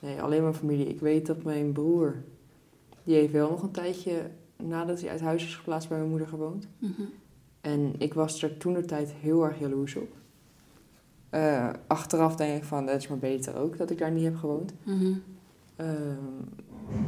nee, 0.00 0.22
alleen 0.22 0.42
mijn 0.42 0.54
familie. 0.54 0.86
Ik 0.86 1.00
weet 1.00 1.26
dat 1.26 1.42
mijn 1.42 1.72
broer, 1.72 2.14
die 3.04 3.14
heeft 3.14 3.32
wel 3.32 3.50
nog 3.50 3.62
een 3.62 3.70
tijdje 3.70 4.30
nadat 4.56 5.00
hij 5.00 5.10
uit 5.10 5.20
huis 5.20 5.44
is 5.44 5.56
geplaatst 5.56 5.88
bij 5.88 5.98
mijn 5.98 6.10
moeder 6.10 6.28
gewoond. 6.28 6.68
Mhm. 6.78 7.02
En 7.60 7.94
ik 7.98 8.14
was 8.14 8.42
er 8.42 8.56
toen 8.56 8.74
de 8.74 8.84
tijd 8.84 9.12
heel 9.12 9.44
erg 9.44 9.58
jaloers 9.58 9.96
op. 9.96 10.16
Eh, 11.30 11.70
achteraf 11.86 12.36
denk 12.36 12.56
ik 12.56 12.64
van, 12.64 12.86
dat 12.86 12.96
is 12.96 13.08
maar 13.08 13.18
beter 13.18 13.56
ook 13.56 13.76
dat 13.76 13.90
ik 13.90 13.98
daar 13.98 14.10
niet 14.10 14.24
heb 14.24 14.36
gewoond. 14.36 14.72
Mhm. 14.82 15.12
Ehm, 15.76 16.16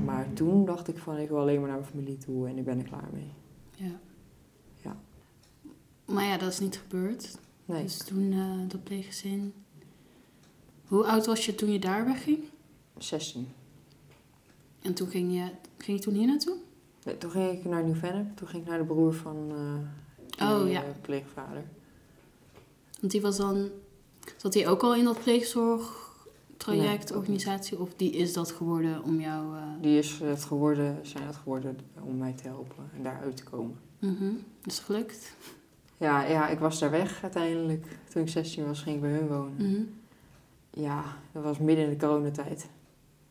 maar 0.05 0.33
toen 0.33 0.65
dacht 0.65 0.89
ik 0.89 0.99
van, 0.99 1.17
ik 1.17 1.29
wil 1.29 1.39
alleen 1.39 1.61
maar 1.61 1.69
naar 1.69 1.79
mijn 1.79 1.91
familie 1.91 2.19
toe 2.19 2.49
en 2.49 2.59
ik 2.59 2.65
ben 2.65 2.79
er 2.79 2.85
klaar 2.85 3.09
mee. 3.13 3.33
Ja. 3.77 4.01
Ja. 4.83 4.97
Maar 6.05 6.25
ja, 6.25 6.37
dat 6.39 6.53
is 6.53 6.61
niet 6.61 6.79
gebeurd. 6.79 7.39
Nee, 7.65 7.83
Dus 7.83 7.97
toen 7.99 8.33
eh, 8.33 8.69
dat 8.69 8.85
pleeggezin. 8.85 9.53
Hoe 10.87 11.05
oud 11.07 11.27
was 11.27 11.47
je 11.47 11.55
toen 11.55 11.73
je 11.73 11.79
daar 11.79 12.05
wegging? 12.05 12.39
16. 12.99 13.49
En 14.83 14.95
toen 14.95 15.09
ging 15.09 15.33
je, 15.33 15.51
ging 15.79 15.99
je 15.99 16.05
toen 16.05 16.15
hier 16.15 16.27
naartoe? 16.27 16.57
Nee, 17.05 17.19
toen 17.19 17.31
ging 17.31 17.51
ik 17.59 17.65
naar 17.65 17.85
Nieuw-Vennep. 17.85 18.37
Toen 18.37 18.49
ging 18.49 18.63
ik 18.63 18.69
naar 18.69 18.79
de 18.79 18.85
broer 18.85 19.15
van 19.15 19.53
eh 20.39 20.53
Oh, 20.53 20.71
ja. 20.71 20.83
eh, 20.85 20.89
pleegvader. 21.01 21.63
Want 23.01 23.13
die 23.13 23.21
was 23.21 23.37
dan, 23.37 23.69
zat 24.37 24.55
hij 24.55 24.69
ook 24.69 24.83
al 24.83 24.95
in 24.95 25.05
dat 25.05 25.19
Nee, 26.67 26.99
ook 27.11 27.17
organisatie? 27.17 27.79
Of 27.81 27.89
die 27.97 28.11
is 28.11 28.33
dat 28.33 28.51
geworden 28.51 29.03
om 29.05 29.21
jou... 29.21 29.57
eh, 29.57 29.63
Die 29.81 29.99
is 29.99 30.19
het 30.25 30.45
geworden, 30.45 30.99
zijn 31.03 31.27
het 31.27 31.37
geworden 31.37 31.79
om 32.03 32.17
mij 32.19 32.33
te 32.33 32.43
helpen 32.49 32.85
en 32.97 33.03
daaruit 33.03 33.37
te 33.37 33.45
komen. 33.45 33.77
mhm. 33.99 34.31
Is 34.65 34.77
het 34.77 34.85
gelukt? 34.85 35.37
Ja, 35.97 36.25
ja, 36.25 36.49
ik 36.49 36.59
was 36.59 36.79
daar 36.79 36.91
weg 36.91 37.23
uiteindelijk. 37.23 37.87
Toen 38.13 38.23
ik 38.23 38.29
16 38.29 38.67
was, 38.67 38.83
ging 38.83 38.95
ik 38.97 39.01
bij 39.03 39.11
hun 39.11 39.29
wonen. 39.29 39.55
Mhm. 39.57 39.83
Ja, 40.71 41.05
dat 41.33 41.43
was 41.43 41.59
midden 41.59 41.85
in 41.85 41.91
de 41.91 41.97
coronatijd. 42.07 42.69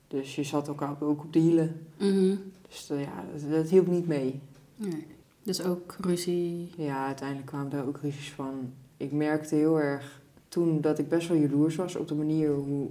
Dus 0.08 0.36
je 0.36 0.44
zat 0.44 0.68
elkaar 0.68 0.96
ook 1.00 1.24
op 1.24 1.34
de 1.34 1.40
hielen. 1.40 1.86
Mhm. 1.98 2.36
Dus 2.68 2.90
eh, 2.90 3.02
ja, 3.02 3.24
dat, 3.34 3.52
dat 3.52 3.70
hielp 3.70 3.88
niet 3.88 4.08
mee. 4.08 4.40
Nee. 4.76 5.06
Dus 5.44 5.62
ook 5.64 5.96
ruzie. 6.00 6.70
Ja, 6.78 7.06
uiteindelijk 7.06 7.48
kwamen 7.48 7.70
daar 7.70 7.86
ook 7.86 7.98
ruzies 8.02 8.32
van. 8.32 8.74
Ik 8.98 9.12
merkte 9.12 9.56
heel 9.56 9.80
erg 9.80 10.22
toen 10.48 10.82
dat 10.82 11.00
ik 11.00 11.10
best 11.10 11.28
wel 11.28 11.38
jaloers 11.38 11.76
was 11.76 11.96
op 11.96 12.08
de 12.08 12.16
manier 12.16 12.54
hoe... 12.54 12.88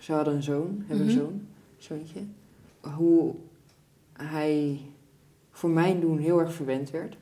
Ze 0.00 0.12
hadden 0.12 0.34
een 0.34 0.42
zoon, 0.42 0.84
hebben 0.86 1.06
Mhm. 1.06 1.16
een 1.16 1.20
zoon, 1.22 1.40
zoontje. 1.76 2.20
Hoe 2.96 3.34
hij 4.12 4.80
voor 5.50 5.70
mijn 5.70 6.00
doen 6.00 6.18
heel 6.18 6.40
erg 6.40 6.52
verwend 6.52 6.90
werd. 6.90 7.16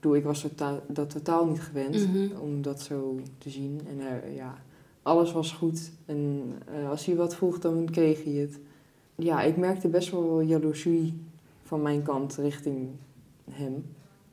bedoel, 0.00 0.16
ik 0.16 0.24
was 0.24 0.40
totaal, 0.40 0.80
dat 0.88 1.10
totaal 1.10 1.46
niet 1.46 1.60
gewend 1.60 2.08
Mhm. 2.12 2.40
om 2.40 2.62
dat 2.62 2.80
zo 2.80 3.20
te 3.38 3.50
zien. 3.50 3.80
En 3.88 4.22
eh, 4.22 4.36
ja, 4.36 4.58
alles 5.02 5.32
was 5.32 5.52
goed. 5.52 5.90
En 6.06 6.52
eh, 6.66 6.88
als 6.90 7.06
hij 7.06 7.16
wat 7.16 7.34
vroeg, 7.34 7.58
dan 7.58 7.84
kreeg 7.90 8.24
hij 8.24 8.32
het. 8.32 8.58
Ja, 9.14 9.42
ik 9.42 9.56
merkte 9.56 9.88
best 9.88 10.10
wel 10.10 10.40
jaloezie 10.40 11.20
van 11.62 11.82
mijn 11.82 12.02
kant 12.02 12.34
richting 12.36 12.88
hem. 13.50 13.84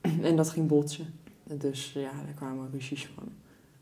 En 0.21 0.35
dat 0.35 0.49
ging 0.49 0.67
botsen. 0.67 1.13
Dus 1.43 1.93
ja, 1.93 2.11
daar 2.11 2.33
kwamen 2.35 2.69
ruzies 2.71 3.05
van. 3.15 3.23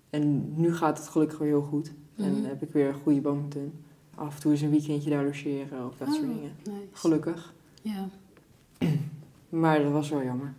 En 0.10 0.54
nu 0.56 0.74
gaat 0.76 0.98
het 0.98 1.08
gelukkig 1.08 1.38
weer 1.38 1.48
heel 1.48 1.62
goed. 1.62 1.92
En 2.18 2.32
Mhm. 2.32 2.46
heb 2.46 2.62
ik 2.62 2.70
weer 2.72 2.88
een 2.88 3.00
goede 3.04 3.22
hem. 3.22 3.74
Af 4.16 4.36
en 4.36 4.42
toe 4.42 4.54
is 4.54 4.62
een 4.62 4.70
weekendje 4.70 5.10
daar 5.10 5.24
logeren 5.24 5.86
of 5.88 5.98
dat 5.98 6.08
soort 6.08 6.20
Oh, 6.28 6.34
dingen. 6.36 6.56
nice. 6.64 6.78
Gelukkig. 6.92 7.54
Ja. 7.82 8.10
Maar 9.50 9.84
dat 9.84 9.92
was 9.92 10.10
wel 10.10 10.24
jammer. 10.24 10.54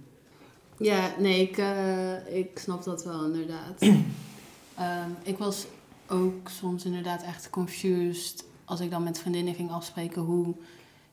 Ja, 0.79 1.11
nee, 1.19 1.41
ik, 1.43 1.59
eh, 1.59 2.37
ik 2.39 2.59
snap 2.59 2.85
dat 2.85 3.05
wel 3.05 3.25
inderdaad. 3.25 3.81
Ehm, 4.77 5.11
ik 5.23 5.39
was 5.39 5.67
ook 6.09 6.49
soms 6.49 6.85
inderdaad 6.85 7.23
echt 7.23 7.51
confused 7.51 8.45
als 8.65 8.81
ik 8.81 8.91
dan 8.91 9.03
met 9.03 9.19
vriendinnen 9.19 9.55
ging 9.55 9.71
afspreken 9.71 10.23
hoe 10.23 10.55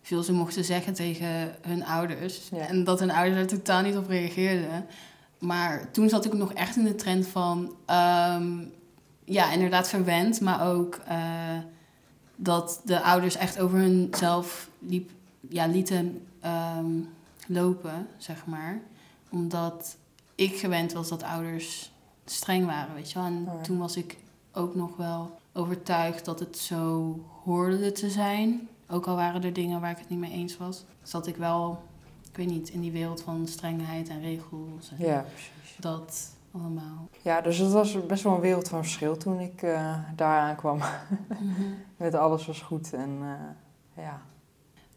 veel 0.02 0.24
ze 0.24 0.34
mochten 0.34 0.64
zeggen 0.66 0.94
tegen 0.94 1.56
hun 1.62 1.86
ouders. 1.86 2.50
Ja. 2.50 2.68
En 2.68 2.84
dat 2.84 3.00
hun 3.00 3.12
ouders 3.12 3.40
er 3.42 3.48
totaal 3.48 3.82
niet 3.82 3.96
op 3.98 4.08
reageerden. 4.08 4.86
Maar 5.40 5.92
toen 5.92 6.10
zat 6.10 6.26
ik 6.26 6.34
nog 6.34 6.54
echt 6.54 6.76
in 6.76 6.84
de 6.84 6.96
trend 6.96 7.28
van, 7.28 7.74
ehm, 7.86 8.58
ja, 9.26 9.52
inderdaad 9.52 9.88
verwend, 9.90 10.42
maar 10.42 10.68
ook 10.72 10.96
eh, 11.08 11.58
dat 12.36 12.82
de 12.86 13.02
ouders 13.02 13.36
echt 13.36 13.60
over 13.60 13.78
hunzelf 13.80 14.70
liep, 14.80 15.10
ja, 15.50 15.66
lieten 15.66 16.28
ehm, 16.40 16.92
lopen, 17.48 18.08
zeg 18.18 18.46
maar 18.46 18.82
omdat 19.30 19.98
ik 20.36 20.56
gewend 20.56 20.94
was 20.94 21.10
dat 21.10 21.24
ouders 21.24 21.92
streng 22.26 22.66
waren, 22.66 22.94
weet 22.96 23.12
je 23.12 23.20
wel. 23.20 23.28
En 23.28 23.44
Ja. 23.46 23.62
toen 23.62 23.78
was 23.78 23.96
ik 23.98 24.18
ook 24.52 24.76
nog 24.76 24.96
wel 24.98 25.40
overtuigd 25.54 26.26
dat 26.26 26.40
het 26.40 26.58
zo 26.58 27.20
hoorde 27.44 27.92
te 27.92 28.10
zijn. 28.10 28.68
Ook 28.90 29.06
al 29.08 29.16
waren 29.16 29.44
er 29.44 29.54
dingen 29.54 29.82
waar 29.82 29.92
ik 29.92 29.98
het 29.98 30.10
niet 30.10 30.20
mee 30.20 30.32
eens 30.32 30.58
was. 30.58 30.84
Zat 31.04 31.28
ik 31.28 31.36
wel, 31.36 31.84
ik 32.30 32.38
weet 32.38 32.48
niet, 32.50 32.70
in 32.70 32.82
die 32.82 32.92
wereld 32.92 33.22
van 33.22 33.48
strengheid 33.48 34.10
en 34.10 34.22
regels. 34.22 34.92
En 34.98 35.06
Ja, 35.06 35.26
precies. 35.34 35.76
Dat 35.80 36.33
allemaal. 36.54 37.10
Ja, 37.22 37.42
dus 37.42 37.58
het 37.58 37.72
was 37.72 38.06
best 38.06 38.24
wel 38.24 38.34
een 38.34 38.40
wereld 38.40 38.70
van 38.70 38.84
verschil 38.84 39.18
toen 39.18 39.40
ik 39.40 39.62
eh, 39.62 39.98
daar 40.16 40.40
aankwam. 40.40 40.80
Met 41.98 42.16
alles 42.16 42.46
was 42.46 42.62
goed 42.62 42.94
en 42.94 43.18
eh, 43.22 44.04
ja. 44.04 44.22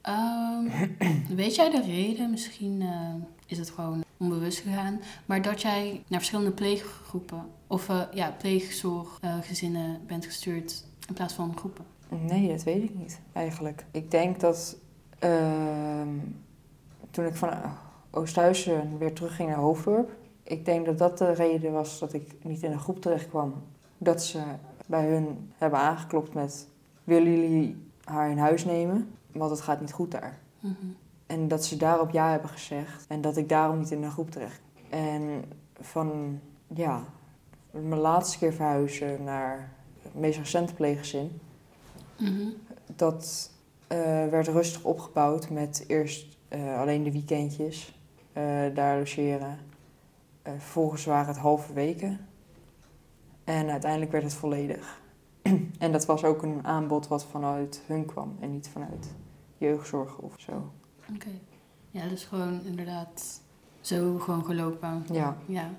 Ehm, 0.01 0.89
weet 1.37 1.55
jij 1.55 1.71
de 1.71 1.83
reden? 1.83 2.31
Misschien 2.31 2.83
eh, 2.83 3.15
is 3.47 3.59
het 3.59 3.71
gewoon 3.71 4.05
onbewust 4.17 4.59
gegaan. 4.59 5.01
Maar 5.27 5.43
dat 5.43 5.63
jij 5.63 6.03
naar 6.07 6.19
verschillende 6.19 6.53
pleeggroepen 6.53 7.47
of 7.67 7.89
ja, 8.13 8.31
pleegzorggezinnen 8.39 10.01
bent 10.07 10.25
gestuurd 10.25 10.85
in 11.09 11.15
plaats 11.15 11.35
van 11.35 11.57
groepen. 11.57 11.85
Nee, 12.09 12.49
dat 12.49 12.63
weet 12.63 12.83
ik 12.83 12.95
niet 12.95 13.21
eigenlijk. 13.33 13.85
Ik 13.91 14.11
denk 14.11 14.41
dat 14.41 14.77
ehm, 15.19 16.09
toen 17.11 17.27
ik 17.27 17.35
van 17.35 17.51
Oosthuizen 18.11 18.99
weer 18.99 19.13
terugging 19.13 19.49
naar 19.49 19.59
Hoofddorp, 19.59 20.11
ik 20.47 20.65
denk 20.65 20.87
dat 20.87 20.99
dat 20.99 21.19
de 21.19 21.33
reden 21.33 21.73
was 21.73 21.99
dat 21.99 22.13
ik 22.13 22.35
niet 22.43 22.63
in 22.63 22.73
een 22.73 22.81
groep 22.81 23.01
terecht 23.01 23.29
kwam. 23.29 23.55
Dat 23.99 24.23
ze 24.23 24.43
bij 24.87 25.07
hun 25.07 25.53
hebben 25.59 25.79
aangeklopt 25.79 26.35
met, 26.35 26.69
willen 27.05 27.41
jullie 27.41 27.77
haar 28.05 28.31
in 28.31 28.39
huis 28.39 28.65
nemen? 28.65 29.11
Want 29.33 29.51
het 29.51 29.61
gaat 29.61 29.81
niet 29.81 29.93
goed 29.93 30.11
daar. 30.11 30.39
Mhm. 30.61 30.75
En 31.27 31.49
dat 31.49 31.65
ze 31.65 31.77
daarop 31.77 32.11
ja 32.11 32.31
hebben 32.31 32.51
gezegd. 32.51 33.05
En 33.09 33.21
dat 33.21 33.37
ik 33.37 33.49
daarom 33.49 33.79
niet 33.79 33.91
in 33.91 34.03
een 34.03 34.11
groep 34.11 34.31
terecht. 34.31 34.61
En 34.91 35.45
van, 35.81 36.41
ja, 36.67 37.05
mijn 37.71 38.01
laatste 38.01 38.39
keer 38.39 38.53
verhuizen 38.53 39.25
naar 39.25 39.73
het 40.03 40.15
meest 40.15 40.39
recente 40.39 40.75
pleeggezin. 40.75 41.41
Mhm. 42.19 42.49
Dat 42.97 43.51
eh, 43.87 43.99
werd 44.29 44.49
rustig 44.49 44.85
opgebouwd 44.85 45.51
met 45.51 45.85
eerst 45.87 46.37
eh, 46.49 46.81
alleen 46.81 47.03
de 47.03 47.13
weekendjes 47.13 47.95
eh, 48.33 48.43
daar 48.75 48.99
logeren. 48.99 49.59
Eh, 50.47 50.53
vervolgens 50.53 51.05
waren 51.05 51.27
het 51.27 51.37
halve 51.37 51.73
weken. 51.73 52.27
En 53.45 53.71
uiteindelijk 53.71 54.13
werd 54.13 54.25
het 54.25 54.35
volledig. 54.35 55.01
en 55.79 55.93
dat 55.93 56.07
was 56.07 56.25
ook 56.25 56.43
een 56.43 56.65
aanbod 56.65 57.09
wat 57.09 57.25
vanuit 57.25 57.83
hun 57.87 58.05
kwam 58.05 58.37
en 58.41 58.53
niet 58.53 58.69
vanuit 58.69 59.15
jeugdzorg 59.59 60.19
of 60.19 60.35
zo. 60.39 60.73
Oké. 61.15 61.31
Ja, 61.91 62.09
dus 62.09 62.25
gewoon 62.25 62.61
inderdaad 62.65 63.41
zo 63.81 64.19
gewoon 64.19 64.45
gelopen. 64.45 65.05
Ja. 65.13 65.37
Ja. 65.47 65.71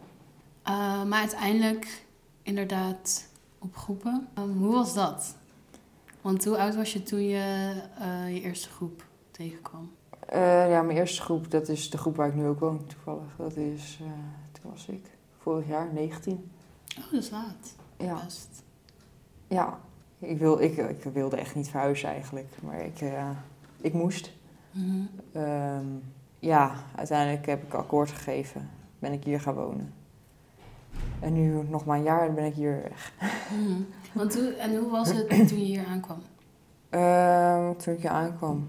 Eh, 0.64 1.04
maar 1.04 1.20
uiteindelijk 1.20 2.06
inderdaad 2.42 3.30
op 3.60 3.76
groepen. 3.76 4.28
Ehm, 4.34 4.50
hoe 4.50 4.74
was 4.74 4.94
dat? 4.94 5.36
Want 6.22 6.46
hoe 6.46 6.58
oud 6.58 6.76
was 6.76 6.94
je 6.94 7.04
toen 7.04 7.24
je 7.24 7.74
eh, 8.00 8.34
je 8.34 8.42
eerste 8.42 8.70
groep 8.70 9.06
tegenkwam? 9.32 9.92
Ja, 10.32 10.82
mijn 10.82 10.98
eerste 10.98 11.22
groep, 11.22 11.52
dat 11.52 11.70
is 11.70 11.90
de 11.90 11.98
groep 11.98 12.16
waar 12.16 12.28
ik 12.28 12.36
nu 12.36 12.48
ook 12.48 12.60
woon 12.60 12.86
toevallig. 12.88 13.36
Dat 13.38 13.56
is, 13.56 14.00
was 14.72 14.88
ik 14.88 15.06
vorig 15.38 15.68
jaar 15.68 15.88
19. 15.94 16.52
Oh, 16.98 17.12
dat 17.12 17.22
is 17.22 17.30
laat. 17.30 17.76
Ja, 17.98 18.24
Best. 18.24 18.64
ja. 19.48 19.80
Ik, 20.20 20.38
wil, 20.38 20.60
ik, 20.60 20.78
ik 20.78 21.04
wilde 21.04 21.36
echt 21.36 21.56
niet 21.56 21.70
verhuizen 21.70 22.10
eigenlijk, 22.10 22.48
maar 22.64 22.86
ik, 22.86 23.02
eh, 23.02 23.30
ik 23.82 23.94
moest. 23.94 24.32
Mhm. 24.72 25.02
Ehm, 25.32 25.86
ja, 26.40 26.76
uiteindelijk 26.96 27.46
heb 27.46 27.64
ik 27.64 27.74
akkoord 27.74 28.12
gegeven. 28.12 28.70
Ben 29.00 29.12
ik 29.12 29.24
hier 29.24 29.40
gaan 29.42 29.54
wonen. 29.54 29.94
En 31.20 31.34
nu 31.34 31.64
nog 31.70 31.86
maar 31.86 31.98
een 31.98 32.04
jaar, 32.04 32.34
ben 32.34 32.46
ik 32.46 32.54
hier 32.54 32.82
weg. 32.84 33.14
Mhm. 33.52 33.82
Want 34.14 34.36
hoe, 34.36 34.54
en 34.54 34.76
hoe 34.76 34.90
was 34.90 35.12
het 35.12 35.30
toen 35.48 35.60
je 35.60 35.66
hier 35.66 35.86
aankwam? 35.86 36.22
Ehm, 36.90 37.76
toen 37.76 37.94
ik 37.94 38.02
hier 38.02 38.10
aankwam. 38.10 38.68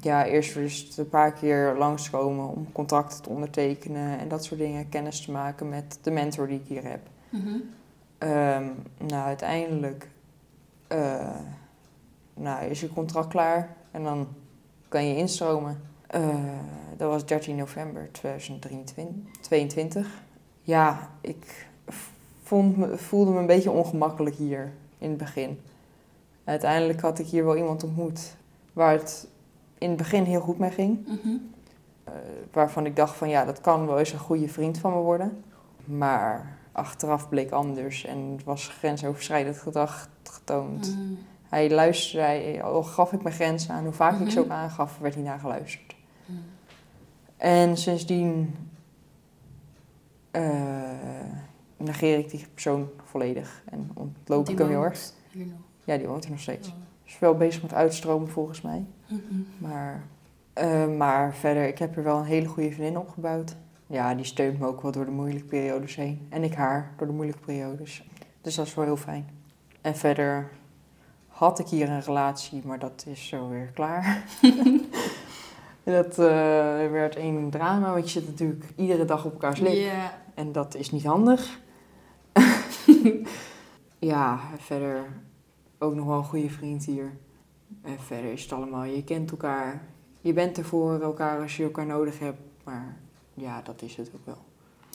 Ja, 0.00 0.26
eerst 0.26 0.54
dus 0.54 0.96
een 0.96 1.08
paar 1.08 1.32
keer 1.32 1.74
langskomen 1.78 2.48
om 2.48 2.72
contracten 2.72 3.22
te 3.22 3.28
ondertekenen 3.28 4.18
en 4.18 4.28
dat 4.28 4.44
soort 4.44 4.60
dingen. 4.60 4.88
Kennis 4.88 5.20
te 5.20 5.30
maken 5.30 5.68
met 5.68 5.98
de 6.02 6.10
mentor 6.10 6.46
die 6.46 6.60
ik 6.60 6.68
hier 6.68 6.84
heb. 6.84 7.00
Mhm. 7.28 7.56
Ehm, 8.18 8.66
nou, 8.98 9.26
uiteindelijk 9.26 10.08
eh, 10.88 11.36
nou, 12.34 12.64
is 12.64 12.80
je 12.80 12.92
contract 12.92 13.28
klaar 13.28 13.76
en 13.90 14.02
dan 14.02 14.28
kan 14.88 15.06
je 15.06 15.16
instromen. 15.16 15.80
Eh, 16.06 16.28
dat 16.96 17.10
was 17.10 17.26
13 17.26 17.56
november 17.56 18.08
2022. 18.12 20.22
Ja, 20.62 21.10
ik 21.20 21.66
vond 22.42 22.76
me, 22.76 22.98
voelde 22.98 23.30
me 23.30 23.38
een 23.38 23.46
beetje 23.46 23.70
ongemakkelijk 23.70 24.36
hier 24.36 24.72
in 24.98 25.08
het 25.08 25.18
begin. 25.18 25.60
Uiteindelijk 26.44 27.00
had 27.00 27.18
ik 27.18 27.26
hier 27.26 27.44
wel 27.44 27.56
iemand 27.56 27.84
ontmoet 27.84 28.36
waar 28.72 28.92
het 28.92 29.28
in 29.78 29.88
het 29.88 29.96
begin 29.98 30.24
heel 30.24 30.40
goed 30.40 30.58
mee 30.58 30.70
ging. 30.70 31.06
Mhm. 31.06 31.36
Eh, 32.04 32.12
waarvan 32.52 32.86
ik 32.86 32.96
dacht 32.96 33.16
van 33.16 33.28
ja, 33.28 33.44
dat 33.44 33.60
kan 33.60 33.86
wel 33.86 33.98
eens 33.98 34.12
een 34.12 34.18
goede 34.18 34.48
vriend 34.48 34.78
van 34.78 34.92
me 34.92 34.98
worden. 34.98 35.44
Maar 35.84 36.56
achteraf 36.72 37.28
bleek 37.28 37.50
anders 37.50 38.04
en 38.04 38.18
het 38.18 38.44
was 38.44 38.68
grensoverschrijdend 38.68 39.56
gedrag 39.58 40.08
getoond. 40.22 40.96
Mhm. 40.96 41.14
Hij 41.48 41.70
luisterde, 41.70 42.26
hij, 42.26 42.62
al 42.62 42.82
gaf 42.82 43.12
ik 43.12 43.22
mijn 43.22 43.34
grenzen 43.34 43.74
aan, 43.74 43.84
hoe 43.84 43.92
vaak 43.92 44.20
ik 44.20 44.30
ze 44.30 44.38
Mhm. 44.40 44.48
ook 44.48 44.54
aangaf, 44.56 44.98
werd 44.98 45.14
hij 45.14 45.22
naar 45.22 45.38
geluisterd. 45.38 45.96
En 47.36 47.76
sindsdien 47.76 48.54
eh, 50.30 50.42
negeer 51.76 52.18
ik 52.18 52.30
die 52.30 52.46
persoon 52.52 52.88
volledig 53.04 53.62
en 53.70 53.90
ontloop 53.94 54.44
Die 54.44 54.54
ik 54.54 54.60
hem 54.60 54.68
heel 54.70 54.82
erg. 54.84 55.12
Ja, 55.84 55.96
die 55.96 56.06
woont 56.06 56.24
er 56.24 56.30
nog 56.30 56.40
steeds. 56.40 56.68
Oh. 56.68 56.74
Is 57.08 57.18
wel 57.18 57.34
bezig 57.34 57.62
met 57.62 57.74
uitstromen 57.74 58.28
volgens 58.28 58.60
mij. 58.60 58.84
Mhm. 59.06 59.42
Maar, 59.58 60.04
eh, 60.52 60.86
maar 60.86 61.34
verder, 61.34 61.66
ik 61.66 61.78
heb 61.78 61.96
er 61.96 62.02
wel 62.02 62.18
een 62.18 62.24
hele 62.24 62.48
goede 62.48 62.70
vriendin 62.70 62.98
opgebouwd. 62.98 63.56
Ja, 63.86 64.14
die 64.14 64.24
steunt 64.24 64.58
me 64.58 64.66
ook 64.66 64.82
wel 64.82 64.92
door 64.92 65.04
de 65.04 65.10
moeilijke 65.10 65.48
periodes 65.48 65.96
heen. 65.96 66.26
En 66.28 66.42
ik 66.44 66.54
haar 66.54 66.92
door 66.96 67.06
de 67.06 67.12
moeilijke 67.12 67.44
periodes. 67.44 68.04
Dus 68.40 68.54
dat 68.54 68.66
is 68.66 68.74
wel 68.74 68.84
heel 68.84 68.96
fijn. 68.96 69.28
En 69.80 69.96
verder 69.96 70.50
had 71.26 71.58
ik 71.58 71.66
hier 71.66 71.88
een 71.88 72.02
relatie, 72.02 72.62
maar 72.64 72.78
dat 72.78 73.04
is 73.08 73.28
zo 73.28 73.48
weer 73.48 73.70
klaar. 73.74 74.24
dat 75.84 76.18
eh, 76.18 76.90
werd 76.90 77.16
één 77.16 77.50
drama, 77.50 77.92
want 77.92 78.04
je 78.04 78.20
zit 78.20 78.28
natuurlijk 78.28 78.64
iedere 78.76 79.04
dag 79.04 79.24
op 79.24 79.32
elkaars 79.32 79.60
lip. 79.60 79.92
En 80.34 80.52
dat 80.52 80.74
is 80.74 80.90
niet 80.90 81.04
handig. 81.04 81.60
ja, 83.98 84.40
verder 84.56 85.04
ook 85.78 85.94
nog 85.94 86.06
wel 86.06 86.18
een 86.18 86.24
goede 86.24 86.50
vriend 86.50 86.84
hier. 86.84 87.16
En 87.82 88.00
verder 88.00 88.32
is 88.32 88.42
het 88.42 88.52
allemaal, 88.52 88.84
je 88.84 89.04
kent 89.04 89.30
elkaar. 89.30 89.82
Je 90.20 90.32
bent 90.32 90.56
er 90.56 90.64
voor 90.64 91.00
elkaar 91.00 91.40
als 91.40 91.56
je 91.56 91.62
elkaar 91.62 91.86
nodig 91.86 92.18
hebt. 92.18 92.38
Maar 92.64 92.96
ja, 93.34 93.62
dat 93.62 93.82
is 93.82 93.96
het 93.96 94.10
ook 94.14 94.26
wel. 94.26 94.44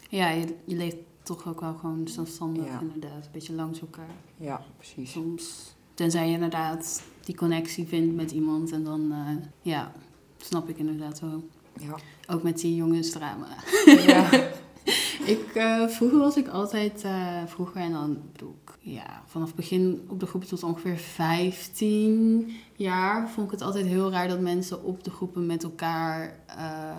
Ja, 0.09 0.29
je, 0.29 0.55
je 0.65 0.75
leeft 0.75 0.97
toch 1.23 1.47
ook 1.47 1.59
wel 1.61 1.73
gewoon 1.73 2.07
zelfstandig 2.07 2.65
Ja. 2.65 2.79
inderdaad. 2.81 3.25
Een 3.25 3.31
beetje 3.31 3.53
langs 3.53 3.81
elkaar. 3.81 4.09
Ja, 4.37 4.61
precies. 4.77 5.11
Soms. 5.11 5.75
Tenzij 5.93 6.27
je 6.27 6.33
inderdaad 6.33 7.03
die 7.25 7.35
connectie 7.35 7.87
vindt 7.87 8.15
met 8.15 8.31
iemand. 8.31 8.71
En 8.71 8.83
dan, 8.83 9.11
eh, 9.11 9.45
ja, 9.61 9.91
snap 10.37 10.69
ik 10.69 10.77
inderdaad 10.77 11.19
wel. 11.19 11.43
Ja. 11.79 11.95
Ook 12.27 12.43
met 12.43 12.59
die 12.59 12.75
jongensdrama. 12.75 13.47
ja. 13.85 14.31
ik, 15.33 15.51
eh, 15.53 15.87
vroeger 15.87 16.17
was 16.19 16.37
ik 16.37 16.47
altijd, 16.47 17.03
eh, 17.03 17.43
vroeger 17.45 17.81
en 17.81 17.91
dan 17.91 18.17
bedoel 18.31 18.55
ja, 18.85 19.21
vanaf 19.25 19.47
het 19.47 19.55
begin 19.55 20.05
op 20.09 20.19
de 20.19 20.25
groepen 20.25 20.49
tot 20.49 20.63
ongeveer 20.63 20.97
15 20.97 22.55
jaar 22.75 23.29
vond 23.29 23.45
ik 23.45 23.51
het 23.51 23.61
altijd 23.61 23.85
heel 23.85 24.11
raar 24.11 24.27
dat 24.27 24.39
mensen 24.39 24.83
op 24.83 25.03
de 25.03 25.09
groepen 25.11 25.45
met 25.45 25.63
elkaar 25.63 26.37
eh, 26.47 26.89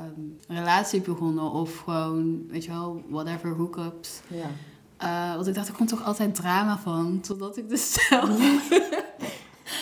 een 0.49 0.57
relatie 0.57 1.01
begonnen 1.01 1.51
of 1.51 1.77
gewoon, 1.79 2.47
weet 2.49 2.65
je 2.65 2.71
wel, 2.71 3.03
whatever, 3.09 3.51
hookups. 3.57 4.21
Ja. 4.27 4.51
Eh, 4.97 5.35
want 5.35 5.47
ik 5.47 5.55
dacht, 5.55 5.69
er 5.69 5.75
komt 5.75 5.89
toch 5.89 6.05
altijd 6.05 6.35
drama 6.35 6.79
van, 6.79 7.21
totdat 7.21 7.57
ik 7.57 7.69
dus 7.69 7.93
zelf 8.09 8.41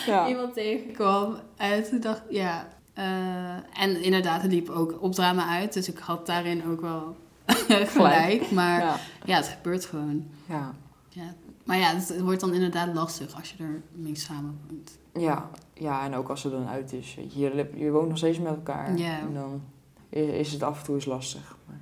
Ja. 0.06 0.28
iemand 0.28 0.54
tegenkwam. 0.54 1.36
En 1.56 1.84
toen 1.84 2.00
dacht 2.00 2.18
ik, 2.28 2.30
ja. 2.36 2.68
eh, 2.94 3.82
en 3.82 4.02
inderdaad, 4.02 4.42
het 4.42 4.52
liep 4.52 4.68
ook 4.68 5.02
op 5.02 5.12
drama 5.14 5.46
uit. 5.48 5.72
Dus 5.72 5.88
ik 5.88 5.98
had 5.98 6.26
daarin 6.26 6.64
ook 6.66 6.80
wel 6.80 7.16
gelijk. 7.94 8.50
Maar 8.50 8.80
ja. 8.80 8.96
Ja. 9.24 9.36
het 9.36 9.48
gebeurt 9.48 9.84
gewoon. 9.84 10.26
Ja. 10.48 10.74
Ja. 11.08 11.34
Maar 11.72 11.80
ja, 11.80 11.94
het 11.94 12.20
wordt 12.20 12.40
dan 12.40 12.54
inderdaad 12.54 12.94
lastig 12.94 13.34
als 13.34 13.50
je 13.50 13.64
er 13.64 13.82
mee 13.92 14.16
samenwoont. 14.16 14.98
Ja. 15.14 15.50
ja, 15.74 16.04
en 16.04 16.14
ook 16.14 16.28
als 16.28 16.42
het 16.42 16.52
dan 16.52 16.66
uit 16.66 16.92
is. 16.92 17.14
Je, 17.14 17.70
je, 17.74 17.90
woont 17.90 18.08
nog 18.08 18.16
steeds 18.16 18.38
met 18.38 18.54
elkaar. 18.54 18.98
Ja. 18.98 19.18
En 19.18 19.34
dan 19.34 19.62
is 20.08 20.52
het 20.52 20.62
af 20.62 20.78
en 20.78 20.84
toe 20.84 20.94
eens 20.94 21.04
lastig. 21.04 21.56
Maar, 21.66 21.80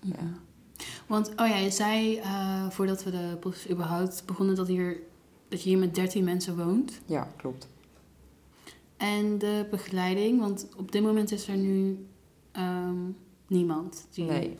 Ja. 0.00 0.32
Want, 1.06 1.28
oh 1.28 1.48
ja, 1.48 1.56
je 1.56 1.70
zei 1.70 2.16
eh, 2.18 2.70
voordat 2.70 3.04
we 3.04 3.10
de 3.10 3.36
podcast 3.40 3.70
überhaupt 3.70 4.22
begonnen 4.26 4.54
dat, 4.54 4.66
hier, 4.66 5.00
dat 5.48 5.62
je 5.62 5.68
hier 5.68 5.78
met 5.78 5.94
13 5.94 6.24
mensen 6.24 6.56
woont. 6.56 7.00
ja, 7.06 7.28
klopt. 7.36 7.68
En 8.96 9.38
de 9.38 9.66
begeleiding, 9.70 10.40
want 10.40 10.68
op 10.76 10.92
dit 10.92 11.02
moment 11.02 11.32
is 11.32 11.48
er 11.48 11.56
nu 11.56 12.06
ehm, 12.52 12.98
niemand. 13.46 14.06
Die... 14.10 14.24
Nee. 14.24 14.56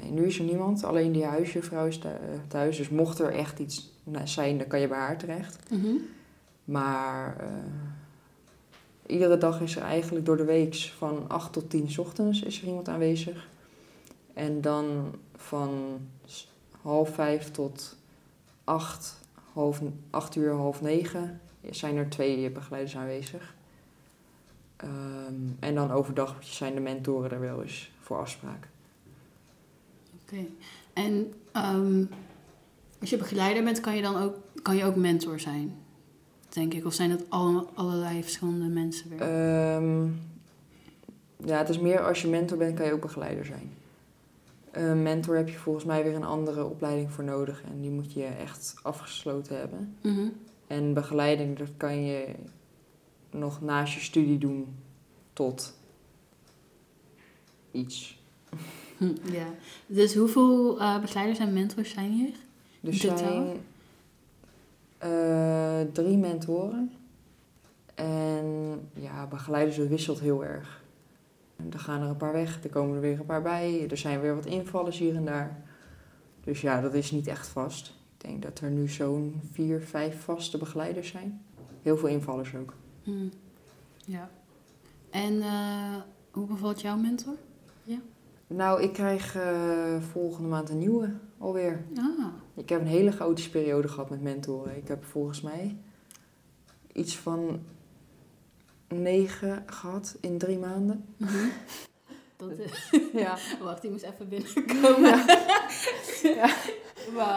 nee, 0.00 0.10
nu 0.10 0.26
is 0.26 0.38
er 0.38 0.44
niemand. 0.44 0.84
Alleen 0.84 1.12
die 1.12 1.24
huisjuffrouw 1.24 1.86
is 1.86 1.98
eh, 1.98 2.10
thuis. 2.48 2.76
Dus 2.76 2.88
mocht 2.88 3.18
er 3.18 3.32
echt 3.32 3.58
iets 3.58 3.89
nou, 4.04 4.26
zijn, 4.26 4.58
dan 4.58 4.66
kan 4.66 4.80
je 4.80 4.88
bij 4.88 4.98
haar 4.98 5.18
terecht. 5.18 5.70
Mhm. 5.70 5.94
Maar 6.64 7.36
eh, 7.40 7.48
iedere 9.06 9.38
dag 9.38 9.60
is 9.60 9.76
er 9.76 9.82
eigenlijk 9.82 10.26
door 10.26 10.36
de 10.36 10.44
week 10.44 10.74
van 10.74 11.28
8 11.28 11.52
tot 11.52 11.70
10 11.70 11.90
's 11.90 11.98
ochtends 11.98 12.42
is 12.42 12.60
er 12.60 12.66
iemand 12.66 12.88
aanwezig. 12.88 13.48
En 14.34 14.60
dan 14.60 15.14
van 15.36 16.00
half 16.82 17.14
vijf 17.14 17.50
tot 17.50 17.96
8, 18.64 19.16
half, 19.52 19.80
8 20.10 20.36
uur, 20.36 20.52
half 20.52 20.80
9 20.80 21.40
zijn 21.70 21.96
er 21.96 22.08
twee 22.08 22.50
begeleiders 22.50 22.96
aanwezig. 22.96 23.54
Ehm, 24.76 25.34
en 25.58 25.74
dan 25.74 25.90
overdag 25.90 26.36
zijn 26.40 26.74
de 26.74 26.80
mentoren 26.80 27.30
er 27.30 27.40
wel 27.40 27.62
eens 27.62 27.90
voor 28.00 28.18
afspraken. 28.18 28.70
Oké. 30.22 30.46
En 30.92 31.34
ehm, 31.52 32.04
als 33.00 33.10
je 33.10 33.16
begeleider 33.16 33.64
bent, 33.64 33.80
kan 33.80 33.96
je 33.96 34.02
dan 34.02 34.16
ook, 34.16 34.36
kan 34.62 34.76
je 34.76 34.84
ook 34.84 34.96
mentor 34.96 35.40
zijn, 35.40 35.76
denk 36.48 36.74
ik. 36.74 36.84
Of 36.84 36.94
zijn 36.94 37.10
dat 37.10 37.24
alle, 37.28 37.66
allerlei 37.74 38.22
verschillende 38.22 38.66
mensen 38.68 39.08
weer? 39.08 39.20
Ehm, 39.20 40.04
ja, 41.44 41.58
het 41.58 41.68
is 41.68 41.78
meer 41.78 42.06
als 42.06 42.22
je 42.22 42.28
mentor 42.28 42.58
bent, 42.58 42.76
kan 42.76 42.86
je 42.86 42.92
ook 42.92 43.00
begeleider 43.00 43.44
zijn. 43.44 43.72
Een 44.70 45.02
mentor 45.02 45.36
heb 45.36 45.48
je 45.48 45.58
volgens 45.58 45.84
mij 45.84 46.04
weer 46.04 46.14
een 46.14 46.24
andere 46.24 46.64
opleiding 46.64 47.12
voor 47.12 47.24
nodig 47.24 47.62
en 47.62 47.80
die 47.80 47.90
moet 47.90 48.12
je 48.12 48.24
echt 48.24 48.74
afgesloten 48.82 49.58
hebben. 49.58 49.96
Mhm. 50.00 50.28
En 50.66 50.94
begeleiding, 50.94 51.58
dat 51.58 51.68
kan 51.76 52.04
je 52.04 52.34
nog 53.30 53.60
naast 53.60 53.94
je 53.94 54.00
studie 54.00 54.38
doen 54.38 54.76
tot 55.32 55.74
iets. 57.70 58.18
Hm, 58.96 59.32
ja. 59.32 59.46
Dus 59.86 60.14
hoeveel 60.14 60.80
eh, 60.80 61.00
begeleiders 61.00 61.38
en 61.38 61.52
mentors 61.52 61.90
zijn 61.90 62.10
hier? 62.10 62.34
Dus 62.80 63.04
er 63.04 63.18
zijn 63.18 63.56
eh, 64.98 65.80
drie 65.92 66.16
mentoren. 66.16 66.92
En 67.94 68.80
ja, 68.92 69.26
begeleiders, 69.26 69.76
dat 69.76 69.86
wisselt 69.86 70.20
heel 70.20 70.44
erg. 70.44 70.82
Er 71.72 71.78
gaan 71.78 72.02
er 72.02 72.08
een 72.08 72.16
paar 72.16 72.32
weg, 72.32 72.64
er 72.64 72.70
komen 72.70 72.94
er 72.94 73.00
weer 73.00 73.18
een 73.18 73.26
paar 73.26 73.42
bij. 73.42 73.88
Er 73.90 73.96
zijn 73.96 74.20
weer 74.20 74.34
wat 74.34 74.46
invallers 74.46 74.98
hier 74.98 75.16
en 75.16 75.24
daar. 75.24 75.62
Dus 76.44 76.60
ja, 76.60 76.80
dat 76.80 76.94
is 76.94 77.10
niet 77.10 77.26
echt 77.26 77.48
vast. 77.48 77.88
Ik 77.88 78.26
denk 78.26 78.42
dat 78.42 78.60
er 78.60 78.70
nu 78.70 78.88
zo'n 78.88 79.40
vier, 79.52 79.80
vijf 79.80 80.22
vaste 80.22 80.58
begeleiders 80.58 81.08
zijn. 81.08 81.42
Heel 81.82 81.96
veel 81.96 82.08
invallers 82.08 82.54
ook. 82.54 82.74
Hm. 83.02 83.28
Ja. 84.04 84.30
En 85.10 85.42
eh, 85.42 85.96
hoe 86.30 86.46
bevalt 86.46 86.80
jouw 86.80 86.96
mentor? 86.96 87.34
Nou, 88.54 88.82
ik 88.82 88.92
krijg 88.92 89.36
eh, 89.36 90.00
volgende 90.12 90.48
maand 90.48 90.68
een 90.68 90.78
nieuwe 90.78 91.10
alweer. 91.40 91.84
Ah, 91.96 92.26
Ik 92.54 92.68
heb 92.68 92.80
een 92.80 92.86
hele 92.86 93.12
chaotische 93.12 93.50
periode 93.50 93.88
gehad 93.88 94.10
met 94.10 94.22
mentoren. 94.22 94.76
Ik 94.76 94.88
heb 94.88 95.04
volgens 95.04 95.40
mij 95.40 95.76
iets 96.92 97.16
van 97.16 97.60
negen 98.88 99.62
gehad 99.66 100.16
in 100.20 100.38
drie 100.38 100.58
maanden. 100.58 101.04
mhm. 101.16 101.46
Dat 102.36 102.58
is... 102.58 102.90
Ja, 103.12 103.36
Wacht, 103.62 103.82
die 103.82 103.90
moest 103.90 104.04
even 104.04 104.28
binnenkomen. 104.34 105.24
Ja. 106.22 106.48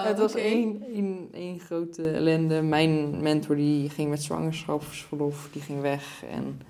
Het 0.07 0.17
was 0.17 0.35
één, 0.35 0.83
één, 0.93 1.27
één 1.31 1.59
grote 1.59 2.01
ellende. 2.11 2.61
Mijn 2.61 3.21
mentor 3.21 3.55
die 3.55 3.89
ging 3.89 4.09
met 4.09 4.23
zwangerschapsverlof, 4.23 5.49
die 5.51 5.61
ging 5.61 5.81
weg. 5.81 6.23
En 6.31 6.61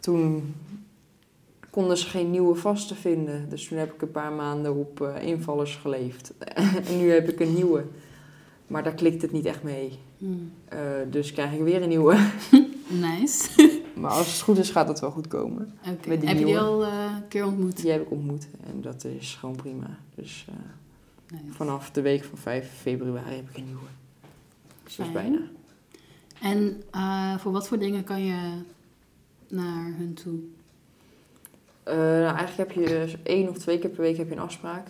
toen 0.00 0.54
konden 1.70 1.98
ze 1.98 2.06
geen 2.06 2.30
nieuwe 2.30 2.54
vaste 2.54 2.94
vinden. 2.94 3.48
Dus 3.48 3.68
toen 3.68 3.78
heb 3.78 3.94
ik 3.94 4.02
een 4.02 4.10
paar 4.10 4.32
maanden 4.32 4.76
op 4.76 5.00
eh, 5.00 5.26
invallers 5.26 5.76
geleefd. 5.76 6.32
en 6.88 6.98
nu 6.98 7.10
heb 7.10 7.28
ik 7.28 7.40
een 7.40 7.54
nieuwe. 7.54 7.84
Maar 8.66 8.82
daar 8.82 8.94
klikt 8.94 9.22
het 9.22 9.32
niet 9.32 9.44
echt 9.44 9.62
mee. 9.62 9.98
Hm. 10.18 10.26
Eh, 10.68 10.78
dus 11.10 11.32
krijg 11.32 11.52
ik 11.52 11.62
weer 11.62 11.82
een 11.82 11.88
nieuwe. 11.88 12.16
Nice. 12.88 13.48
Maar 13.94 14.10
als 14.10 14.26
het 14.32 14.40
goed 14.40 14.58
is, 14.58 14.70
gaat 14.70 14.88
het 14.88 15.00
wel 15.00 15.10
goed 15.10 15.28
komen. 15.28 15.74
Die 15.82 16.18
Heb 16.18 16.38
je 16.38 16.44
die 16.44 16.58
al 16.58 16.84
eh, 16.84 17.12
een 17.16 17.28
keer 17.28 17.46
ontmoet? 17.46 17.82
Die 17.82 17.90
heb 17.90 18.02
ik 18.02 18.10
ontmoet 18.10 18.48
en 18.66 18.80
dat 18.80 19.04
is 19.04 19.34
gewoon 19.34 19.56
prima. 19.56 19.98
Dus 20.14 20.46
vanaf 21.50 21.90
de 21.90 22.00
week 22.00 22.24
van 22.24 22.38
5 22.38 22.70
februari 22.80 23.34
heb 23.34 23.48
ik 23.50 23.56
een 23.56 23.64
nieuwe. 23.64 23.80
Dus 24.84 24.96
dat 24.96 25.06
is 25.06 25.12
Fijn. 25.12 25.30
bijna. 25.30 25.46
En 26.40 26.82
voor 27.40 27.52
wat 27.52 27.68
voor 27.68 27.78
dingen 27.78 28.04
kan 28.04 28.24
je 28.24 28.62
naar 29.48 29.94
hun 29.96 30.14
toe? 30.14 30.38
Eh, 31.90 31.96
nou, 31.96 32.36
eigenlijk 32.36 32.56
heb 32.56 32.70
je 32.70 32.86
dus 32.86 33.16
één 33.22 33.48
of 33.48 33.58
twee 33.58 33.78
keer 33.78 33.90
per 33.90 34.00
week 34.00 34.16
heb 34.16 34.28
je 34.28 34.34
een 34.34 34.40
afspraak. 34.40 34.88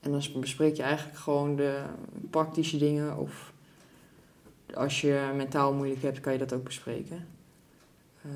En 0.00 0.10
dan 0.10 0.22
bespreek 0.40 0.76
je 0.76 0.82
eigenlijk 0.82 1.18
gewoon 1.18 1.56
de 1.56 1.82
praktische 2.30 2.78
dingen. 2.78 3.16
Of 3.16 3.52
als 4.74 5.00
je 5.00 5.32
mentaal 5.36 5.72
moeilijk 5.72 6.02
hebt, 6.02 6.20
kan 6.20 6.32
je 6.32 6.38
dat 6.38 6.52
ook 6.52 6.64
bespreken. 6.64 7.26
Eh, 8.22 8.30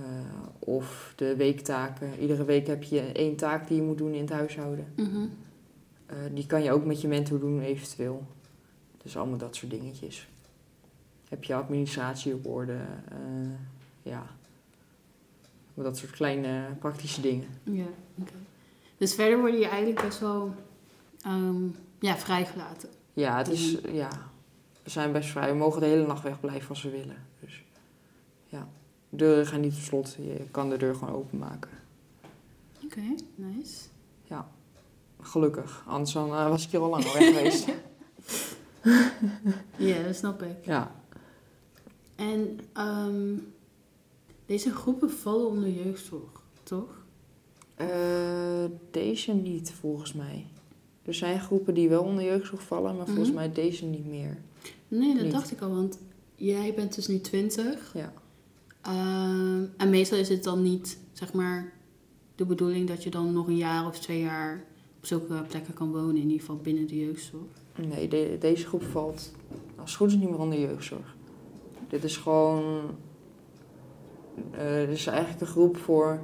of 0.58 1.12
de 1.16 1.36
weektaken. 1.36 2.18
Iedere 2.20 2.44
week 2.44 2.66
heb 2.66 2.82
je 2.82 3.00
één 3.00 3.36
taak 3.36 3.68
die 3.68 3.76
je 3.76 3.82
moet 3.82 3.98
doen 3.98 4.12
in 4.12 4.20
het 4.20 4.30
huishouden. 4.30 4.86
Eh, 6.06 6.16
die 6.32 6.46
kan 6.46 6.62
je 6.62 6.72
ook 6.72 6.84
met 6.84 7.00
je 7.00 7.08
mentor 7.08 7.40
doen, 7.40 7.60
eventueel. 7.60 8.26
Dus 9.02 9.16
allemaal 9.16 9.38
dat 9.38 9.56
soort 9.56 9.70
dingetjes. 9.70 10.28
Heb 11.28 11.44
je 11.44 11.54
administratie 11.54 12.34
op 12.34 12.46
orde? 12.46 12.78
ja. 14.02 14.36
Dat 15.77 15.99
soort 15.99 16.11
kleine 16.11 16.74
praktische 16.79 17.20
dingen. 17.20 17.49
Ja, 17.62 17.87
oké. 18.20 18.33
Dus 18.97 19.14
verder 19.14 19.39
worden 19.39 19.61
je 19.61 19.68
eigenlijk 19.68 20.03
best 20.03 20.20
wel 20.20 20.55
ehm, 21.20 21.64
ja, 22.01 22.16
vrijgelaten. 22.16 22.89
Ja, 23.12 23.37
het 23.37 23.49
is, 23.49 23.77
ja, 23.93 24.09
we 24.83 24.91
zijn 24.91 25.12
best 25.12 25.29
vrij. 25.29 25.51
We 25.51 25.57
mogen 25.57 25.81
de 25.81 25.87
hele 25.87 26.07
nacht 26.07 26.22
wegblijven 26.22 26.68
als 26.68 26.83
we 26.83 26.91
willen. 26.91 27.27
Dus 27.41 27.62
ja, 28.47 28.68
deuren 29.09 29.47
gaan 29.47 29.61
niet 29.61 29.74
op 29.74 29.81
slot. 29.81 30.16
Je 30.20 30.47
kan 30.51 30.70
de 30.70 30.77
deur 30.77 30.95
gewoon 30.95 31.14
openmaken. 31.14 31.70
Oké, 32.85 33.01
nice. 33.35 33.89
Gelukkig. 35.20 35.83
Anders 35.87 36.12
dan, 36.12 36.35
eh, 36.35 36.49
was 36.49 36.64
ik 36.64 36.70
hier 36.70 36.81
al 36.81 36.91
lang 36.91 37.12
weg 37.12 37.35
geweest. 37.35 37.68
Ja, 39.77 40.03
dat 40.03 40.16
snap 40.16 40.43
ik. 40.43 40.64
ja. 40.64 40.95
En 42.16 42.61
ehm, 42.72 43.35
deze 44.47 44.70
groepen 44.74 45.11
vallen 45.11 45.47
onder 45.49 45.68
jeugdzorg, 45.70 46.42
toch? 46.62 47.05
Eh, 47.74 48.64
deze 48.90 49.32
niet, 49.32 49.72
volgens 49.80 50.12
mij. 50.12 50.47
Er 51.03 51.14
zijn 51.14 51.40
groepen 51.40 51.74
die 51.74 51.88
wel 51.88 52.03
onder 52.03 52.24
jeugdzorg 52.24 52.62
vallen, 52.62 52.97
maar 52.97 53.07
volgens 53.07 53.28
Mhm. 53.28 53.36
mij 53.36 53.53
deze 53.53 53.84
niet 53.84 54.07
meer. 54.07 54.38
Nee, 54.88 55.14
dat 55.14 55.22
Niet. 55.22 55.32
dacht 55.32 55.51
ik 55.51 55.61
al, 55.61 55.70
want 55.70 55.99
jij 56.34 56.74
bent 56.74 56.94
dus 56.94 57.07
nu 57.07 57.20
20. 57.20 57.92
Ja. 57.94 58.12
Ehm, 58.82 59.64
en 59.76 59.90
meestal 59.90 60.18
is 60.18 60.28
het 60.28 60.44
dan 60.44 60.62
niet, 60.62 60.99
zeg 61.12 61.32
maar, 61.32 61.72
de 62.34 62.44
bedoeling 62.44 62.88
dat 62.88 63.03
je 63.03 63.11
dan 63.11 63.32
nog 63.32 63.47
een 63.47 63.57
jaar 63.57 63.86
of 63.86 63.99
twee 63.99 64.20
jaar 64.20 64.64
op 64.99 65.07
zulke 65.07 65.42
plekken 65.49 65.74
kan 65.74 65.92
wonen, 65.92 66.16
in 66.16 66.22
ieder 66.22 66.38
geval 66.40 66.57
binnen 66.57 66.86
de 66.86 66.99
jeugdzorg. 66.99 67.42
Nee, 67.88 68.09
de- 68.09 68.36
deze 68.40 68.66
groep 68.66 68.82
valt 68.82 69.32
als 69.76 69.90
het 69.90 69.99
goed 69.99 70.09
is 70.09 70.14
niet 70.16 70.30
meer 70.30 70.38
onder 70.38 70.59
jeugdzorg. 70.61 71.16
Dit 71.88 72.05
is 72.05 72.16
gewoon... 72.16 72.90
dit 74.87 74.89
is 74.89 75.07
eigenlijk 75.07 75.41
een 75.41 75.47
groep 75.47 75.76
voor... 75.76 76.20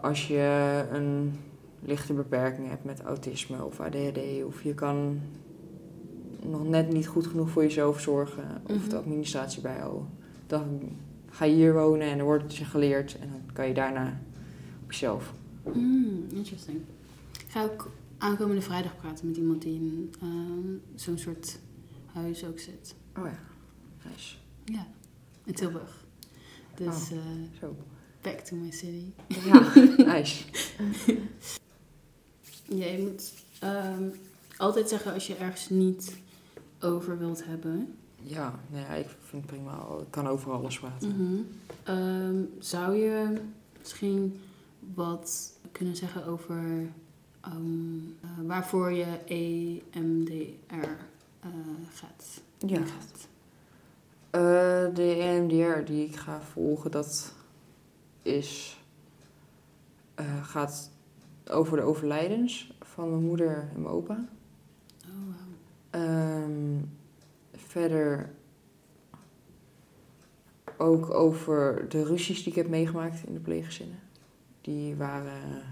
Als 0.00 0.26
je 0.28 0.84
een 0.92 1.32
lichte 1.80 2.12
beperkingen 2.12 2.70
hebt 2.70 2.84
met 2.84 3.00
autisme 3.02 3.64
of 3.64 3.80
ADHD. 3.80 4.44
Of 4.46 4.62
je 4.62 4.74
kan 4.74 5.20
nog 6.42 6.68
net 6.68 6.92
niet 6.92 7.06
goed 7.06 7.26
genoeg 7.26 7.48
voor 7.50 7.62
jezelf 7.62 8.00
zorgen. 8.00 8.44
Of 8.66 8.76
Mhm. 8.80 8.88
de 8.88 8.96
administratie 8.96 9.62
bijhouden. 9.62 10.08
Dan 10.46 10.80
ga 11.30 11.44
je 11.44 11.54
hier 11.54 11.72
wonen 11.74 12.06
en 12.08 12.16
dan 12.16 12.26
wordt 12.26 12.42
het 12.42 12.56
je 12.56 12.64
geleerd. 12.64 13.18
En 13.20 13.28
dan 13.28 13.40
kan 13.52 13.68
je 13.68 13.74
daarna 13.74 14.20
op 14.84 14.90
jezelf. 14.92 15.32
Mm, 15.74 16.24
interesting. 16.32 16.76
Ik 17.32 17.46
ga 17.50 17.62
ook 17.64 17.90
aankomende 18.18 18.62
vrijdag 18.62 18.96
praten 18.96 19.26
met 19.26 19.36
iemand 19.36 19.62
die 19.62 19.74
in 19.74 20.12
ehm, 20.22 20.76
zo'n 20.94 21.18
soort 21.18 21.58
huis 22.12 22.44
ook 22.46 22.58
zit. 22.58 22.94
Oh 23.18 23.24
ja, 23.24 23.38
nice. 24.10 24.36
Ja, 24.64 24.86
in 25.44 25.54
Tilburg. 25.54 26.03
Dus 26.76 27.10
eh, 27.10 27.18
Zo. 27.60 27.76
back 28.22 28.38
to 28.38 28.56
my 28.56 28.70
city. 28.70 29.12
Ja, 29.26 29.72
nice. 30.14 30.44
Ja, 32.68 32.86
je 32.86 32.98
moet 32.98 33.32
ehm, 33.58 34.08
altijd 34.56 34.88
zeggen 34.88 35.12
als 35.12 35.26
je 35.26 35.34
ergens 35.34 35.68
niet 35.68 36.16
over 36.80 37.18
wilt 37.18 37.44
hebben. 37.44 37.94
Ja, 38.22 38.60
nou 38.70 38.84
ja, 38.84 38.92
ik 38.92 39.06
vind 39.20 39.42
het 39.42 39.46
prima. 39.46 39.86
Ik 40.00 40.10
kan 40.10 40.26
over 40.26 40.52
alles 40.52 40.78
praten. 40.78 41.08
Mhm. 41.08 41.42
Ehm, 41.82 42.42
zou 42.58 42.96
je 42.96 43.40
misschien 43.78 44.40
wat 44.94 45.52
kunnen 45.72 45.96
zeggen 45.96 46.26
over 46.26 46.88
ehm, 47.40 47.96
eh, 48.20 48.30
waarvoor 48.46 48.92
je 48.92 49.18
EMDR 49.26 50.74
eh, 51.40 51.50
gaat? 51.94 52.40
Ja. 52.58 52.78
gaat? 52.78 53.28
Eh, 54.34 54.40
de 54.94 55.02
EMDR 55.02 55.84
die 55.84 56.06
ik 56.06 56.16
ga 56.16 56.40
volgen, 56.40 56.90
dat 56.90 57.34
is, 58.22 58.80
eh, 60.14 60.44
gaat 60.44 60.90
over 61.50 61.76
de 61.76 61.82
overlijdens 61.82 62.74
van 62.80 63.10
mijn 63.10 63.22
moeder 63.22 63.68
en 63.74 63.82
mijn 63.82 63.94
opa. 63.94 64.28
Oh, 65.06 65.34
wauw. 65.34 65.46
Ehm, 65.90 66.80
verder 67.52 68.30
ook 70.76 71.10
over 71.10 71.88
de 71.88 72.04
ruzies 72.04 72.38
die 72.38 72.52
ik 72.52 72.58
heb 72.58 72.68
meegemaakt 72.68 73.26
in 73.26 73.34
de 73.34 73.40
pleeggezinnen. 73.40 73.98
Die 74.60 74.96
waren 74.96 75.62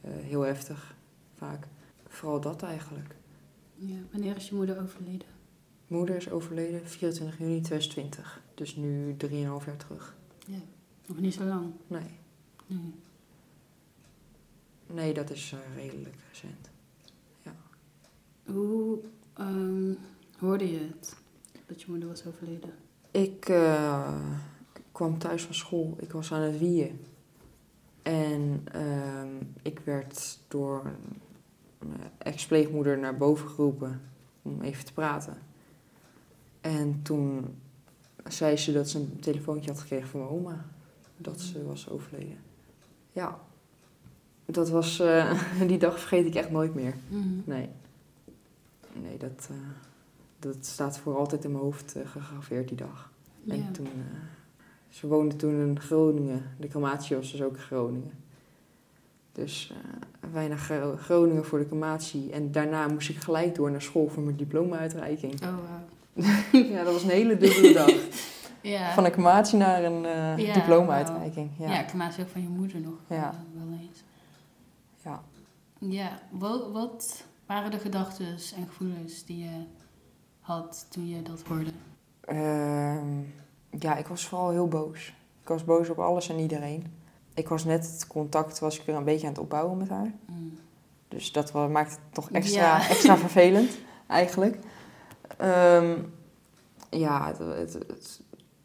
eh, 0.00 0.10
heel 0.12 0.40
heftig, 0.40 0.94
vaak. 1.34 1.66
Vooral 2.08 2.40
dat 2.40 2.62
eigenlijk. 2.62 3.14
Ja, 3.74 3.96
wanneer 4.10 4.36
is 4.36 4.48
je 4.48 4.54
moeder 4.54 4.82
overleden? 4.82 5.31
Moeder 5.92 6.16
is 6.16 6.30
overleden 6.30 6.86
24 6.86 7.38
juni 7.38 7.60
2020, 7.60 8.42
dus 8.54 8.76
nu 8.76 9.16
3,5 9.26 9.30
jaar 9.30 9.76
terug. 9.76 10.16
Ja, 10.46 10.58
nog 11.06 11.18
niet 11.18 11.34
zo 11.34 11.44
lang. 11.44 11.72
Nee, 11.86 12.02
Nee. 12.66 12.94
nee 14.86 15.14
dat 15.14 15.30
is 15.30 15.52
eh, 15.52 15.82
redelijk 15.84 16.14
recent. 16.28 16.70
Hoe 18.44 18.98
ehm, 19.32 19.92
hoorde 20.38 20.72
je 20.72 20.78
het 20.78 21.16
dat 21.66 21.82
je 21.82 21.90
moeder 21.90 22.08
was 22.08 22.26
overleden? 22.26 22.74
Ik 23.10 23.48
eh, 23.48 24.20
kwam 24.92 25.18
thuis 25.18 25.42
van 25.42 25.54
school. 25.54 25.96
Ik 25.98 26.12
was 26.12 26.32
aan 26.32 26.42
het 26.42 26.58
wieën. 26.58 27.00
En 28.02 28.64
ehm, 28.72 29.36
ik 29.62 29.78
werd 29.78 30.38
door 30.48 30.82
mijn 31.78 32.10
ex-pleegmoeder 32.18 32.98
naar 32.98 33.16
boven 33.16 33.48
geroepen 33.48 34.00
om 34.42 34.60
even 34.60 34.84
te 34.84 34.92
praten. 34.92 35.50
En 36.62 37.00
toen 37.02 37.54
zei 38.28 38.56
ze 38.56 38.72
dat 38.72 38.88
ze 38.88 38.98
een 38.98 39.18
telefoontje 39.20 39.70
had 39.70 39.80
gekregen 39.80 40.08
van 40.08 40.20
mijn 40.20 40.32
oma. 40.32 40.64
Dat 41.16 41.40
ze 41.40 41.64
was 41.64 41.88
overleden. 41.90 42.36
Ja, 43.12 43.38
dat 44.46 44.68
was, 44.70 45.00
eh, 45.00 45.40
die 45.66 45.78
dag 45.78 45.98
vergeet 45.98 46.26
ik 46.26 46.34
echt 46.34 46.50
nooit 46.50 46.74
meer. 46.74 46.94
Mhm. 47.08 47.28
Nee. 47.44 47.68
Nee, 49.02 49.16
dat, 49.18 49.48
eh, 49.50 49.56
dat 50.38 50.56
staat 50.66 50.98
voor 50.98 51.16
altijd 51.16 51.44
in 51.44 51.50
mijn 51.52 51.62
hoofd 51.64 51.94
eh, 51.96 52.06
gegraveerd 52.08 52.68
die 52.68 52.76
dag. 52.76 53.10
Ja. 53.42 53.54
En 53.54 53.72
toen, 53.72 53.88
ze 54.88 55.06
woonde 55.06 55.36
toen 55.36 55.60
in 55.60 55.80
Groningen. 55.80 56.42
De 56.58 56.68
crematie 56.68 57.16
was 57.16 57.30
dus 57.32 57.42
ook 57.42 57.54
in 57.56 57.62
Groningen. 57.62 58.12
Dus 59.32 59.72
wij 60.32 60.48
naar 60.48 60.58
Gro- 60.58 60.96
Groningen 60.96 61.44
voor 61.44 61.58
de 61.58 61.66
crematie. 61.66 62.30
En 62.32 62.52
daarna 62.52 62.88
moest 62.88 63.08
ik 63.08 63.16
gelijk 63.16 63.54
door 63.54 63.70
naar 63.70 63.82
school 63.82 64.08
voor 64.08 64.22
mijn 64.22 64.36
diploma-uitreiking. 64.36 65.32
Oh, 65.34 65.40
wauw. 65.40 65.84
ja, 66.72 66.82
dat 66.84 66.92
was 66.92 67.02
een 67.02 67.10
hele 67.10 67.36
dubbele 67.36 67.72
dag. 67.72 67.90
Ja. 68.62 68.92
Van 68.92 69.04
een 69.04 69.10
crematie 69.12 69.58
naar 69.58 69.84
een 69.84 70.04
eh, 70.04 70.46
Ja, 70.46 70.52
diploma-uitreiking. 70.54 71.50
ja. 71.58 71.72
Ja. 71.72 71.84
crematie 71.84 72.22
ook 72.24 72.28
van 72.30 72.42
je 72.42 72.48
moeder 72.48 72.80
nog 72.80 72.94
Ja. 73.06 73.16
eh, 73.30 73.62
wel 73.64 73.78
eens. 73.80 74.02
Ja. 75.04 75.20
Ja, 75.78 76.18
wat, 76.30 76.70
wat 76.72 77.24
waren 77.46 77.70
de 77.70 77.78
gedachten 77.78 78.26
en 78.26 78.66
gevoelens 78.68 79.24
die 79.24 79.38
je 79.44 79.64
had 80.40 80.86
toen 80.90 81.08
je 81.08 81.22
dat 81.22 81.42
hoorde? 81.48 81.70
Ehm, 82.20 83.20
ja, 83.78 83.96
ik 83.96 84.06
was 84.06 84.26
vooral 84.26 84.50
heel 84.50 84.68
boos. 84.68 85.14
Ik 85.42 85.48
was 85.48 85.64
boos 85.64 85.88
op 85.88 85.98
alles 85.98 86.28
en 86.28 86.38
iedereen. 86.38 86.92
Ik 87.34 87.48
was 87.48 87.64
net 87.64 87.90
het 87.92 88.06
contact, 88.06 88.58
was 88.58 88.78
ik 88.78 88.86
weer 88.86 88.96
een 88.96 89.04
beetje 89.04 89.26
aan 89.26 89.32
het 89.32 89.42
opbouwen 89.42 89.78
met 89.78 89.88
haar. 89.88 90.12
Mm. 90.26 90.58
Dus 91.08 91.32
dat 91.32 91.52
maakt 91.70 91.90
het 91.90 92.00
toch 92.12 92.30
extra, 92.30 92.60
Ja. 92.78 92.88
extra 92.88 93.16
vervelend, 93.26 93.78
eigenlijk. 94.06 94.58
Ehm, 95.38 95.98
ja, 96.90 97.26
het, 97.26 97.38
het- 97.38 97.72
het- 97.72 98.20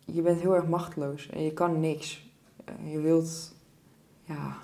je 0.05 0.21
bent 0.21 0.39
heel 0.41 0.55
erg 0.55 0.67
machteloos 0.67 1.29
en 1.29 1.41
je 1.43 1.51
kan 1.53 1.79
niks. 1.79 2.29
Eh, 2.65 2.91
je 2.91 2.99
wilt, 2.99 3.53
ja, 4.23 4.57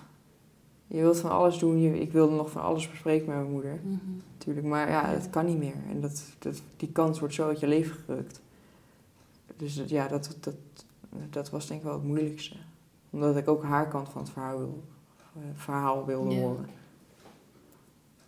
je 0.87 1.01
wilt 1.01 1.19
van 1.19 1.31
alles 1.31 1.57
doen. 1.57 1.79
Je, 1.81 1.99
ik 1.99 2.11
wilde 2.11 2.35
nog 2.35 2.49
van 2.51 2.61
alles 2.61 2.89
bespreken 2.89 3.27
met 3.27 3.35
mijn 3.35 3.51
moeder, 3.51 3.79
Mhm. 3.83 3.97
natuurlijk. 4.37 4.65
Maar 4.67 4.89
ja, 4.89 5.05
het 5.09 5.29
kan 5.29 5.45
niet 5.45 5.57
meer. 5.57 5.75
En 5.89 6.01
dat, 6.01 6.23
dat, 6.39 6.61
die 6.77 6.91
kans 6.91 7.19
wordt 7.19 7.33
zo 7.33 7.47
uit 7.47 7.59
je 7.59 7.67
leven 7.67 7.95
gerukt. 7.95 8.41
Dus 9.57 9.75
dat- 9.75 9.89
ja, 9.89 10.07
dat, 10.07 10.37
dat, 10.39 10.55
dat 11.29 11.49
was 11.49 11.67
denk 11.67 11.79
ik 11.79 11.85
wel 11.85 11.95
het 11.95 12.03
moeilijkste. 12.03 12.55
Omdat 13.09 13.37
ik 13.37 13.47
ook 13.47 13.63
haar 13.63 13.87
kant 13.87 14.09
van 14.09 14.21
het 14.21 14.29
verhaal, 14.31 14.57
wil, 14.57 14.83
eh, 15.35 15.41
verhaal 15.55 16.05
wilde 16.05 16.35
horen. 16.35 16.65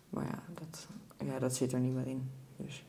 Maar 0.09 0.26
ja 0.26 0.39
dat, 0.53 0.88
ja, 1.28 1.39
dat 1.39 1.55
zit 1.55 1.73
er 1.73 1.80
niet 1.80 1.93
meer 1.93 2.07
in. 2.07 2.30
Dus 2.57 2.84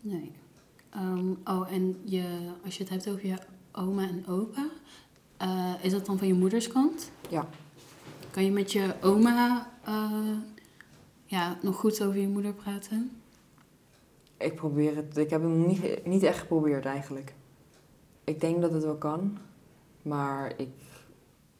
Nee. 0.00 0.32
Ehm, 0.90 1.30
oh, 1.44 1.72
en 1.72 2.00
je, 2.04 2.50
als 2.64 2.76
je 2.76 2.82
het 2.82 2.92
hebt 2.92 3.08
over 3.08 3.26
je 3.26 3.38
oma 3.72 4.08
en 4.08 4.26
opa, 4.26 4.68
eh, 5.36 5.74
is 5.82 5.92
dat 5.92 6.06
dan 6.06 6.18
van 6.18 6.26
je 6.26 6.34
moeders 6.34 6.68
kant? 6.68 7.10
Ja. 7.28 7.48
Kan 8.30 8.44
je 8.44 8.50
met 8.50 8.72
je 8.72 8.94
oma 9.02 9.70
eh, 9.84 10.36
ja, 11.24 11.58
nog 11.62 11.76
goed 11.76 12.02
over 12.02 12.20
je 12.20 12.28
moeder 12.28 12.52
praten? 12.54 13.10
ik 14.36 14.54
probeer 14.54 14.96
het. 14.96 15.16
Ik 15.16 15.30
heb 15.30 15.42
het 15.42 15.50
niet, 15.50 16.06
niet 16.06 16.22
echt 16.22 16.38
geprobeerd 16.38 16.84
eigenlijk. 16.84 17.34
Ik 18.24 18.40
denk 18.40 18.60
dat 18.60 18.72
het 18.72 18.84
wel 18.84 18.96
kan. 18.96 19.38
Maar 20.02 20.52
ik, 20.56 20.68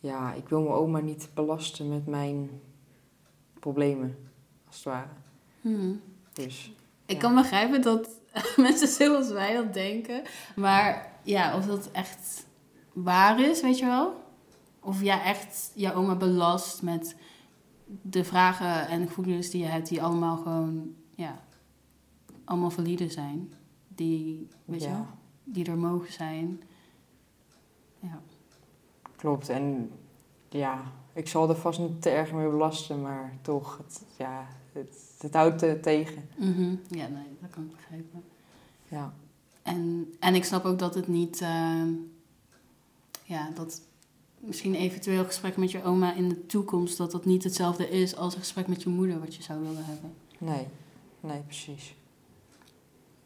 ja, 0.01 0.33
ik 0.33 0.49
wil 0.49 0.61
mijn 0.63 0.75
oma 0.75 1.01
niet 1.01 1.29
belasten 1.35 1.89
met 1.89 2.07
mijn 2.07 2.51
problemen, 3.59 4.17
als 4.67 4.77
het 4.77 4.85
ware. 4.85 5.09
Hmm. 5.61 6.01
Dus 6.33 6.73
Ik 7.07 7.15
Ja. 7.15 7.21
kan 7.21 7.35
begrijpen 7.35 7.83
dat 7.83 8.20
mensen 8.57 8.89
zoals 8.89 9.29
wij 9.29 9.55
dat 9.55 9.75
denken. 9.75 10.23
Maar 10.57 11.13
ja, 11.23 11.57
of 11.57 11.67
dat 11.67 11.91
echt 11.91 12.47
waar 12.93 13.41
is, 13.41 13.61
weet 13.61 13.79
je 13.79 13.87
wel? 13.87 14.15
Of 14.81 15.03
jij 15.03 15.23
echt 15.23 15.73
je 15.75 15.95
oma 15.95 16.17
belast 16.17 16.83
met 16.83 17.17
de 18.03 18.25
vragen 18.25 18.89
en 18.89 19.07
gevoelens 19.07 19.51
die 19.51 19.63
je 19.63 19.69
hebt, 19.69 19.89
die 19.89 20.03
allemaal 20.03 20.37
gewoon, 20.37 20.95
ja, 21.15 21.41
allemaal 22.45 22.71
valide 22.71 23.09
zijn. 23.09 23.53
Die, 23.89 24.49
weet 24.65 24.83
je 24.83 24.89
wel, 24.89 25.07
die 25.45 25.65
er 25.65 25.79
mogen 25.79 26.13
zijn. 26.13 26.63
Ja. 28.01 28.21
klopt. 29.17 29.49
En 29.49 29.91
ja, 30.51 30.83
ik 31.13 31.29
zal 31.29 31.49
er 31.49 31.57
vast 31.57 31.79
niet 31.79 32.03
te 32.03 32.11
erg 32.11 32.33
mee 32.33 32.49
belasten, 32.49 33.01
maar 33.01 33.33
toch, 33.43 33.79
het, 33.79 34.03
ja, 34.17 34.47
het, 34.73 35.15
het 35.19 35.35
houdt 35.35 35.63
eh, 35.63 35.73
tegen. 35.73 36.29
Mhm. 36.37 36.75
Ja, 36.89 37.07
nee, 37.07 37.37
dat 37.41 37.51
kan 37.51 37.63
ik 37.63 37.71
begrijpen. 37.71 38.23
Ja. 38.89 39.13
En, 39.63 40.15
en 40.21 40.35
ik 40.35 40.45
snap 40.45 40.65
ook 40.65 40.79
dat 40.79 40.95
het 40.95 41.09
niet, 41.09 41.41
ehm, 41.41 41.89
ja, 43.25 43.51
dat 43.55 43.83
misschien 44.39 44.75
eventueel 44.75 45.25
gesprek 45.25 45.57
met 45.57 45.71
je 45.71 45.85
oma 45.85 46.15
in 46.15 46.29
de 46.29 46.47
toekomst, 46.47 46.97
dat 46.97 47.11
dat 47.11 47.25
niet 47.25 47.45
hetzelfde 47.45 47.91
is 47.91 48.17
als 48.17 48.35
een 48.35 48.41
gesprek 48.41 48.67
met 48.67 48.83
je 48.83 48.89
moeder 48.89 49.21
wat 49.21 49.35
je 49.35 49.43
zou 49.43 49.61
willen 49.61 49.85
hebben. 49.85 50.15
Nee, 50.39 50.67
nee, 51.21 51.41
precies. 51.41 51.95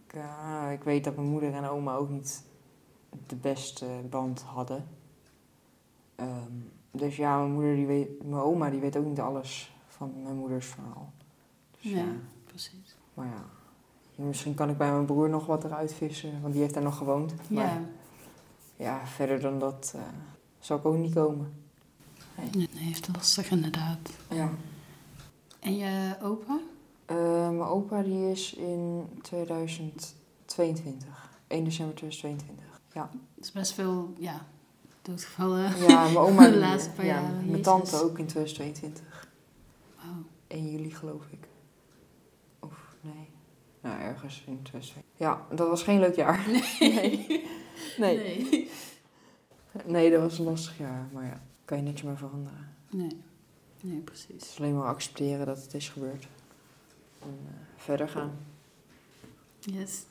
Ik, 0.07 0.15
eh, 0.15 0.73
ik 0.73 0.83
weet 0.83 1.05
dat 1.05 1.17
mijn 1.17 1.29
moeder 1.29 1.55
en 1.55 1.69
oma 1.69 1.95
ook 1.95 2.11
niet 2.11 2.45
de 3.27 3.37
beste 3.37 3.87
band 4.11 4.43
hadden. 4.43 4.89
Ehm, 6.15 6.53
dus 6.97 7.17
ja, 7.17 7.39
mijn 7.39 7.53
moeder, 7.53 7.75
die 7.77 7.87
weet, 7.87 8.23
mijn 8.25 8.43
oma, 8.43 8.71
die 8.71 8.81
weet 8.81 8.97
ook 8.97 9.05
niet 9.05 9.21
alles 9.21 9.75
van 9.89 10.13
mijn 10.23 10.37
moeders 10.37 10.67
verhaal. 10.67 11.13
Dus 11.71 11.83
Ja. 11.93 11.99
ja. 11.99 12.05
Precies. 12.47 12.97
Maar 13.15 13.27
ja, 13.27 13.45
misschien 14.25 14.55
kan 14.55 14.71
ik 14.71 14.77
bij 14.79 14.91
mijn 14.93 15.05
broer 15.05 15.29
nog 15.29 15.47
wat 15.47 15.65
eruit 15.65 15.95
vissen, 15.95 16.41
want 16.41 16.53
die 16.53 16.63
heeft 16.63 16.75
daar 16.75 16.83
nog 16.83 16.97
gewoond. 16.97 17.35
Maar 17.51 17.65
Ja. 17.65 17.81
ja, 18.77 19.07
verder 19.07 19.41
dan 19.41 19.59
dat 19.59 19.93
eh, 19.97 20.03
zal 20.59 20.79
ik 20.79 20.85
ook 20.85 20.97
niet 20.97 21.15
komen. 21.15 21.55
Nee. 22.37 22.51
Nee, 22.75 22.85
heeft 22.85 23.09
lastig 23.15 23.51
inderdaad. 23.51 23.99
Ja. 24.31 24.51
En 25.61 25.77
je 25.77 26.17
opa? 26.23 26.59
Eh, 27.07 27.17
mijn 27.49 27.61
opa 27.61 28.03
die 28.03 28.31
is 28.31 28.55
in 28.55 29.05
2022. 29.23 31.31
1 31.47 31.65
december 31.65 31.95
2022. 31.95 32.81
Ja. 32.93 33.09
Dat 33.35 33.45
is 33.45 33.53
best 33.53 33.73
veel, 33.73 34.13
ja, 34.19 34.47
doodgevallen. 35.05 35.77
Ja, 35.89 36.03
mijn 36.05 36.17
oma. 36.17 36.49
De 36.51 36.57
laatste 36.57 36.91
paar 36.91 37.05
ja, 37.05 37.15
jaren, 37.21 37.35
Mijn 37.37 37.49
Jezus. 37.49 37.63
tante 37.63 37.97
ook 37.97 38.19
in 38.19 38.27
2022. 38.27 39.29
Wauw. 39.97 40.23
1 40.47 40.71
juli 40.71 40.91
geloof 40.91 41.23
ik. 41.31 41.47
Of 42.59 42.97
nee. 43.01 43.29
Nou, 43.81 44.01
ergens 44.01 44.45
in 44.47 44.63
2022. 44.63 45.03
Ja, 45.17 45.47
dat 45.57 45.69
was 45.69 45.83
geen 45.83 45.99
leuk 46.01 46.15
jaar. 46.17 46.47
Nee. 46.81 47.27
Nee. 47.99 48.19
Nee. 48.51 48.71
Nee, 49.85 50.11
dat 50.11 50.21
was 50.21 50.39
een 50.39 50.45
lastig 50.45 50.79
jaar. 50.79 51.09
Maar 51.13 51.25
ja, 51.25 51.43
kan 51.65 51.77
je 51.77 51.83
niks 51.83 52.03
meer 52.03 52.17
veranderen. 52.17 52.75
Nee, 52.91 53.21
nee 53.81 53.95
Het 53.95 54.05
precies. 54.05 54.35
is 54.51 54.55
alleen 54.59 54.77
maar 54.77 54.89
accepteren 54.89 55.47
dat 55.47 55.63
het 55.63 55.75
is 55.75 55.89
gebeurd. 55.89 56.27
En 57.23 57.39
eh, 57.47 57.53
verder 57.77 58.09
gaan. 58.09 58.33
Yes. 59.61 60.03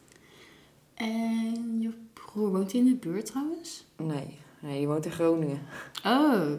En 0.94 1.82
je 1.82 1.94
broer 2.14 2.52
woont 2.52 2.72
hij 2.72 2.82
in 2.82 2.88
de 2.88 2.96
buurt 2.96 3.26
trouwens? 3.26 3.86
Nee, 3.98 4.38
nee, 4.64 4.82
je 4.82 4.88
woont 4.88 5.06
in 5.06 5.12
Groningen. 5.12 5.60
Oh, 6.06 6.52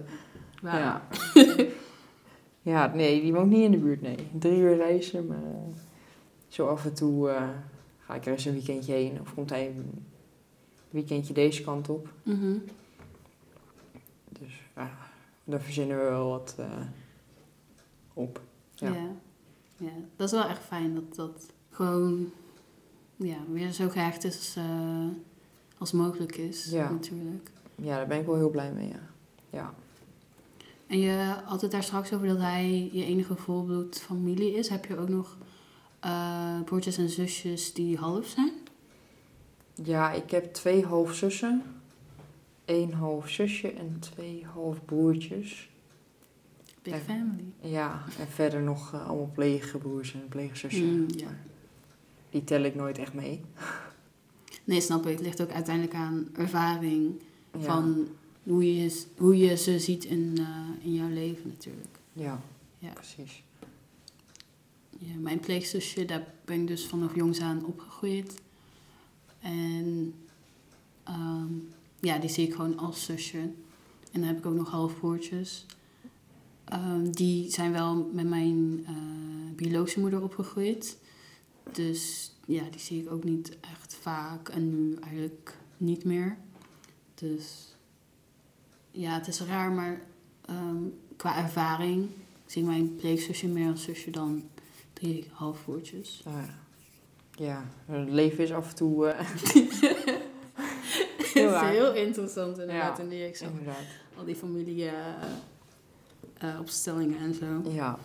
wauw. 0.63 0.79
Ja. 0.79 1.09
ja, 2.63 2.87
nee, 2.95 3.21
die 3.21 3.33
woont 3.33 3.51
niet 3.51 3.63
in 3.65 3.71
de 3.71 3.79
buurt, 3.79 4.01
nee. 4.03 4.17
Drie 4.39 4.59
uur 4.59 4.77
reizen, 4.77 5.27
maar 5.27 5.43
eh, 5.43 5.77
zo 6.49 6.67
af 6.67 6.85
en 6.85 6.95
toe 6.95 7.31
eh, 7.31 7.49
ga 7.99 8.15
ik 8.15 8.27
er 8.27 8.33
eens 8.33 8.45
een 8.45 8.53
weekendje 8.53 8.93
heen. 8.93 9.21
Of 9.21 9.35
komt 9.35 9.51
hij 9.51 9.67
een 9.67 10.05
weekendje 10.91 11.35
deze 11.35 11.63
kant 11.63 11.89
op. 11.89 12.09
Mhm. 12.23 12.59
Dus 14.29 14.61
ja, 14.77 14.91
daar 15.45 15.61
verzinnen 15.61 15.97
we 15.99 16.03
wel 16.05 16.29
wat 16.29 16.55
eh, 16.59 16.67
op. 18.15 18.41
Ja. 18.75 18.89
Ja. 18.93 19.09
ja. 19.77 19.93
dat 20.17 20.27
is 20.27 20.39
wel 20.39 20.49
echt 20.49 20.63
fijn 20.63 20.95
dat 20.95 21.15
dat 21.15 21.53
gewoon 21.71 22.31
ja, 23.17 23.37
weer 23.49 23.73
zo 23.73 23.89
gehecht 23.89 24.25
is 24.25 24.37
als, 24.37 24.59
als 25.79 25.93
mogelijk 25.93 26.37
is, 26.37 26.65
Ja. 26.71 26.91
natuurlijk. 26.91 27.51
Ja, 27.75 27.97
daar 27.97 28.07
ben 28.07 28.21
ik 28.21 28.27
wel 28.27 28.37
heel 28.37 28.51
blij 28.51 28.73
mee, 28.73 28.89
ja. 28.89 29.01
Ja, 29.51 29.75
En 30.87 30.99
je 30.99 31.35
had 31.45 31.61
het 31.61 31.71
daar 31.71 31.83
straks 31.83 32.13
over 32.13 32.27
dat 32.27 32.39
hij 32.39 32.91
je 32.93 33.05
enige 33.05 33.37
volbloed 33.37 33.99
familie 33.99 34.55
is. 34.55 34.69
Heb 34.69 34.85
je 34.85 34.99
ook 34.99 35.09
nog 35.09 35.37
eh, 36.01 36.61
broertjes 36.65 36.99
en 36.99 37.09
zusjes 37.09 37.73
die 37.73 37.97
half 37.97 38.27
zijn? 38.27 38.53
ja 39.75 40.13
ik 40.13 40.31
heb 40.31 40.53
twee 40.53 40.85
halfzussen. 40.85 41.63
Eén 42.65 42.93
half 42.93 43.29
zusje 43.29 43.73
en 43.73 43.97
twee 43.99 44.45
half 44.55 44.85
broertjes. 44.85 45.71
Big 46.83 47.03
family. 47.03 47.53
Ja, 47.61 48.05
en 48.19 48.29
verder 48.29 48.63
nog 48.63 48.93
eh, 48.93 49.09
allemaal 49.09 49.31
pleegbroers 49.35 50.15
en 50.15 50.29
pleegzussen. 50.29 51.01
Mm, 51.01 51.07
ja. 51.17 51.37
Die 52.31 52.45
tel 52.45 52.63
ik 52.63 52.75
nooit 52.75 52.99
echt 52.99 53.15
mee. 53.15 53.41
Nee, 54.65 54.81
snap 54.81 55.07
ik. 55.07 55.13
Het 55.13 55.21
ligt 55.21 55.43
ook 55.43 55.51
uiteindelijk 55.51 55.95
aan 55.95 56.29
ervaring 56.37 57.23
Ja. 57.59 57.65
van 57.65 58.07
hoe 58.43 58.75
je, 58.75 59.03
hoe 59.17 59.37
je 59.37 59.57
ze 59.57 59.79
ziet 59.79 60.05
in, 60.05 60.35
eh, 60.39 60.85
in 60.87 60.95
jouw 60.95 61.09
leven 61.09 61.49
natuurlijk. 61.49 61.99
Ja, 62.13 62.41
Ja. 62.79 62.93
precies. 62.93 63.43
Ja, 64.99 65.15
mijn 65.19 65.41
pleegzusje, 65.41 66.05
daar 66.05 66.27
ben 66.45 66.61
ik 66.61 66.67
dus 66.67 66.87
vanaf 66.87 67.15
jongs 67.15 67.41
aan 67.41 67.65
opgegroeid. 67.67 68.41
En 69.41 70.15
ehm, 71.03 71.53
ja, 72.01 72.19
die 72.19 72.31
zie 72.31 72.47
ik 72.47 72.55
gewoon 72.55 72.79
als 72.79 73.05
zusje. 73.05 73.39
En 73.39 74.21
dan 74.21 74.23
heb 74.23 74.39
ik 74.39 74.47
ook 74.47 74.55
nog 74.55 74.71
halfbroertjes. 74.71 75.67
Ehm, 76.65 77.11
die 77.11 77.51
zijn 77.51 77.73
wel 77.73 78.11
met 78.13 78.29
mijn 78.29 78.85
eh, 78.87 78.93
biologische 79.57 80.01
moeder 80.01 80.23
opgegroeid. 80.23 80.99
Dus 81.73 82.33
ja, 82.47 82.63
die 82.71 82.81
zie 82.81 83.01
ik 83.03 83.11
ook 83.11 83.25
niet 83.25 83.57
echt 83.61 83.95
vaak. 83.95 84.49
En 84.49 84.71
nu 84.71 84.95
eigenlijk 85.01 85.57
niet 85.77 86.05
meer. 86.05 86.37
Dus 87.15 87.75
ja, 88.91 89.15
het 89.15 89.27
is 89.29 89.41
raar, 89.41 89.73
maar 89.73 90.01
ehm, 90.47 90.77
qua 91.17 91.37
ervaring 91.37 92.09
zie 92.47 92.63
ik 92.63 92.69
mijn 92.69 92.97
pleegzusje 92.97 93.47
meer 93.49 93.71
als 93.71 93.83
zusje 93.83 94.11
dan 94.11 94.49
drie 94.93 95.29
halfbroertjes. 95.33 96.23
Nou 96.25 96.37
ja. 96.37 96.55
ja, 97.31 97.65
het 97.95 98.09
leven 98.11 98.45
is 98.45 98.53
af 98.53 98.69
en 98.69 98.75
toe... 98.75 99.07
eh, 99.07 99.29
Het 101.35 101.53
is 101.53 101.61
heel 101.61 101.95
interessant 101.95 102.59
inderdaad. 102.59 102.97
Ja, 102.97 103.03
En 103.03 103.09
die 103.09 103.27
ik 103.27 103.41
Inderdaad. 103.41 103.77
al 104.17 104.25
die 104.25 104.35
familie 104.37 104.85
eh, 104.89 104.95
eh, 106.39 106.61
opstellingen 106.61 107.19
en 107.19 107.35
zo. 107.35 107.71
Ja. 107.71 107.99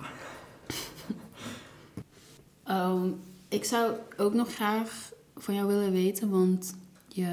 Ehm, 2.64 3.10
ik 3.48 3.64
zou 3.66 3.94
ook 4.18 4.34
nog 4.34 4.54
graag 4.54 5.12
van 5.36 5.54
jou 5.54 5.68
willen 5.68 5.92
weten, 5.92 6.30
want 6.30 6.76
je, 7.08 7.26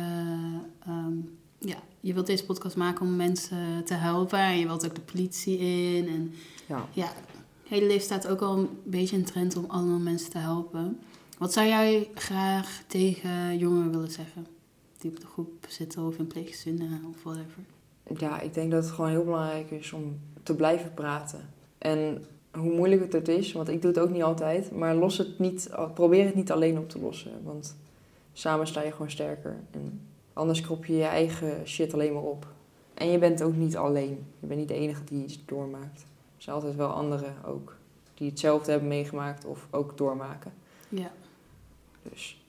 ehm, 0.87 1.15
ja, 1.59 1.77
je 2.01 2.13
wilt 2.13 2.27
deze 2.27 2.45
podcast 2.45 2.77
maken 2.77 3.07
om 3.07 3.17
mensen 3.17 3.85
te 3.85 3.95
helpen. 3.95 4.39
En 4.39 4.59
je 4.59 4.67
wilt 4.67 4.87
ook 4.87 4.95
de 4.95 5.01
politie 5.01 5.59
in. 5.59 6.09
En 6.09 6.35
Ja. 6.69 6.89
ja, 6.93 7.07
het 7.07 7.69
hele 7.69 7.87
leven 7.87 8.03
staat 8.03 8.29
ook 8.29 8.41
al 8.41 8.59
een 8.59 8.69
beetje 8.85 9.17
in 9.17 9.25
trend 9.25 9.57
om 9.57 9.65
allemaal 9.69 9.99
mensen 9.99 10.31
te 10.31 10.39
helpen. 10.39 10.99
Wat 11.39 11.53
zou 11.53 11.67
jij 11.67 12.11
graag 12.15 12.83
tegen 12.87 13.59
jongeren 13.59 13.91
willen 13.91 14.11
zeggen? 14.11 14.47
Die 14.99 15.11
op 15.11 15.21
de 15.21 15.27
groep 15.27 15.67
zitten 15.69 16.07
of 16.07 16.19
in 16.19 16.27
pleeggezinnen 16.27 17.05
of 17.11 17.23
whatever. 17.23 17.63
ja, 18.19 18.41
ik 18.41 18.55
denk 18.55 18.71
dat 18.71 18.85
het 18.85 18.93
gewoon 18.93 19.11
heel 19.11 19.25
belangrijk 19.25 19.71
is 19.71 19.93
om 19.93 20.21
te 20.43 20.55
blijven 20.55 20.95
praten. 20.95 21.51
En 21.79 22.25
hoe 22.51 22.75
moeilijk 22.75 23.03
het 23.03 23.17
ook 23.17 23.37
is, 23.37 23.53
want 23.53 23.69
ik 23.69 23.83
doe 23.83 23.91
het 23.91 24.01
ook 24.01 24.11
niet 24.11 24.23
altijd, 24.23 24.71
maar 24.71 24.95
los 24.95 25.19
het 25.19 25.39
niet, 25.39 25.71
probeer 25.95 26.25
het 26.25 26.35
niet 26.35 26.53
alleen 26.53 26.79
op 26.79 26.89
te 26.89 26.99
lossen. 26.99 27.33
Want 27.45 27.77
samen 28.33 28.67
sta 28.67 28.83
je 28.83 28.91
gewoon 28.93 29.11
sterker. 29.11 29.57
En 29.71 30.01
anders 30.37 30.61
krop 30.61 30.85
je 30.85 30.97
je 30.97 31.05
eigen 31.05 31.69
shit 31.69 31.95
alleen 31.95 32.13
maar 32.13 32.23
op. 32.23 32.47
En 32.95 33.11
je 33.11 33.19
bent 33.19 33.43
ook 33.43 33.55
niet 33.55 33.77
alleen. 33.77 34.27
Je 34.41 34.47
bent 34.47 34.61
niet 34.61 34.69
de 34.69 34.75
enige 34.75 35.05
die 35.05 35.25
iets 35.25 35.45
doormaakt. 35.45 36.01
Er 36.37 36.43
zijn 36.43 36.57
altijd 36.57 36.77
wel 36.77 36.89
anderen 36.89 37.45
ook 37.45 37.77
die 38.15 38.31
hetzelfde 38.31 38.71
hebben 38.71 38.89
meegemaakt 38.89 39.45
of 39.45 39.67
ook 39.71 39.99
doormaken. 39.99 40.53
Ja. 40.89 41.13
Dus 42.03 42.45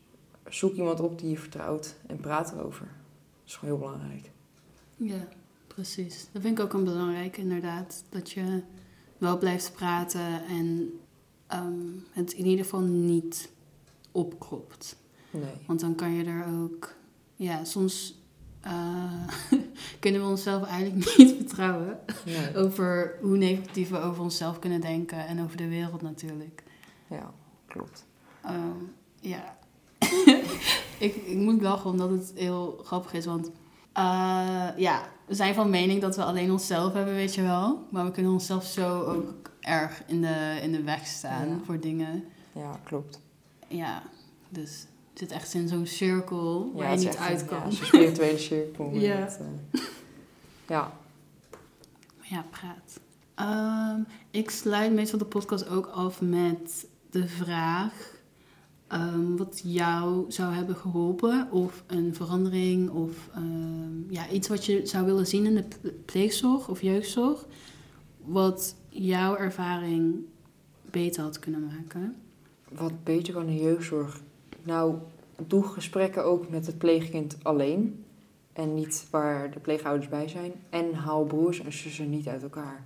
zoek 0.50 0.74
iemand 0.74 1.00
op 1.00 1.20
die 1.20 1.30
je 1.30 1.38
vertrouwt 1.38 1.96
en 2.08 2.18
praat 2.18 2.52
erover. 2.52 2.86
Dat 2.86 3.46
is 3.46 3.56
gewoon 3.56 3.76
heel 3.76 3.88
belangrijk. 3.88 4.32
Ja, 4.96 5.28
precies. 5.68 6.28
Dat 6.32 6.42
vind 6.42 6.60
ik 6.60 6.66
ook 6.66 6.74
een 6.74 6.84
belangrijk, 6.84 7.38
inderdaad. 7.38 8.04
Dat 8.10 8.32
je 8.32 8.62
wel 9.18 9.38
blijft 9.38 9.74
praten 9.74 10.46
en 10.46 11.00
ehm, 11.48 11.74
het 12.12 12.34
in 12.34 12.46
ieder 12.46 12.64
geval 12.64 12.82
niet 12.82 13.50
opkropt. 14.12 14.98
Nee. 15.32 15.54
Want 15.66 15.80
dan 15.80 15.96
kan 15.96 16.12
je 16.12 16.24
er 16.24 16.46
ook... 16.64 16.96
Ja, 17.40 17.64
soms 17.64 18.16
eh, 18.62 19.28
kunnen 20.00 20.22
we 20.22 20.28
onszelf 20.28 20.64
eigenlijk 20.64 20.96
niet 21.18 21.36
vertrouwen. 21.38 22.00
nee. 22.26 22.56
Over 22.58 23.18
hoe 23.22 23.38
negatief 23.38 23.90
we 23.90 23.98
over 24.00 24.24
onszelf 24.24 24.60
kunnen 24.60 24.82
denken 24.82 25.28
en 25.28 25.42
over 25.44 25.58
de 25.58 25.68
wereld 25.68 26.02
natuurlijk. 26.02 26.64
Ja, 27.10 27.32
klopt. 27.68 28.06
Ehm, 28.44 28.84
ja. 29.20 29.58
ik, 31.00 31.16
ik 31.16 31.38
moet 31.38 31.62
lachen 31.62 31.90
omdat 31.90 32.10
het 32.10 32.32
heel 32.36 32.82
grappig 32.84 33.14
is. 33.14 33.26
Want 33.26 33.50
eh, 33.94 34.68
ja, 34.78 35.02
we 35.26 35.36
zijn 35.36 35.54
van 35.54 35.70
mening 35.70 36.02
dat 36.02 36.16
we 36.16 36.24
alleen 36.24 36.52
onszelf 36.52 36.94
hebben, 36.94 37.14
weet 37.14 37.36
je 37.36 37.42
wel. 37.42 37.88
Maar 37.92 38.06
we 38.06 38.12
kunnen 38.12 38.32
onszelf 38.32 38.66
zo 38.66 39.02
ook 39.04 39.52
erg 39.60 40.04
in 40.08 40.22
de, 40.22 40.60
in 40.62 40.72
de 40.72 40.84
weg 40.84 41.06
staan 41.06 41.50
Ja. 41.50 41.58
voor 41.66 41.80
dingen. 41.80 42.24
Ja, 42.52 42.80
klopt. 42.84 43.20
Ja, 43.68 44.04
dus 44.50 44.86
zit 45.20 45.32
echt 45.32 45.53
in 45.53 45.68
zo'n 45.68 45.86
cirkel 45.88 46.72
waar 46.74 46.84
ja, 46.86 46.91
je 46.91 46.97
niet 46.97 47.18
uit 47.18 47.41
een- 47.41 47.47
kan. 47.47 47.57
Ja, 47.65 47.72
zo'n 47.72 47.86
spirituele 47.86 48.38
cirkel. 48.49 48.91
Ja. 48.93 49.20
met, 49.20 49.39
eh, 49.39 49.82
ja, 50.68 50.93
Maar 52.18 52.28
ja, 52.30 52.45
praat. 52.49 52.99
Ehm, 53.36 54.01
ik 54.32 54.49
sluit 54.49 54.93
meestal 54.93 55.20
de 55.20 55.26
podcast 55.26 55.70
ook 55.70 55.86
af 55.86 56.22
met 56.22 56.88
de 57.09 57.28
vraag 57.28 58.15
ehm, 58.88 59.36
wat 59.36 59.61
jou 59.63 60.26
zou 60.32 60.53
hebben 60.53 60.76
geholpen. 60.76 61.51
Of 61.51 61.84
een 61.88 62.15
verandering 62.15 62.89
of 62.89 63.30
ehm, 63.34 64.11
ja, 64.13 64.30
iets 64.30 64.47
wat 64.47 64.65
je 64.65 64.86
zou 64.86 65.05
willen 65.05 65.28
zien 65.28 65.45
in 65.45 65.55
de 65.82 65.91
pleegzorg 66.05 66.70
of 66.70 66.82
jeugdzorg. 66.82 67.45
Wat 68.18 68.76
jouw 68.89 69.36
ervaring 69.36 70.15
beter 70.91 71.24
had 71.24 71.39
kunnen 71.39 71.65
maken. 71.65 72.15
wat 72.72 73.03
beter 73.03 73.34
kan 73.34 73.47
in 73.47 73.57
jeugdzorg. 73.57 74.22
Nou, 74.68 74.95
doe 75.47 75.63
gesprekken 75.63 76.26
ook 76.26 76.49
met 76.49 76.65
het 76.65 76.78
pleegkind 76.78 77.38
alleen. 77.41 78.03
En 78.53 78.74
niet 78.74 79.07
waar 79.11 79.51
de 79.51 79.59
pleegouders 79.59 80.09
bij 80.09 80.28
zijn. 80.28 80.51
En 80.70 80.93
haal 80.93 81.24
broers 81.24 81.59
en 81.59 81.74
zussen 81.74 82.09
niet 82.09 82.28
uit 82.28 82.43
elkaar. 82.43 82.86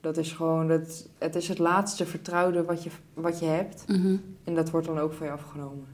Dat 0.00 0.16
is 0.16 0.32
gewoon, 0.32 0.68
dat, 0.68 1.08
het 1.18 1.34
is 1.34 1.48
het 1.48 1.58
laatste 1.58 2.06
vertrouwde 2.06 2.64
wat 2.64 2.82
je, 2.82 2.90
wat 3.14 3.38
je 3.38 3.46
hebt. 3.46 3.84
En 4.44 4.54
dat 4.54 4.70
wordt 4.70 4.86
dan 4.86 4.98
ook 4.98 5.12
van 5.12 5.26
je 5.26 5.32
afgenomen. 5.32 5.86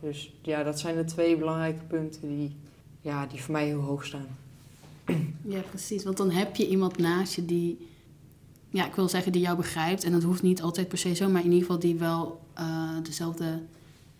Dus 0.00 0.34
ja, 0.42 0.62
dat 0.62 0.78
zijn 0.78 0.96
de 0.96 1.04
twee 1.04 1.36
belangrijke 1.36 1.84
punten 1.84 2.28
die, 2.28 2.56
ja, 3.00 3.26
die 3.26 3.42
voor 3.42 3.52
mij 3.52 3.66
heel 3.66 3.80
hoog 3.80 4.04
staan. 4.04 4.26
Ja, 5.42 5.60
precies. 5.60 6.04
Want 6.04 6.16
dan 6.16 6.30
heb 6.30 6.56
je 6.56 6.68
iemand 6.68 6.98
naast 6.98 7.34
je 7.34 7.44
die, 7.44 7.88
ja, 8.68 8.86
ik 8.86 8.94
wil 8.94 9.08
zeggen 9.08 9.32
die 9.32 9.42
jou 9.42 9.56
begrijpt. 9.56 10.04
En 10.04 10.12
dat 10.12 10.22
hoeft 10.22 10.42
niet 10.42 10.62
altijd 10.62 10.88
per 10.88 10.98
se 10.98 11.14
zo, 11.14 11.28
maar 11.28 11.44
in 11.44 11.52
ieder 11.52 11.60
geval 11.60 11.78
die 11.78 11.96
wel 11.96 12.40
eh, 12.54 12.96
dezelfde 13.02 13.60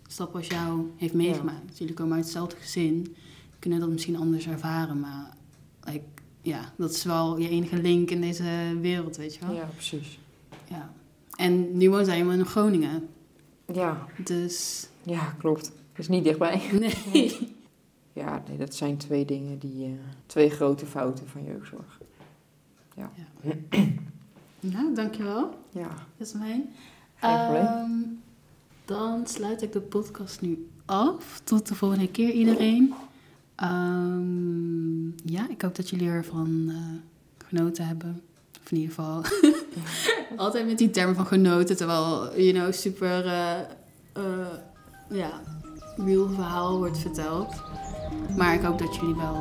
stap 0.09 0.35
als 0.35 0.47
jou 0.47 0.91
heeft 0.97 1.15
meegemaakt. 1.15 1.79
Jullie 1.79 1.95
komen 1.95 2.15
uit 2.17 2.25
hetzelfde 2.25 2.57
gezin, 2.57 3.17
kunnen 3.59 3.81
dat 3.81 3.89
misschien 3.89 4.17
anders 4.17 4.47
ervaren, 4.47 5.01
maar 5.01 5.37
like, 5.85 6.05
ja, 6.43 6.73
dat 6.77 6.91
is 6.91 7.05
wel 7.05 7.39
je 7.39 7.49
enige 7.49 7.77
link 7.83 8.11
in 8.11 8.21
deze 8.21 8.79
wereld, 8.81 9.17
weet 9.17 9.35
je 9.35 9.47
wel. 9.47 9.55
Ja, 9.55 9.65
precies. 9.75 10.19
Ja. 10.69 10.93
En 11.37 11.77
nu 11.77 11.91
woont 11.91 12.07
hij 12.07 12.15
helemaal 12.17 12.39
in 12.39 12.45
Groningen, 12.47 13.09
Ja, 13.73 14.07
dus 14.25 14.89
ja, 15.03 15.35
klopt. 15.39 15.65
Dat 15.65 15.73
is 15.99 16.09
niet 16.09 16.25
dichtbij. 16.25 16.63
nee. 17.13 17.57
Ja, 18.13 18.43
nee, 18.49 18.57
dat 18.59 18.75
zijn 18.75 18.97
twee 18.97 19.25
dingen 19.25 19.59
die... 19.59 19.85
eh, 19.85 19.91
twee 20.27 20.51
grote 20.51 20.87
fouten 20.87 21.29
van 21.29 21.45
jeugdzorg. 21.45 21.99
Nou, 24.61 24.95
dankjewel. 24.95 25.59
Ja, 25.73 25.89
Jasmijn. 26.17 26.69
geen 27.15 27.37
probleem. 27.45 27.65
Ehm, 27.67 27.91
dan 28.89 29.27
sluit 29.27 29.63
ik 29.63 29.73
de 29.73 29.81
podcast 29.81 30.41
nu 30.41 30.69
af. 30.85 31.41
Tot 31.45 31.69
de 31.69 31.75
volgende 31.75 32.11
keer 32.11 32.31
iedereen. 32.31 32.95
Ehm, 33.55 35.07
ja, 35.09 35.49
ik 35.49 35.63
hoop 35.63 35.77
dat 35.77 35.91
jullie 35.91 36.09
ervan 36.09 36.65
eh, 36.69 36.77
genoten 37.47 37.87
hebben. 37.87 38.23
Of 38.65 38.71
in 38.71 38.77
ieder 38.77 38.95
geval 38.95 39.23
altijd 40.45 40.67
met 40.67 40.79
die 40.79 40.91
termen 40.91 41.15
van 41.15 41.27
genoten. 41.27 41.77
Terwijl, 41.77 42.41
you 42.41 42.53
know, 42.53 42.73
super 42.73 43.27
eh, 43.27 43.61
eh, 44.13 44.47
ja, 45.11 45.41
real 45.97 46.29
verhaal 46.29 46.79
wordt 46.79 46.99
verteld. 46.99 47.55
Maar 48.37 48.55
ik 48.55 48.63
hoop 48.63 48.79
dat 48.79 48.97
jullie 48.97 49.17
wel, 49.17 49.35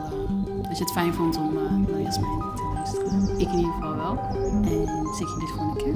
dat 0.61 0.77
je 0.77 0.83
het 0.83 0.91
fijn 0.91 1.13
vond 1.13 1.37
om 1.37 1.57
eh, 1.57 1.71
naar 1.71 2.01
Jasmijn 2.01 2.39
te 2.55 2.71
luisteren. 2.73 3.39
Ik 3.39 3.47
in 3.47 3.57
ieder 3.57 3.73
geval 3.73 3.95
wel. 3.95 4.17
En 4.63 5.07
zie 5.15 5.27
jullie 5.27 5.45
de 5.45 5.53
volgende 5.55 5.83
keer. 5.83 5.95